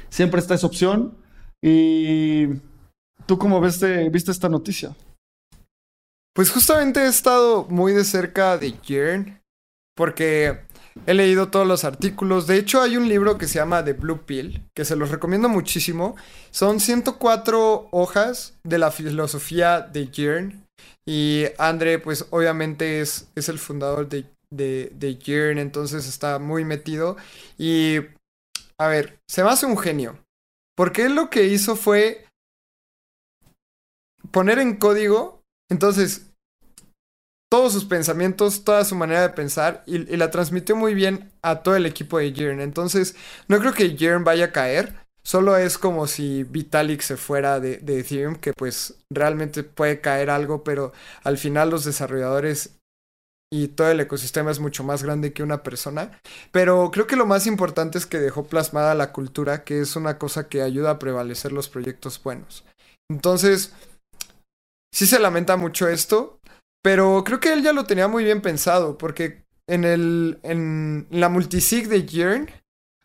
Siempre 0.10 0.40
está 0.40 0.56
esa 0.56 0.68
opción. 0.68 1.18
Y 1.62 2.48
¿Tú 3.26 3.40
cómo 3.40 3.60
ves 3.60 3.84
viste 4.12 4.32
esta 4.32 4.50
noticia? 4.50 4.96
Pues 6.34 6.52
justamente 6.52 7.02
he 7.02 7.08
estado 7.08 7.66
muy 7.70 7.94
de 7.94 8.04
cerca 8.04 8.58
de 8.58 8.74
Yearn 8.74 9.42
porque 9.96 10.60
he 11.08 11.14
leído 11.14 11.48
todos 11.48 11.66
los 11.66 11.86
artículos. 11.86 12.46
De 12.46 12.58
hecho, 12.58 12.82
hay 12.82 12.98
un 12.98 13.08
libro 13.08 13.38
que 13.38 13.48
se 13.48 13.56
llama 13.56 13.84
The 13.84 13.94
Blue 13.94 14.26
Pill, 14.26 14.64
que 14.76 14.86
se 14.86 14.96
los 14.96 15.10
recomiendo 15.10 15.50
muchísimo. 15.50 16.16
Son 16.52 16.80
104 16.80 17.88
hojas 17.92 18.58
de 18.64 18.78
la 18.78 18.92
filosofía 18.92 19.82
de 19.82 20.08
Yearn. 20.08 20.65
Y 21.06 21.46
Andre, 21.58 22.00
pues 22.00 22.26
obviamente 22.32 23.02
es, 23.02 23.30
es 23.36 23.50
el 23.50 23.60
fundador 23.60 24.10
de, 24.10 24.26
de, 24.50 24.92
de 24.94 25.60
entonces 25.60 26.08
está 26.08 26.40
muy 26.40 26.66
metido. 26.66 27.18
Y, 27.58 27.98
a 28.78 28.88
ver, 28.88 29.20
se 29.28 29.44
me 29.44 29.50
hace 29.50 29.66
un 29.66 29.78
genio. 29.78 30.20
Porque 30.76 31.06
él 31.06 31.16
lo 31.16 31.30
que 31.30 31.46
hizo 31.46 31.76
fue 31.76 32.26
poner 34.32 34.60
en 34.60 34.76
código, 34.76 35.42
entonces, 35.70 36.32
todos 37.50 37.74
sus 37.74 37.86
pensamientos, 37.86 38.64
toda 38.64 38.84
su 38.84 38.96
manera 38.96 39.22
de 39.22 39.30
pensar 39.30 39.84
y, 39.86 40.00
la 40.18 40.32
transmitió 40.32 40.76
muy 40.76 40.94
bien 40.94 41.32
a 41.42 41.64
todo 41.64 41.76
el 41.76 41.86
equipo 41.86 42.18
de 42.18 42.34
Yearn. 42.34 42.60
Entonces, 42.60 43.16
no 43.48 43.60
creo 43.60 43.74
que 43.74 43.96
Yearn 43.96 44.24
vaya 44.24 44.46
a 44.46 44.52
caer. 44.52 45.05
Solo 45.26 45.58
es 45.58 45.78
como 45.80 46.06
si 46.06 46.44
Vitalik 46.44 47.02
se 47.02 47.18
fuera 47.18 47.60
de, 47.60 47.78
de, 47.78 48.00
Ethereum, 48.00 48.36
que 48.36 48.54
pues 48.54 48.94
realmente 49.10 49.64
puede 49.64 50.00
caer 50.00 50.30
algo, 50.30 50.64
pero 50.64 50.94
al 51.24 51.40
final 51.40 51.72
los 51.72 51.84
desarrolladores 51.84 52.78
y 53.52 53.70
todo 53.70 53.90
el 53.90 54.00
ecosistema 54.00 54.52
es 54.52 54.60
mucho 54.60 54.84
más 54.84 55.02
grande 55.02 55.34
que 55.34 55.42
una 55.42 55.64
persona. 55.64 56.20
Pero 56.52 56.92
creo 56.92 57.08
que 57.08 57.16
lo 57.16 57.26
más 57.26 57.48
importante 57.48 57.98
es 57.98 58.06
que 58.06 58.20
dejó 58.20 58.46
plasmada 58.46 58.94
la 58.94 59.12
cultura, 59.12 59.64
que 59.64 59.82
es 59.82 59.96
una 59.96 60.18
cosa 60.20 60.48
que 60.48 60.62
ayuda 60.62 60.92
a 60.92 61.00
prevalecer 61.00 61.52
los 61.52 61.70
proyectos 61.70 62.22
buenos. 62.22 62.64
Entonces, 63.10 63.74
sí 64.94 65.08
se 65.08 65.20
lamenta 65.20 65.58
mucho 65.58 65.88
esto, 65.88 66.40
pero 66.84 67.24
creo 67.24 67.40
que 67.40 67.54
él 67.54 67.64
ya 67.64 67.74
lo 67.74 67.86
tenía 67.86 68.08
muy 68.08 68.24
bien 68.24 68.42
pensado, 68.42 68.98
porque 68.98 69.44
en, 69.68 69.86
el, 69.86 70.40
en 70.44 71.08
la 71.10 71.30
multisig 71.30 71.88
de 71.88 72.06
Yearn, 72.06 72.52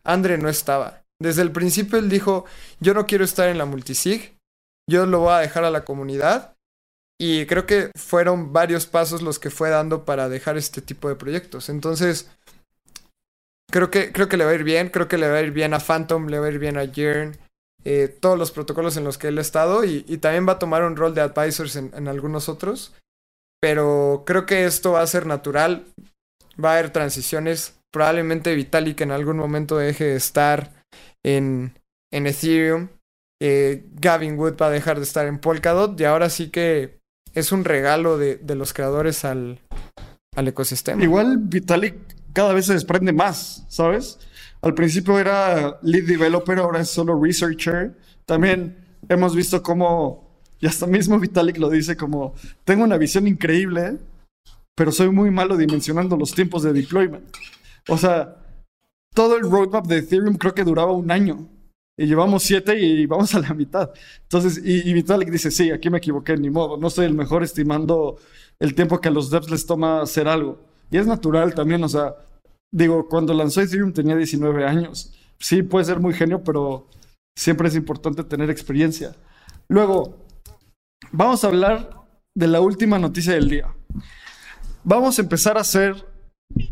Andre 0.03 0.37
no 0.37 0.49
estaba. 0.49 1.00
Desde 1.21 1.43
el 1.43 1.51
principio 1.51 1.99
él 1.99 2.09
dijo, 2.09 2.45
yo 2.79 2.93
no 2.93 3.05
quiero 3.05 3.23
estar 3.23 3.47
en 3.47 3.59
la 3.59 3.65
multisig, 3.65 4.35
yo 4.89 5.05
lo 5.05 5.19
voy 5.19 5.33
a 5.33 5.39
dejar 5.39 5.63
a 5.63 5.69
la 5.69 5.85
comunidad. 5.85 6.55
Y 7.19 7.45
creo 7.45 7.67
que 7.67 7.91
fueron 7.95 8.51
varios 8.51 8.87
pasos 8.87 9.21
los 9.21 9.37
que 9.37 9.51
fue 9.51 9.69
dando 9.69 10.05
para 10.05 10.27
dejar 10.27 10.57
este 10.57 10.81
tipo 10.81 11.07
de 11.07 11.15
proyectos. 11.15 11.69
Entonces, 11.69 12.31
creo 13.71 13.91
que, 13.91 14.11
creo 14.11 14.27
que 14.27 14.37
le 14.37 14.45
va 14.45 14.51
a 14.51 14.55
ir 14.55 14.63
bien, 14.63 14.89
creo 14.89 15.07
que 15.07 15.19
le 15.19 15.29
va 15.29 15.37
a 15.37 15.41
ir 15.41 15.51
bien 15.51 15.75
a 15.75 15.79
Phantom, 15.79 16.27
le 16.27 16.39
va 16.39 16.47
a 16.47 16.51
ir 16.51 16.57
bien 16.57 16.77
a 16.77 16.85
Yearn. 16.85 17.37
Eh, 17.83 18.07
todos 18.07 18.39
los 18.39 18.51
protocolos 18.51 18.97
en 18.97 19.03
los 19.03 19.19
que 19.19 19.27
él 19.27 19.37
ha 19.37 19.41
estado 19.41 19.83
y, 19.83 20.01
también 20.17 20.47
va 20.47 20.53
a 20.53 20.59
tomar 20.59 20.83
un 20.83 20.95
rol 20.95 21.13
de 21.13 21.21
advisors 21.21 21.75
en 21.75 22.07
algunos 22.07 22.49
otros. 22.49 22.93
Pero 23.59 24.23
creo 24.25 24.47
que 24.47 24.65
esto 24.65 24.93
va 24.93 25.01
a 25.01 25.07
ser 25.07 25.27
natural. 25.27 25.85
Va 26.63 26.71
a 26.71 26.79
haber 26.79 26.89
transiciones. 26.89 27.75
Probablemente 27.91 28.55
Vitalik 28.55 29.01
en 29.01 29.11
algún 29.11 29.37
momento 29.37 29.77
deje 29.77 30.05
de 30.05 30.15
estar 30.15 30.80
en, 31.23 31.77
en 32.11 32.27
Ethereum. 32.27 32.89
Eh, 33.41 33.85
Gavin 33.93 34.37
Wood 34.37 34.55
va 34.61 34.67
a 34.67 34.71
dejar 34.71 34.97
de 34.97 35.03
estar 35.03 35.27
en 35.27 35.39
Polkadot. 35.39 35.99
Y 35.99 36.05
ahora 36.05 36.29
sí 36.29 36.49
que 36.49 36.99
es 37.33 37.51
un 37.51 37.63
regalo 37.63 38.17
de, 38.17 38.35
de 38.37 38.55
los 38.55 38.73
creadores 38.73 39.25
al, 39.25 39.59
al 40.35 40.47
ecosistema. 40.47 41.03
Igual 41.03 41.37
Vitalik 41.37 41.95
cada 42.33 42.53
vez 42.53 42.65
se 42.67 42.73
desprende 42.73 43.13
más, 43.13 43.65
¿sabes? 43.67 44.19
Al 44.61 44.73
principio 44.73 45.19
era 45.19 45.79
lead 45.81 46.03
developer, 46.03 46.59
ahora 46.59 46.81
es 46.81 46.89
solo 46.89 47.21
researcher. 47.21 47.97
También 48.25 48.77
hemos 49.09 49.35
visto 49.35 49.61
cómo 49.63 50.31
y 50.61 50.67
hasta 50.67 50.85
mismo 50.85 51.19
Vitalik 51.19 51.57
lo 51.57 51.69
dice 51.69 51.97
como, 51.97 52.35
tengo 52.63 52.83
una 52.83 52.97
visión 52.97 53.27
increíble, 53.27 53.97
pero 54.75 54.91
soy 54.91 55.09
muy 55.09 55.31
malo 55.31 55.57
dimensionando 55.57 56.15
los 56.15 56.33
tiempos 56.33 56.61
de 56.61 56.71
deployment. 56.71 57.35
O 57.89 57.97
sea, 57.97 58.40
todo 59.13 59.37
el 59.37 59.49
roadmap 59.49 59.85
de 59.87 59.97
Ethereum 59.97 60.35
creo 60.35 60.53
que 60.53 60.63
duraba 60.63 60.91
un 60.91 61.11
año. 61.11 61.47
Y 61.97 62.05
llevamos 62.05 62.43
siete 62.43 62.79
y 62.79 63.05
vamos 63.05 63.35
a 63.35 63.39
la 63.39 63.53
mitad. 63.53 63.91
Entonces, 64.23 64.61
y, 64.63 64.91
Vitalik 64.93 65.29
dice, 65.29 65.51
sí, 65.51 65.71
aquí 65.71 65.89
me 65.89 65.99
equivoqué, 65.99 66.35
ni 66.37 66.49
modo. 66.49 66.77
No 66.77 66.89
soy 66.89 67.05
el 67.05 67.13
mejor 67.13 67.43
estimando 67.43 68.17
el 68.59 68.73
tiempo 68.73 68.99
que 68.99 69.09
a 69.09 69.11
los 69.11 69.29
devs 69.29 69.51
les 69.51 69.65
toma 69.65 70.01
hacer 70.01 70.27
algo. 70.27 70.59
Y 70.89 70.97
es 70.97 71.05
natural 71.05 71.53
también, 71.53 71.83
o 71.83 71.89
sea, 71.89 72.15
digo, 72.71 73.07
cuando 73.07 73.33
lanzó 73.33 73.61
Ethereum 73.61 73.93
tenía 73.93 74.15
19 74.15 74.65
años. 74.65 75.13
Sí, 75.39 75.63
puede 75.63 75.85
ser 75.85 75.99
muy 75.99 76.13
genio, 76.13 76.43
pero 76.43 76.87
siempre 77.37 77.67
es 77.67 77.75
importante 77.75 78.23
tener 78.23 78.49
experiencia. 78.49 79.15
Luego, 79.67 80.25
vamos 81.11 81.43
a 81.43 81.47
hablar 81.47 81.89
de 82.35 82.47
la 82.47 82.61
última 82.61 82.99
noticia 82.99 83.33
del 83.33 83.49
día. 83.49 83.75
Vamos 84.83 85.19
a 85.19 85.21
empezar 85.21 85.57
a 85.57 85.61
hacer 85.61 86.10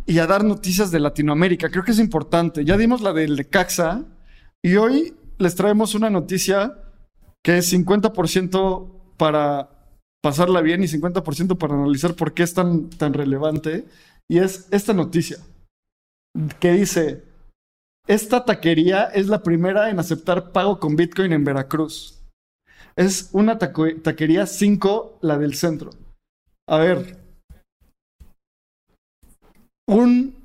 y 0.06 0.20
a 0.20 0.28
dar 0.28 0.44
noticias 0.44 0.92
de 0.92 1.00
Latinoamérica. 1.00 1.70
Creo 1.70 1.84
que 1.84 1.92
es 1.92 2.00
importante. 2.00 2.66
Ya 2.66 2.78
dimos 2.78 3.02
la 3.02 3.14
del 3.14 3.48
Caxa 3.50 4.06
y 4.62 4.76
hoy 4.76 5.16
les 5.38 5.56
traemos 5.56 5.96
una 5.96 6.10
noticia 6.10 6.78
que 7.44 7.58
es 7.58 7.74
50% 7.74 9.16
para 9.18 9.70
pasarla 10.22 10.62
bien 10.62 10.84
y 10.84 10.88
50% 10.88 11.58
para 11.58 11.76
analizar 11.76 12.16
por 12.16 12.34
qué 12.34 12.44
es 12.44 12.54
tan, 12.54 12.90
tan 12.90 13.14
relevante. 13.14 13.86
Y 14.28 14.40
es 14.40 14.68
esta 14.72 14.94
noticia 14.94 15.38
que 16.60 16.74
dice, 16.74 17.24
esta 18.08 18.46
taquería 18.46 19.06
es 19.06 19.28
la 19.28 19.44
primera 19.44 19.90
en 19.90 20.00
aceptar 20.00 20.52
pago 20.52 20.80
con 20.80 20.96
Bitcoin 20.96 21.34
en 21.34 21.44
Veracruz. 21.44 22.22
Es 22.96 23.30
una 23.32 23.58
taquería 23.58 24.46
5, 24.46 25.20
la 25.22 25.38
del 25.38 25.56
centro. 25.56 25.92
A 26.68 26.78
ver. 26.78 27.19
Un. 29.90 30.36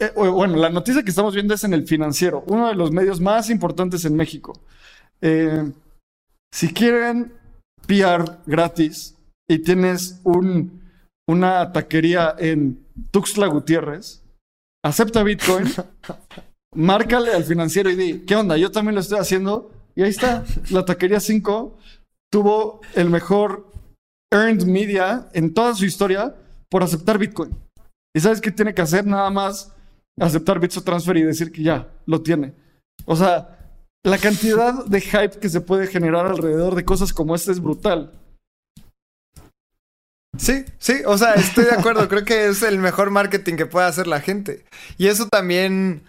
Eh, 0.00 0.12
bueno, 0.14 0.56
la 0.56 0.70
noticia 0.70 1.02
que 1.02 1.10
estamos 1.10 1.34
viendo 1.34 1.54
es 1.54 1.64
en 1.64 1.74
el 1.74 1.86
financiero, 1.86 2.44
uno 2.46 2.68
de 2.68 2.76
los 2.76 2.92
medios 2.92 3.20
más 3.20 3.50
importantes 3.50 4.04
en 4.04 4.14
México. 4.14 4.60
Eh, 5.20 5.72
si 6.52 6.72
quieren 6.72 7.32
PR 7.86 8.38
gratis 8.46 9.16
y 9.48 9.58
tienes 9.58 10.20
un, 10.22 10.80
una 11.28 11.72
taquería 11.72 12.34
en 12.38 12.84
Tuxtla 13.10 13.48
Gutiérrez, 13.48 14.22
acepta 14.84 15.24
Bitcoin, 15.24 15.66
márcale 16.76 17.32
al 17.32 17.44
financiero 17.44 17.90
y 17.90 17.96
di, 17.96 18.20
¿qué 18.20 18.36
onda? 18.36 18.56
Yo 18.56 18.70
también 18.70 18.94
lo 18.94 19.00
estoy 19.00 19.18
haciendo. 19.18 19.72
Y 19.96 20.02
ahí 20.02 20.10
está, 20.10 20.44
la 20.70 20.84
taquería 20.84 21.18
5 21.18 21.76
tuvo 22.30 22.80
el 22.94 23.10
mejor 23.10 23.66
earned 24.32 24.64
media 24.64 25.28
en 25.34 25.52
toda 25.52 25.74
su 25.74 25.84
historia 25.84 26.34
por 26.70 26.82
aceptar 26.84 27.18
Bitcoin. 27.18 27.50
¿Y 28.14 28.20
sabes 28.20 28.40
qué 28.40 28.50
tiene 28.50 28.74
que 28.74 28.82
hacer? 28.82 29.06
Nada 29.06 29.30
más 29.30 29.72
aceptar 30.20 30.60
Bitso 30.60 30.82
Transfer 30.82 31.16
y 31.16 31.22
decir 31.22 31.50
que 31.50 31.62
ya, 31.62 31.88
lo 32.06 32.22
tiene. 32.22 32.54
O 33.06 33.16
sea, 33.16 33.58
la 34.04 34.18
cantidad 34.18 34.84
de 34.84 35.00
hype 35.00 35.38
que 35.40 35.48
se 35.48 35.60
puede 35.60 35.86
generar 35.86 36.26
alrededor 36.26 36.74
de 36.74 36.84
cosas 36.84 37.12
como 37.12 37.34
esta 37.34 37.52
es 37.52 37.60
brutal. 37.60 38.12
Sí, 40.36 40.64
sí, 40.78 41.02
o 41.06 41.16
sea, 41.18 41.34
estoy 41.34 41.64
de 41.64 41.72
acuerdo. 41.72 42.08
Creo 42.08 42.24
que 42.24 42.46
es 42.46 42.62
el 42.62 42.78
mejor 42.78 43.10
marketing 43.10 43.56
que 43.56 43.66
puede 43.66 43.86
hacer 43.86 44.06
la 44.06 44.20
gente. 44.20 44.64
Y 44.98 45.08
eso 45.08 45.28
también 45.28 46.02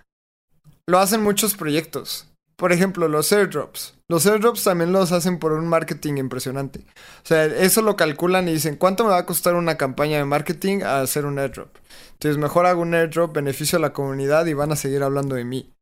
lo 0.87 0.99
hacen 0.99 1.21
muchos 1.21 1.55
proyectos. 1.55 2.32
Por 2.55 2.71
ejemplo, 2.71 3.07
los 3.07 3.31
airdrops. 3.31 3.95
Los 4.07 4.25
airdrops 4.25 4.63
también 4.63 4.91
los 4.91 5.11
hacen 5.11 5.39
por 5.39 5.53
un 5.53 5.67
marketing 5.67 6.17
impresionante. 6.17 6.79
O 6.79 7.25
sea, 7.25 7.45
eso 7.45 7.81
lo 7.81 7.95
calculan 7.95 8.47
y 8.47 8.53
dicen, 8.53 8.75
¿cuánto 8.75 9.03
me 9.03 9.11
va 9.11 9.17
a 9.17 9.25
costar 9.25 9.55
una 9.55 9.75
campaña 9.75 10.17
de 10.17 10.25
marketing 10.25 10.83
a 10.83 11.01
hacer 11.01 11.25
un 11.25 11.39
airdrop? 11.39 11.69
Entonces, 12.13 12.37
mejor 12.37 12.65
hago 12.65 12.81
un 12.81 12.93
airdrop, 12.93 13.33
beneficio 13.33 13.77
a 13.77 13.81
la 13.81 13.93
comunidad 13.93 14.45
y 14.45 14.53
van 14.53 14.71
a 14.71 14.75
seguir 14.75 15.03
hablando 15.03 15.35
de 15.35 15.45
mí. 15.45 15.73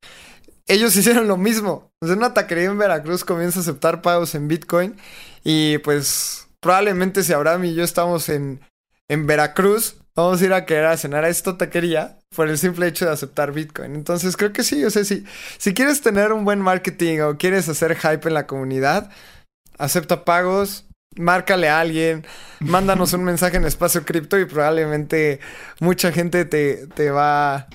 Ellos 0.67 0.95
hicieron 0.97 1.27
lo 1.27 1.37
mismo. 1.37 1.91
Sea, 2.01 2.15
una 2.15 2.33
taquería 2.33 2.65
en 2.65 2.77
Veracruz 2.77 3.25
comienza 3.25 3.59
a 3.59 3.63
aceptar 3.63 4.01
pagos 4.01 4.33
en 4.35 4.47
Bitcoin 4.47 4.95
y 5.43 5.79
pues 5.79 6.47
probablemente 6.59 7.23
si 7.23 7.33
Abraham 7.33 7.65
y 7.65 7.73
yo 7.73 7.83
estamos 7.83 8.29
en, 8.29 8.61
en 9.09 9.27
Veracruz, 9.27 10.00
vamos 10.15 10.41
a 10.41 10.45
ir 10.45 10.53
a 10.53 10.65
querer 10.65 10.85
a 10.85 10.97
cenar 10.97 11.23
a 11.23 11.29
esta 11.29 11.57
taquería 11.57 12.17
por 12.35 12.49
el 12.49 12.57
simple 12.57 12.87
hecho 12.87 13.05
de 13.05 13.11
aceptar 13.11 13.51
Bitcoin. 13.51 13.95
Entonces 13.95 14.37
creo 14.37 14.53
que 14.53 14.63
sí, 14.63 14.83
o 14.83 14.89
sea, 14.89 15.03
si, 15.03 15.25
si 15.57 15.73
quieres 15.73 16.01
tener 16.01 16.33
un 16.33 16.45
buen 16.45 16.59
marketing 16.59 17.19
o 17.21 17.37
quieres 17.37 17.67
hacer 17.69 17.95
hype 17.95 18.27
en 18.27 18.33
la 18.33 18.47
comunidad, 18.47 19.09
acepta 19.77 20.25
pagos, 20.25 20.85
márcale 21.15 21.69
a 21.69 21.79
alguien, 21.79 22.25
mándanos 22.59 23.13
un 23.13 23.23
mensaje 23.23 23.57
en 23.57 23.65
espacio 23.65 24.05
cripto 24.05 24.39
y 24.39 24.45
probablemente 24.45 25.39
mucha 25.79 26.11
gente 26.11 26.45
te, 26.45 26.87
te 26.87 27.11
va 27.11 27.67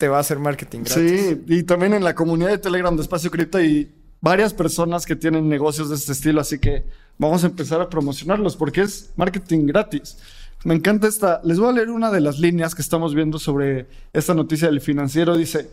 te 0.00 0.08
va 0.08 0.16
a 0.16 0.20
hacer 0.20 0.38
marketing 0.38 0.80
gratis. 0.80 1.20
Sí, 1.20 1.44
y 1.46 1.62
también 1.62 1.92
en 1.92 2.02
la 2.02 2.14
comunidad 2.14 2.48
de 2.48 2.58
Telegram 2.58 2.96
de 2.96 3.02
Espacio 3.02 3.30
Cripto 3.30 3.58
hay 3.58 3.92
varias 4.22 4.54
personas 4.54 5.04
que 5.04 5.14
tienen 5.14 5.46
negocios 5.46 5.90
de 5.90 5.96
este 5.96 6.12
estilo, 6.12 6.40
así 6.40 6.58
que 6.58 6.84
vamos 7.18 7.44
a 7.44 7.48
empezar 7.48 7.82
a 7.82 7.90
promocionarlos 7.90 8.56
porque 8.56 8.80
es 8.80 9.10
marketing 9.16 9.66
gratis. 9.66 10.16
Me 10.64 10.74
encanta 10.74 11.08
esta. 11.08 11.40
Les 11.44 11.58
voy 11.58 11.70
a 11.70 11.72
leer 11.72 11.90
una 11.90 12.10
de 12.10 12.20
las 12.20 12.38
líneas 12.38 12.74
que 12.74 12.82
estamos 12.82 13.14
viendo 13.14 13.38
sobre 13.38 13.86
esta 14.12 14.34
noticia 14.34 14.68
del 14.68 14.80
financiero. 14.80 15.36
Dice, 15.36 15.70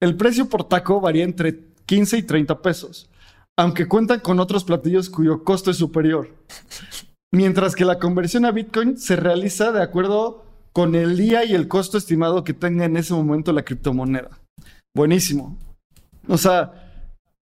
el 0.00 0.16
precio 0.16 0.48
por 0.48 0.64
taco 0.64 1.00
varía 1.00 1.24
entre 1.24 1.60
15 1.86 2.18
y 2.18 2.22
30 2.22 2.60
pesos, 2.62 3.08
aunque 3.56 3.86
cuentan 3.86 4.20
con 4.20 4.40
otros 4.40 4.64
platillos 4.64 5.08
cuyo 5.08 5.44
costo 5.44 5.70
es 5.70 5.76
superior. 5.76 6.28
Mientras 7.32 7.74
que 7.74 7.84
la 7.84 7.98
conversión 7.98 8.44
a 8.44 8.50
Bitcoin 8.50 8.98
se 8.98 9.16
realiza 9.16 9.70
de 9.72 9.82
acuerdo 9.82 10.44
con 10.72 10.94
el 10.94 11.16
día 11.16 11.44
y 11.44 11.54
el 11.54 11.68
costo 11.68 11.96
estimado 11.96 12.44
que 12.44 12.52
tenga 12.52 12.84
en 12.84 12.96
ese 12.96 13.14
momento 13.14 13.52
la 13.52 13.64
criptomoneda. 13.64 14.30
Buenísimo. 14.94 15.56
O 16.28 16.36
sea, 16.36 16.90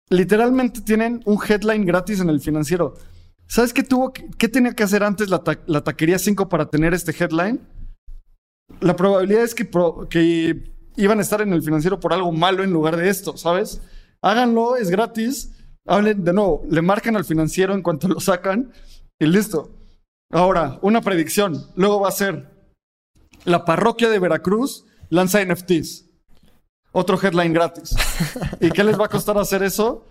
literalmente 0.09 0.81
tienen 0.81 1.21
un 1.25 1.39
headline 1.47 1.85
gratis 1.85 2.21
en 2.21 2.31
el 2.31 2.41
financiero. 2.41 2.95
¿Sabes 3.51 3.73
qué 3.73 3.83
tuvo, 3.83 4.13
qué 4.13 4.49
tenía 4.49 4.75
que 4.75 4.85
hacer 4.85 5.03
antes 5.03 5.29
la, 5.29 5.43
taquería 5.83 6.21
5 6.21 6.49
para 6.49 6.71
tener 6.71 6.95
este 6.95 7.13
headline? 7.13 7.61
La 8.79 8.95
probabilidad 8.95 9.43
es 9.43 9.57
que, 9.57 9.69
que 10.09 10.73
iban 10.95 11.19
a 11.19 11.23
estar 11.23 11.41
en 11.41 11.53
el 11.53 11.61
financiero 11.61 11.99
por 11.99 12.13
algo 12.13 12.31
malo 12.31 12.63
en 12.63 12.73
lugar 12.73 12.97
de 12.97 13.09
esto, 13.09 13.37
¿sabes? 13.37 13.83
Háganlo, 14.23 14.77
es 14.77 14.89
gratis. 14.89 15.51
Hablen 15.85 16.23
de 16.23 16.33
nuevo, 16.33 16.63
le 16.71 16.81
marcan 16.81 17.17
al 17.17 17.25
financiero 17.25 17.75
en 17.75 17.83
cuanto 17.83 18.07
lo 18.09 18.21
sacan 18.21 18.73
Y 19.19 19.27
listo. 19.27 19.75
Ahora, 20.31 20.79
una 20.83 21.01
predicción. 21.01 21.67
Luego 21.75 21.99
va 21.99 22.09
a 22.09 22.13
ser 22.13 22.49
la 23.45 23.65
parroquia 23.65 24.11
de 24.11 24.21
Veracruz 24.21 24.85
lanza 25.09 25.45
NFTs. 25.45 26.05
Otro 26.93 27.19
headline 27.21 27.53
gratis. 27.53 27.97
¿Y 28.61 28.71
qué 28.71 28.85
les 28.85 28.97
va 28.97 29.07
a 29.07 29.09
costar 29.09 29.37
hacer 29.39 29.65
eso? 29.65 30.07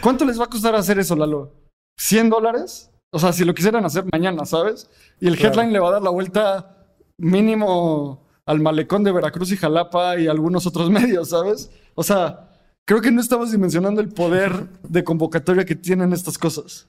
¿Cuánto 0.00 0.24
les 0.24 0.40
va 0.40 0.44
a 0.44 0.48
costar 0.48 0.74
hacer 0.74 0.98
eso, 0.98 1.14
Lalo? 1.14 1.65
¿100 1.98 2.30
dólares? 2.30 2.90
O 3.10 3.18
sea, 3.18 3.32
si 3.32 3.44
lo 3.44 3.54
quisieran 3.54 3.84
hacer 3.84 4.04
mañana, 4.12 4.44
¿sabes? 4.44 4.90
Y 5.20 5.28
el 5.28 5.42
headline 5.42 5.72
le 5.72 5.78
va 5.78 5.88
a 5.88 5.92
dar 5.92 6.02
la 6.02 6.10
vuelta 6.10 6.76
mínimo 7.18 8.26
al 8.44 8.60
malecón 8.60 9.04
de 9.04 9.12
Veracruz 9.12 9.52
y 9.52 9.56
Jalapa 9.56 10.18
y 10.18 10.28
algunos 10.28 10.66
otros 10.66 10.90
medios, 10.98 11.30
¿sabes? 11.30 11.70
O 11.94 12.02
sea, 12.02 12.50
creo 12.86 13.00
que 13.00 13.10
no 13.10 13.20
estamos 13.20 13.52
dimensionando 13.52 14.00
el 14.00 14.08
poder 14.08 14.68
de 14.82 15.04
convocatoria 15.04 15.64
que 15.64 15.74
tienen 15.74 16.12
estas 16.12 16.38
cosas. 16.38 16.88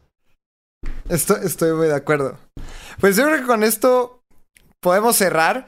Estoy, 1.09 1.37
estoy 1.43 1.73
muy 1.73 1.87
de 1.87 1.95
acuerdo. 1.95 2.37
Pues 2.99 3.15
yo 3.15 3.25
creo 3.25 3.39
que 3.39 3.47
con 3.47 3.63
esto 3.63 4.21
podemos 4.81 5.15
cerrar. 5.15 5.67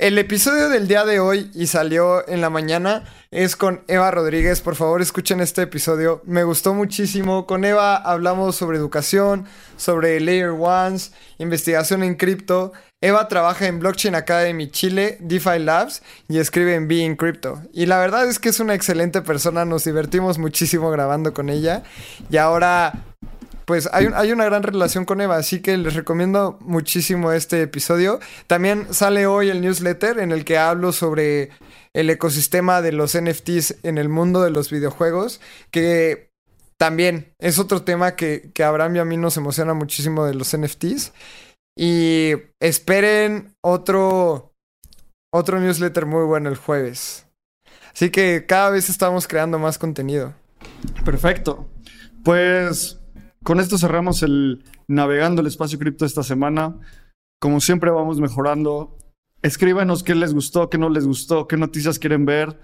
El 0.00 0.16
episodio 0.16 0.68
del 0.68 0.86
día 0.86 1.04
de 1.04 1.18
hoy 1.18 1.50
y 1.54 1.66
salió 1.66 2.26
en 2.28 2.40
la 2.40 2.50
mañana 2.50 3.02
es 3.32 3.56
con 3.56 3.82
Eva 3.88 4.12
Rodríguez. 4.12 4.60
Por 4.60 4.76
favor, 4.76 5.02
escuchen 5.02 5.40
este 5.40 5.62
episodio. 5.62 6.22
Me 6.24 6.44
gustó 6.44 6.72
muchísimo. 6.72 7.48
Con 7.48 7.64
Eva 7.64 7.96
hablamos 7.96 8.54
sobre 8.54 8.78
educación, 8.78 9.46
sobre 9.76 10.20
Layer 10.20 10.50
Ones, 10.50 11.12
investigación 11.38 12.04
en 12.04 12.14
cripto. 12.14 12.72
Eva 13.00 13.26
trabaja 13.26 13.66
en 13.66 13.80
Blockchain 13.80 14.14
Academy 14.14 14.70
Chile, 14.70 15.18
DeFi 15.18 15.58
Labs 15.58 16.04
y 16.28 16.38
escribe 16.38 16.76
en 16.76 16.86
Being 16.86 17.16
Crypto. 17.16 17.60
Y 17.72 17.86
la 17.86 17.98
verdad 17.98 18.28
es 18.28 18.38
que 18.38 18.50
es 18.50 18.60
una 18.60 18.74
excelente 18.74 19.20
persona. 19.22 19.64
Nos 19.64 19.82
divertimos 19.82 20.38
muchísimo 20.38 20.92
grabando 20.92 21.34
con 21.34 21.48
ella. 21.48 21.82
Y 22.30 22.36
ahora 22.36 22.92
pues 23.68 23.86
hay, 23.92 24.06
hay, 24.14 24.32
una 24.32 24.46
gran 24.46 24.62
relación 24.62 25.04
con 25.04 25.20
Eva, 25.20 25.36
así 25.36 25.60
que 25.60 25.76
les 25.76 25.92
recomiendo 25.92 26.56
muchísimo 26.62 27.32
este 27.32 27.60
episodio. 27.60 28.18
También 28.46 28.94
sale 28.94 29.26
hoy 29.26 29.50
el 29.50 29.60
newsletter 29.60 30.20
en 30.20 30.32
el 30.32 30.46
que 30.46 30.56
hablo 30.56 30.90
sobre 30.90 31.50
el 31.92 32.08
ecosistema 32.08 32.80
de 32.80 32.92
los 32.92 33.14
NFTs 33.14 33.84
en 33.84 33.98
el 33.98 34.08
mundo 34.08 34.40
de 34.40 34.48
los 34.48 34.70
videojuegos, 34.70 35.42
que 35.70 36.30
también 36.78 37.34
es 37.38 37.58
otro 37.58 37.82
tema 37.82 38.16
que, 38.16 38.52
que 38.54 38.64
Abraham 38.64 38.96
y 38.96 38.98
a 39.00 39.04
mí 39.04 39.18
nos 39.18 39.36
emociona 39.36 39.74
muchísimo 39.74 40.24
de 40.24 40.32
los 40.32 40.56
NFTs. 40.56 41.12
Y 41.76 42.36
esperen 42.60 43.54
otro, 43.60 44.54
otro 45.30 45.60
newsletter 45.60 46.06
muy 46.06 46.24
bueno 46.24 46.48
el 46.48 46.56
jueves. 46.56 47.26
Así 47.92 48.08
que 48.08 48.46
cada 48.48 48.70
vez 48.70 48.88
estamos 48.88 49.28
creando 49.28 49.58
más 49.58 49.76
contenido. 49.76 50.32
Perfecto. 51.04 51.68
Pues 52.24 52.98
con 53.42 53.60
esto 53.60 53.78
cerramos 53.78 54.22
el 54.22 54.64
Navegando 54.88 55.40
el 55.40 55.46
Espacio 55.46 55.78
Cripto 55.78 56.04
esta 56.04 56.22
semana. 56.22 56.78
Como 57.40 57.60
siempre 57.60 57.90
vamos 57.90 58.20
mejorando. 58.20 58.96
Escríbanos 59.42 60.02
qué 60.02 60.14
les 60.14 60.34
gustó, 60.34 60.68
qué 60.68 60.78
no 60.78 60.88
les 60.88 61.06
gustó, 61.06 61.46
qué 61.46 61.56
noticias 61.56 61.98
quieren 61.98 62.24
ver. 62.24 62.60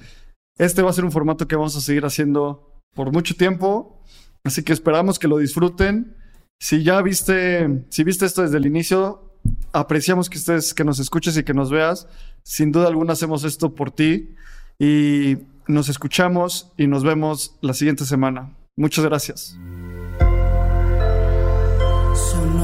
Este 0.59 0.83
va 0.83 0.91
a 0.91 0.93
ser 0.93 1.05
un 1.05 1.13
formato 1.13 1.47
que 1.47 1.57
vamos 1.57 1.77
a 1.77 1.81
seguir 1.81 2.05
haciendo 2.05 2.81
por 2.95 3.13
mucho 3.13 3.35
tiempo. 3.37 4.03
Así 4.45 4.63
que 4.63 4.73
esperamos 4.73 5.19
que 5.19 5.29
lo 5.29 5.39
disfruten. 5.39 6.17
Si 6.61 6.83
ya 6.83 7.01
viste, 7.03 7.85
si 7.89 8.05
viste 8.05 8.27
esto 8.27 8.43
desde 8.43 8.59
el 8.59 8.67
inicio, 8.67 9.39
apreciamos 9.73 10.29
que 10.29 10.39
estés, 10.39 10.75
que 10.75 10.85
nos 10.85 10.99
escuches 10.99 11.37
y 11.37 11.45
que 11.45 11.55
nos 11.55 11.71
veas. 11.71 12.09
Sin 12.43 12.73
duda 12.73 12.89
alguna 12.89 13.13
hacemos 13.13 13.45
esto 13.45 13.75
por 13.75 13.91
ti. 13.91 14.35
Y 14.79 15.39
nos 15.67 15.89
escuchamos 15.89 16.73
y 16.77 16.87
nos 16.87 17.05
vemos 17.05 17.57
la 17.61 17.75
siguiente 17.75 18.05
semana. 18.05 18.57
Muchas 18.77 19.05
gracias. 19.05 19.57
So 22.15 22.45
no 22.45 22.64